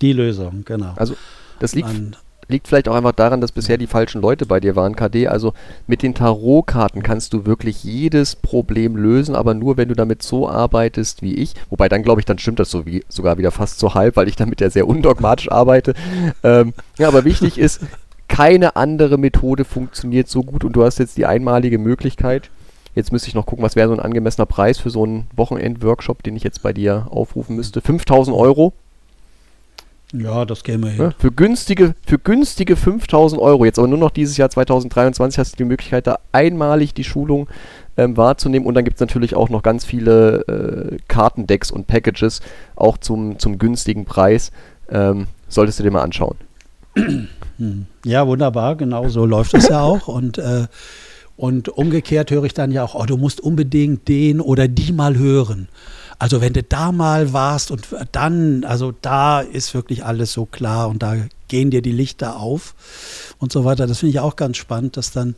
Die 0.00 0.12
Lösung, 0.12 0.62
genau. 0.64 0.92
Also 0.96 1.16
das 1.58 1.74
liegt, 1.74 1.88
An, 1.88 2.16
liegt 2.48 2.68
vielleicht 2.68 2.88
auch 2.88 2.94
einfach 2.94 3.12
daran, 3.12 3.40
dass 3.40 3.52
bisher 3.52 3.78
die 3.78 3.86
falschen 3.86 4.20
Leute 4.20 4.46
bei 4.46 4.60
dir 4.60 4.76
waren, 4.76 4.96
KD. 4.96 5.28
Also 5.28 5.52
mit 5.86 6.02
den 6.02 6.14
Tarotkarten 6.14 7.02
kannst 7.02 7.32
du 7.32 7.46
wirklich 7.46 7.84
jedes 7.84 8.36
Problem 8.36 8.96
lösen, 8.96 9.34
aber 9.34 9.54
nur 9.54 9.76
wenn 9.76 9.88
du 9.88 9.94
damit 9.94 10.22
so 10.22 10.48
arbeitest 10.48 11.22
wie 11.22 11.34
ich. 11.34 11.54
Wobei 11.70 11.88
dann 11.88 12.02
glaube 12.02 12.20
ich, 12.20 12.24
dann 12.24 12.38
stimmt 12.38 12.58
das 12.58 12.70
so 12.70 12.86
wie, 12.86 13.04
sogar 13.08 13.38
wieder 13.38 13.50
fast 13.50 13.78
so 13.78 13.94
halb, 13.94 14.16
weil 14.16 14.28
ich 14.28 14.36
damit 14.36 14.60
ja 14.60 14.70
sehr 14.70 14.86
undogmatisch 14.86 15.50
arbeite. 15.50 15.94
Ähm, 16.42 16.74
ja, 16.98 17.08
aber 17.08 17.24
wichtig 17.24 17.58
ist, 17.58 17.80
keine 18.28 18.76
andere 18.76 19.18
Methode 19.18 19.64
funktioniert 19.64 20.28
so 20.28 20.42
gut 20.42 20.64
und 20.64 20.72
du 20.72 20.84
hast 20.84 20.98
jetzt 20.98 21.16
die 21.16 21.26
einmalige 21.26 21.78
Möglichkeit. 21.78 22.50
Jetzt 22.94 23.12
müsste 23.12 23.28
ich 23.28 23.34
noch 23.34 23.46
gucken, 23.46 23.62
was 23.62 23.76
wäre 23.76 23.88
so 23.88 23.94
ein 23.94 24.00
angemessener 24.00 24.46
Preis 24.46 24.78
für 24.78 24.88
so 24.88 25.04
einen 25.04 25.26
Wochenend-Workshop, 25.36 26.22
den 26.22 26.34
ich 26.34 26.42
jetzt 26.42 26.62
bei 26.62 26.72
dir 26.72 27.08
aufrufen 27.10 27.54
müsste. 27.54 27.82
5000 27.82 28.34
Euro. 28.34 28.72
Ja, 30.12 30.44
das 30.44 30.62
käme 30.62 30.88
hin. 30.88 31.12
für 31.18 31.32
günstige, 31.32 31.94
für 32.06 32.18
günstige 32.18 32.76
5000 32.76 33.40
Euro, 33.40 33.64
jetzt 33.64 33.78
aber 33.78 33.88
nur 33.88 33.98
noch 33.98 34.10
dieses 34.10 34.36
Jahr 34.36 34.48
2023 34.48 35.38
hast 35.38 35.52
du 35.52 35.56
die 35.56 35.64
Möglichkeit, 35.64 36.06
da 36.06 36.18
einmalig 36.30 36.94
die 36.94 37.02
Schulung 37.02 37.48
ähm, 37.96 38.16
wahrzunehmen. 38.16 38.66
Und 38.66 38.74
dann 38.74 38.84
gibt 38.84 38.96
es 38.96 39.00
natürlich 39.00 39.34
auch 39.34 39.48
noch 39.48 39.62
ganz 39.62 39.84
viele 39.84 40.42
äh, 40.46 40.98
Kartendecks 41.08 41.70
und 41.70 41.86
Packages, 41.88 42.40
auch 42.76 42.98
zum, 42.98 43.38
zum 43.38 43.58
günstigen 43.58 44.04
Preis. 44.04 44.52
Ähm, 44.88 45.26
solltest 45.48 45.80
du 45.80 45.82
dir 45.82 45.90
mal 45.90 46.02
anschauen. 46.02 46.36
Hm. 47.58 47.86
Ja, 48.04 48.26
wunderbar, 48.26 48.76
genau 48.76 49.08
so 49.08 49.24
läuft 49.24 49.54
es 49.54 49.68
ja 49.68 49.80
auch. 49.80 50.08
Und, 50.08 50.38
äh, 50.38 50.66
und 51.36 51.68
umgekehrt 51.68 52.30
höre 52.30 52.44
ich 52.44 52.54
dann 52.54 52.70
ja 52.70 52.84
auch, 52.84 52.94
oh, 52.94 53.06
du 53.06 53.16
musst 53.16 53.40
unbedingt 53.40 54.08
den 54.08 54.40
oder 54.40 54.68
die 54.68 54.92
mal 54.92 55.16
hören. 55.16 55.68
Also 56.18 56.40
wenn 56.40 56.54
du 56.54 56.62
da 56.62 56.92
mal 56.92 57.32
warst 57.32 57.70
und 57.70 57.88
dann, 58.12 58.64
also 58.64 58.92
da 59.02 59.40
ist 59.40 59.74
wirklich 59.74 60.04
alles 60.04 60.32
so 60.32 60.46
klar 60.46 60.88
und 60.88 61.02
da 61.02 61.16
gehen 61.48 61.70
dir 61.70 61.82
die 61.82 61.92
Lichter 61.92 62.36
auf 62.36 62.74
und 63.38 63.52
so 63.52 63.64
weiter. 63.64 63.86
Das 63.86 63.98
finde 63.98 64.10
ich 64.10 64.20
auch 64.20 64.36
ganz 64.36 64.56
spannend, 64.56 64.96
dass 64.96 65.10
dann 65.10 65.34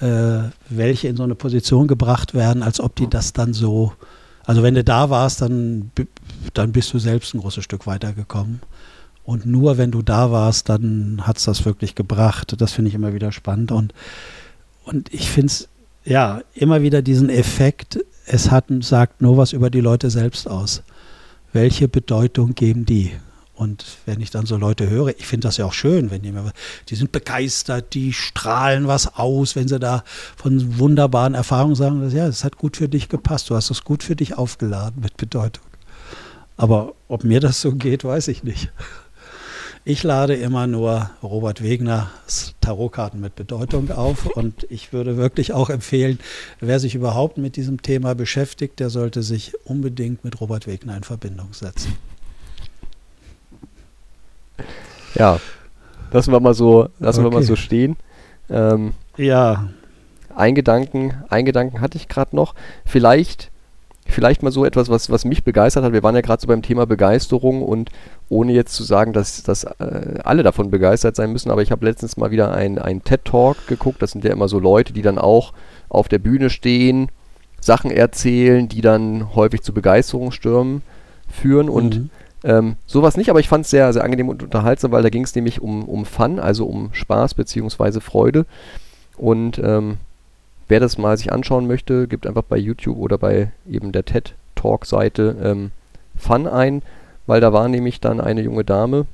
äh, 0.00 0.50
welche 0.68 1.08
in 1.08 1.16
so 1.16 1.22
eine 1.22 1.34
Position 1.34 1.86
gebracht 1.86 2.34
werden, 2.34 2.62
als 2.62 2.80
ob 2.80 2.96
die 2.96 3.08
das 3.08 3.32
dann 3.32 3.52
so, 3.52 3.92
also 4.44 4.62
wenn 4.62 4.74
du 4.74 4.84
da 4.84 5.10
warst, 5.10 5.42
dann, 5.42 5.90
dann 6.54 6.72
bist 6.72 6.92
du 6.92 6.98
selbst 6.98 7.34
ein 7.34 7.40
großes 7.40 7.64
Stück 7.64 7.86
weitergekommen. 7.86 8.60
Und 9.24 9.46
nur 9.46 9.78
wenn 9.78 9.90
du 9.90 10.02
da 10.02 10.32
warst, 10.32 10.68
dann 10.68 11.22
hat 11.26 11.38
es 11.38 11.44
das 11.44 11.64
wirklich 11.64 11.94
gebracht. 11.94 12.54
Das 12.58 12.72
finde 12.72 12.88
ich 12.88 12.94
immer 12.94 13.14
wieder 13.14 13.32
spannend. 13.32 13.70
Und, 13.70 13.94
und 14.84 15.12
ich 15.14 15.30
finde 15.30 15.46
es, 15.46 15.68
ja, 16.04 16.40
immer 16.54 16.82
wieder 16.82 17.02
diesen 17.02 17.28
Effekt, 17.28 18.00
es 18.32 18.50
hat, 18.50 18.66
sagt 18.80 19.20
nur 19.20 19.36
was 19.36 19.52
über 19.52 19.70
die 19.70 19.80
Leute 19.80 20.08
selbst 20.08 20.48
aus. 20.48 20.82
Welche 21.52 21.88
Bedeutung 21.88 22.54
geben 22.54 22.86
die? 22.86 23.12
Und 23.56 23.84
wenn 24.06 24.20
ich 24.20 24.30
dann 24.30 24.46
so 24.46 24.56
Leute 24.56 24.88
höre, 24.88 25.08
ich 25.08 25.26
finde 25.26 25.48
das 25.48 25.56
ja 25.56 25.66
auch 25.66 25.72
schön, 25.72 26.10
wenn 26.10 26.22
die 26.22 26.30
mir, 26.30 26.52
die 26.88 26.94
sind 26.94 27.10
begeistert, 27.12 27.92
die 27.92 28.12
strahlen 28.12 28.86
was 28.86 29.16
aus, 29.16 29.56
wenn 29.56 29.68
sie 29.68 29.80
da 29.80 30.04
von 30.36 30.78
wunderbaren 30.78 31.34
Erfahrungen 31.34 31.74
sagen, 31.74 32.00
dass, 32.00 32.12
ja, 32.12 32.26
es 32.26 32.44
hat 32.44 32.56
gut 32.56 32.76
für 32.76 32.88
dich 32.88 33.08
gepasst, 33.08 33.50
du 33.50 33.56
hast 33.56 33.70
es 33.70 33.84
gut 33.84 34.02
für 34.02 34.16
dich 34.16 34.38
aufgeladen 34.38 35.02
mit 35.02 35.16
Bedeutung. 35.16 35.64
Aber 36.56 36.94
ob 37.08 37.24
mir 37.24 37.40
das 37.40 37.60
so 37.60 37.72
geht, 37.72 38.04
weiß 38.04 38.28
ich 38.28 38.44
nicht. 38.44 38.70
Ich 39.90 40.04
lade 40.04 40.34
immer 40.36 40.68
nur 40.68 41.10
Robert 41.20 41.64
Wegners 41.64 42.54
Tarotkarten 42.60 43.20
mit 43.20 43.34
Bedeutung 43.34 43.90
auf 43.90 44.24
und 44.24 44.64
ich 44.70 44.92
würde 44.92 45.16
wirklich 45.16 45.52
auch 45.52 45.68
empfehlen, 45.68 46.20
wer 46.60 46.78
sich 46.78 46.94
überhaupt 46.94 47.38
mit 47.38 47.56
diesem 47.56 47.82
Thema 47.82 48.14
beschäftigt, 48.14 48.78
der 48.78 48.88
sollte 48.88 49.24
sich 49.24 49.52
unbedingt 49.64 50.22
mit 50.22 50.40
Robert 50.40 50.68
Wegner 50.68 50.96
in 50.96 51.02
Verbindung 51.02 51.54
setzen. 51.54 51.96
Ja, 55.16 55.40
lassen 56.12 56.30
wir 56.30 56.38
mal 56.38 56.54
so, 56.54 56.88
lassen 57.00 57.24
okay. 57.24 57.32
wir 57.32 57.38
mal 57.40 57.42
so 57.42 57.56
stehen. 57.56 57.96
Ähm, 58.48 58.92
ja. 59.16 59.70
Ein 60.32 60.54
Gedanken, 60.54 61.14
ein 61.30 61.44
Gedanken 61.44 61.80
hatte 61.80 61.98
ich 61.98 62.06
gerade 62.06 62.36
noch. 62.36 62.54
Vielleicht 62.86 63.50
vielleicht 64.06 64.42
mal 64.42 64.50
so 64.50 64.64
etwas, 64.64 64.88
was, 64.88 65.10
was 65.10 65.24
mich 65.24 65.44
begeistert 65.44 65.84
hat. 65.84 65.92
Wir 65.92 66.02
waren 66.02 66.14
ja 66.14 66.20
gerade 66.20 66.40
so 66.40 66.48
beim 66.48 66.62
Thema 66.62 66.86
Begeisterung 66.86 67.62
und 67.62 67.90
ohne 68.28 68.52
jetzt 68.52 68.74
zu 68.74 68.82
sagen, 68.82 69.12
dass, 69.12 69.42
dass 69.42 69.64
äh, 69.64 70.18
alle 70.24 70.42
davon 70.42 70.70
begeistert 70.70 71.16
sein 71.16 71.32
müssen, 71.32 71.50
aber 71.50 71.62
ich 71.62 71.70
habe 71.70 71.84
letztens 71.84 72.16
mal 72.16 72.30
wieder 72.30 72.52
einen 72.52 73.04
TED-Talk 73.04 73.66
geguckt. 73.66 74.02
Das 74.02 74.12
sind 74.12 74.24
ja 74.24 74.32
immer 74.32 74.48
so 74.48 74.58
Leute, 74.58 74.92
die 74.92 75.02
dann 75.02 75.18
auch 75.18 75.52
auf 75.88 76.08
der 76.08 76.18
Bühne 76.18 76.50
stehen, 76.50 77.08
Sachen 77.60 77.90
erzählen, 77.90 78.68
die 78.68 78.80
dann 78.80 79.34
häufig 79.34 79.62
zu 79.62 79.72
Begeisterungsstürmen 79.72 80.82
führen 81.28 81.68
und 81.68 81.98
mhm. 81.98 82.10
ähm, 82.44 82.76
sowas 82.86 83.16
nicht, 83.16 83.30
aber 83.30 83.40
ich 83.40 83.48
fand 83.48 83.64
es 83.64 83.70
sehr, 83.70 83.92
sehr 83.92 84.02
angenehm 84.02 84.28
und 84.28 84.42
unterhaltsam, 84.42 84.92
weil 84.92 85.02
da 85.02 85.10
ging 85.10 85.24
es 85.24 85.34
nämlich 85.34 85.60
um, 85.60 85.84
um 85.84 86.04
Fun, 86.04 86.38
also 86.38 86.66
um 86.66 86.90
Spaß 86.92 87.34
bzw. 87.34 88.00
Freude 88.00 88.46
und 89.16 89.58
ähm, 89.58 89.98
Wer 90.70 90.78
das 90.78 90.98
mal 90.98 91.16
sich 91.16 91.32
anschauen 91.32 91.66
möchte, 91.66 92.06
gibt 92.06 92.28
einfach 92.28 92.44
bei 92.44 92.56
YouTube 92.56 92.96
oder 92.96 93.18
bei 93.18 93.50
eben 93.68 93.90
der 93.90 94.04
TED 94.04 94.36
Talk 94.54 94.86
Seite 94.86 95.36
ähm, 95.42 95.72
Fun 96.16 96.46
ein, 96.46 96.82
weil 97.26 97.40
da 97.40 97.52
war 97.52 97.66
nämlich 97.66 97.98
dann 97.98 98.20
eine 98.20 98.40
junge 98.40 98.62
Dame, 98.62 99.06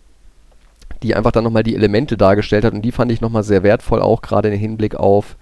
die 1.02 1.14
einfach 1.14 1.32
dann 1.32 1.44
nochmal 1.44 1.62
die 1.62 1.74
Elemente 1.74 2.18
dargestellt 2.18 2.66
hat 2.66 2.74
und 2.74 2.82
die 2.82 2.92
fand 2.92 3.10
ich 3.10 3.22
nochmal 3.22 3.42
sehr 3.42 3.62
wertvoll, 3.62 4.02
auch 4.02 4.20
gerade 4.20 4.50
im 4.50 4.60
Hinblick 4.60 4.96
auf 4.96 5.36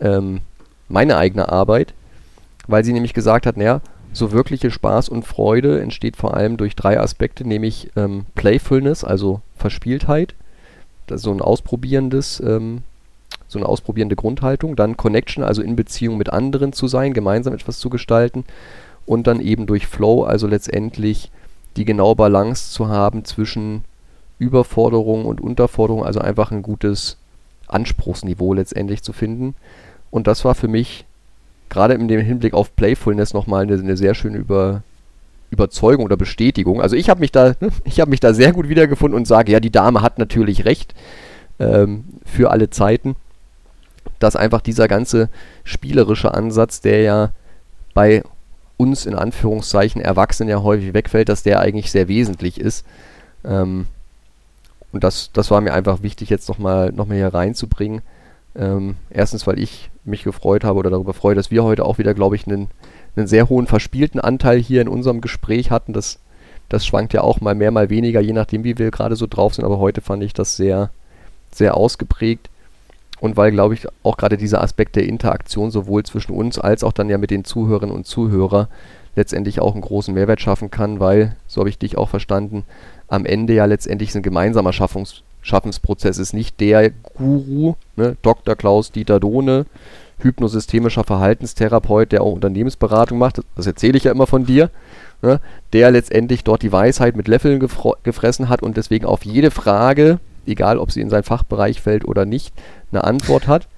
ähm, 0.00 0.40
meine 0.88 1.16
eigene 1.16 1.48
Arbeit, 1.48 1.94
weil 2.66 2.82
sie 2.82 2.92
nämlich 2.92 3.14
gesagt 3.14 3.46
hat, 3.46 3.56
naja, 3.56 3.82
so 4.12 4.32
wirkliche 4.32 4.72
Spaß 4.72 5.08
und 5.08 5.24
Freude 5.24 5.80
entsteht 5.80 6.16
vor 6.16 6.34
allem 6.34 6.56
durch 6.56 6.74
drei 6.74 6.98
Aspekte, 6.98 7.46
nämlich 7.46 7.92
ähm, 7.94 8.26
Playfulness, 8.34 9.04
also 9.04 9.42
Verspieltheit, 9.54 10.34
das 11.06 11.18
ist 11.18 11.22
so 11.22 11.30
ein 11.30 11.40
ausprobierendes 11.40 12.40
ähm, 12.44 12.82
so 13.48 13.58
eine 13.58 13.68
ausprobierende 13.68 14.16
Grundhaltung, 14.16 14.76
dann 14.76 14.96
Connection, 14.96 15.44
also 15.44 15.62
in 15.62 15.76
Beziehung 15.76 16.16
mit 16.18 16.32
anderen 16.32 16.72
zu 16.72 16.88
sein, 16.88 17.12
gemeinsam 17.12 17.54
etwas 17.54 17.78
zu 17.78 17.90
gestalten 17.90 18.44
und 19.04 19.26
dann 19.26 19.40
eben 19.40 19.66
durch 19.66 19.86
Flow, 19.86 20.24
also 20.24 20.46
letztendlich 20.46 21.30
die 21.76 21.84
genaue 21.84 22.16
Balance 22.16 22.72
zu 22.72 22.88
haben 22.88 23.24
zwischen 23.24 23.84
Überforderung 24.38 25.24
und 25.24 25.40
Unterforderung, 25.40 26.04
also 26.04 26.20
einfach 26.20 26.50
ein 26.50 26.62
gutes 26.62 27.16
Anspruchsniveau 27.68 28.54
letztendlich 28.54 29.02
zu 29.02 29.12
finden. 29.12 29.54
Und 30.10 30.26
das 30.26 30.44
war 30.44 30.54
für 30.54 30.68
mich 30.68 31.04
gerade 31.68 31.98
dem 31.98 32.20
Hinblick 32.20 32.54
auf 32.54 32.74
Playfulness 32.76 33.34
nochmal 33.34 33.62
eine, 33.62 33.74
eine 33.74 33.96
sehr 33.96 34.14
schöne 34.14 34.38
Über, 34.38 34.82
Überzeugung 35.50 36.04
oder 36.04 36.16
Bestätigung. 36.16 36.80
Also 36.80 36.96
ich 36.96 37.08
habe 37.08 37.20
mich 37.20 37.32
da, 37.32 37.54
ich 37.84 38.00
habe 38.00 38.10
mich 38.10 38.20
da 38.20 38.34
sehr 38.34 38.52
gut 38.52 38.68
wiedergefunden 38.68 39.16
und 39.16 39.26
sage, 39.26 39.52
ja, 39.52 39.60
die 39.60 39.72
Dame 39.72 40.02
hat 40.02 40.18
natürlich 40.18 40.64
recht 40.64 40.94
ähm, 41.58 42.04
für 42.24 42.50
alle 42.50 42.70
Zeiten 42.70 43.16
dass 44.18 44.36
einfach 44.36 44.60
dieser 44.60 44.88
ganze 44.88 45.28
spielerische 45.64 46.34
Ansatz, 46.34 46.80
der 46.80 47.02
ja 47.02 47.30
bei 47.94 48.22
uns 48.76 49.06
in 49.06 49.14
Anführungszeichen 49.14 50.00
Erwachsenen 50.00 50.50
ja 50.50 50.62
häufig 50.62 50.94
wegfällt, 50.94 51.28
dass 51.28 51.42
der 51.42 51.60
eigentlich 51.60 51.90
sehr 51.90 52.08
wesentlich 52.08 52.60
ist. 52.60 52.84
Ähm, 53.44 53.86
und 54.92 55.04
das, 55.04 55.30
das 55.32 55.50
war 55.50 55.60
mir 55.60 55.72
einfach 55.72 56.02
wichtig, 56.02 56.30
jetzt 56.30 56.48
nochmal 56.48 56.92
noch 56.92 57.06
mal 57.06 57.16
hier 57.16 57.32
reinzubringen. 57.32 58.02
Ähm, 58.54 58.96
erstens, 59.10 59.46
weil 59.46 59.58
ich 59.58 59.90
mich 60.04 60.24
gefreut 60.24 60.64
habe 60.64 60.78
oder 60.78 60.90
darüber 60.90 61.12
freue, 61.14 61.34
dass 61.34 61.50
wir 61.50 61.64
heute 61.64 61.84
auch 61.84 61.98
wieder, 61.98 62.14
glaube 62.14 62.36
ich, 62.36 62.46
einen, 62.46 62.68
einen 63.16 63.26
sehr 63.26 63.48
hohen 63.48 63.66
verspielten 63.66 64.20
Anteil 64.20 64.58
hier 64.58 64.80
in 64.80 64.88
unserem 64.88 65.20
Gespräch 65.20 65.70
hatten. 65.70 65.92
Das, 65.92 66.18
das 66.68 66.86
schwankt 66.86 67.12
ja 67.12 67.20
auch 67.22 67.40
mal 67.40 67.54
mehr, 67.54 67.70
mal 67.70 67.90
weniger, 67.90 68.20
je 68.20 68.32
nachdem, 68.32 68.64
wie 68.64 68.78
wir 68.78 68.90
gerade 68.90 69.16
so 69.16 69.26
drauf 69.26 69.54
sind. 69.54 69.64
Aber 69.64 69.78
heute 69.78 70.00
fand 70.00 70.22
ich 70.22 70.32
das 70.32 70.56
sehr, 70.56 70.90
sehr 71.52 71.76
ausgeprägt. 71.76 72.48
Und 73.20 73.36
weil, 73.36 73.50
glaube 73.50 73.74
ich, 73.74 73.86
auch 74.02 74.16
gerade 74.16 74.36
dieser 74.36 74.62
Aspekt 74.62 74.96
der 74.96 75.08
Interaktion 75.08 75.70
sowohl 75.70 76.04
zwischen 76.04 76.34
uns 76.34 76.58
als 76.58 76.84
auch 76.84 76.92
dann 76.92 77.08
ja 77.08 77.18
mit 77.18 77.30
den 77.30 77.44
Zuhörerinnen 77.44 77.94
und 77.94 78.06
Zuhörern 78.06 78.68
letztendlich 79.14 79.60
auch 79.60 79.72
einen 79.72 79.80
großen 79.80 80.12
Mehrwert 80.12 80.40
schaffen 80.40 80.70
kann, 80.70 81.00
weil, 81.00 81.36
so 81.46 81.60
habe 81.60 81.70
ich 81.70 81.78
dich 81.78 81.96
auch 81.96 82.10
verstanden, 82.10 82.64
am 83.08 83.24
Ende 83.24 83.54
ja 83.54 83.64
letztendlich 83.64 84.14
ein 84.14 84.22
gemeinsamer 84.22 84.72
Schaffungs 84.72 85.22
Schaffensprozess 85.46 86.18
ist. 86.18 86.34
Nicht 86.34 86.60
der 86.60 86.90
Guru, 86.90 87.74
ne, 87.94 88.16
Dr. 88.22 88.56
Klaus 88.56 88.90
Dieter 88.90 89.20
Dohne, 89.20 89.66
hypnosystemischer 90.18 91.04
Verhaltenstherapeut, 91.04 92.10
der 92.10 92.22
auch 92.22 92.32
Unternehmensberatung 92.32 93.18
macht, 93.18 93.40
das 93.54 93.66
erzähle 93.66 93.96
ich 93.96 94.04
ja 94.04 94.12
immer 94.12 94.26
von 94.26 94.44
dir, 94.44 94.70
ne, 95.22 95.40
der 95.72 95.90
letztendlich 95.90 96.42
dort 96.42 96.62
die 96.62 96.72
Weisheit 96.72 97.16
mit 97.16 97.28
Löffeln 97.28 97.64
gefressen 98.02 98.48
hat 98.48 98.62
und 98.62 98.76
deswegen 98.76 99.06
auf 99.06 99.24
jede 99.24 99.50
Frage, 99.50 100.18
egal 100.48 100.78
ob 100.78 100.90
sie 100.90 101.00
in 101.00 101.10
seinen 101.10 101.22
Fachbereich 101.22 101.80
fällt 101.80 102.06
oder 102.06 102.24
nicht, 102.24 102.54
eine 102.90 103.04
Antwort 103.04 103.46
hat, 103.46 103.68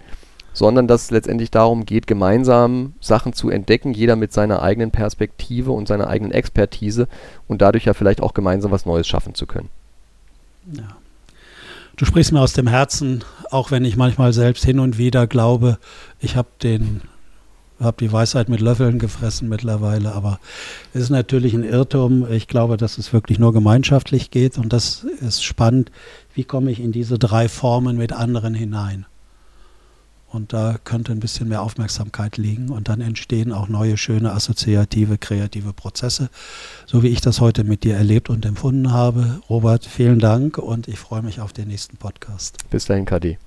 sondern 0.53 0.89
dass 0.89 1.05
es 1.05 1.11
letztendlich 1.11 1.51
darum 1.51 1.87
geht, 1.87 2.07
gemeinsam 2.07 2.95
Sachen 3.01 3.33
zu 3.33 3.51
entdecken, 3.51 3.93
jeder 3.93 4.17
mit 4.17 4.33
seiner 4.33 4.63
eigenen 4.63 4.91
Perspektive 4.91 5.71
und 5.71 5.87
seiner 5.87 6.09
eigenen 6.09 6.33
Expertise 6.33 7.07
und 7.47 7.63
dadurch 7.63 7.85
ja 7.85 7.95
vielleicht 7.95 8.21
auch 8.21 8.35
gemeinsam 8.35 8.71
was 8.71 8.87
Neues 8.87 9.07
schaffen 9.07 9.35
zu 9.35 9.47
können. 9.47 9.69
Ja. 10.73 10.97
Du 11.97 12.05
sprichst 12.05 12.33
mir 12.33 12.41
aus 12.41 12.53
dem 12.53 12.69
Herzen, 12.69 13.25
auch 13.51 13.71
wenn 13.71 13.85
ich 13.85 13.97
manchmal 13.97 14.33
selbst 14.33 14.65
hin 14.65 14.79
und 14.79 14.99
wieder 14.99 15.27
glaube, 15.27 15.79
ich 16.21 16.37
habe 16.37 16.49
den 16.63 17.03
habe 17.81 17.97
die 18.01 18.13
Weisheit 18.13 18.49
mit 18.49 18.61
Löffeln 18.61 18.99
gefressen 18.99 19.49
mittlerweile, 19.49 20.13
aber 20.13 20.41
es 20.95 21.03
ist 21.03 21.11
natürlich 21.11 21.55
ein 21.55 21.65
Irrtum. 21.65 22.31
Ich 22.31 22.49
glaube, 22.49 22.77
dass 22.77 22.99
es 22.99 23.13
wirklich 23.13 23.39
nur 23.39 23.53
gemeinschaftlich 23.53 24.31
geht 24.31 24.59
und 24.59 24.73
das 24.73 25.05
ist 25.05 25.45
spannend. 25.45 25.91
Wie 26.35 26.45
komme 26.45 26.71
ich 26.71 26.81
in 26.81 26.93
diese 26.93 27.19
drei 27.19 27.49
Formen 27.49 27.97
mit 27.97 28.13
anderen 28.13 28.55
hinein? 28.55 29.07
Und 30.31 30.53
da 30.53 30.77
könnte 30.85 31.13
ein 31.13 31.21
bisschen 31.21 31.49
mehr 31.49 31.63
Aufmerksamkeit 31.63 32.37
liegen 32.37 32.69
und 32.69 32.89
dann 32.89 33.01
entstehen 33.01 33.51
auch 33.51 33.69
neue, 33.69 33.97
schöne, 33.97 34.33
assoziative, 34.33 35.17
kreative 35.17 35.73
Prozesse, 35.73 36.29
so 36.85 37.03
wie 37.03 37.09
ich 37.09 37.23
das 37.23 37.41
heute 37.41 37.65
mit 37.65 37.83
dir 37.83 37.97
erlebt 37.97 38.29
und 38.29 38.45
empfunden 38.45 38.93
habe. 38.93 39.41
Robert, 39.49 39.87
vielen 39.87 40.19
Dank 40.19 40.59
und 40.59 40.87
ich 40.87 40.99
freue 40.99 41.23
mich 41.23 41.41
auf 41.41 41.55
den 41.55 41.69
nächsten 41.69 41.97
Podcast. 41.97 42.59
Bis 42.71 42.85
dahin, 42.85 43.07
KD. 43.07 43.39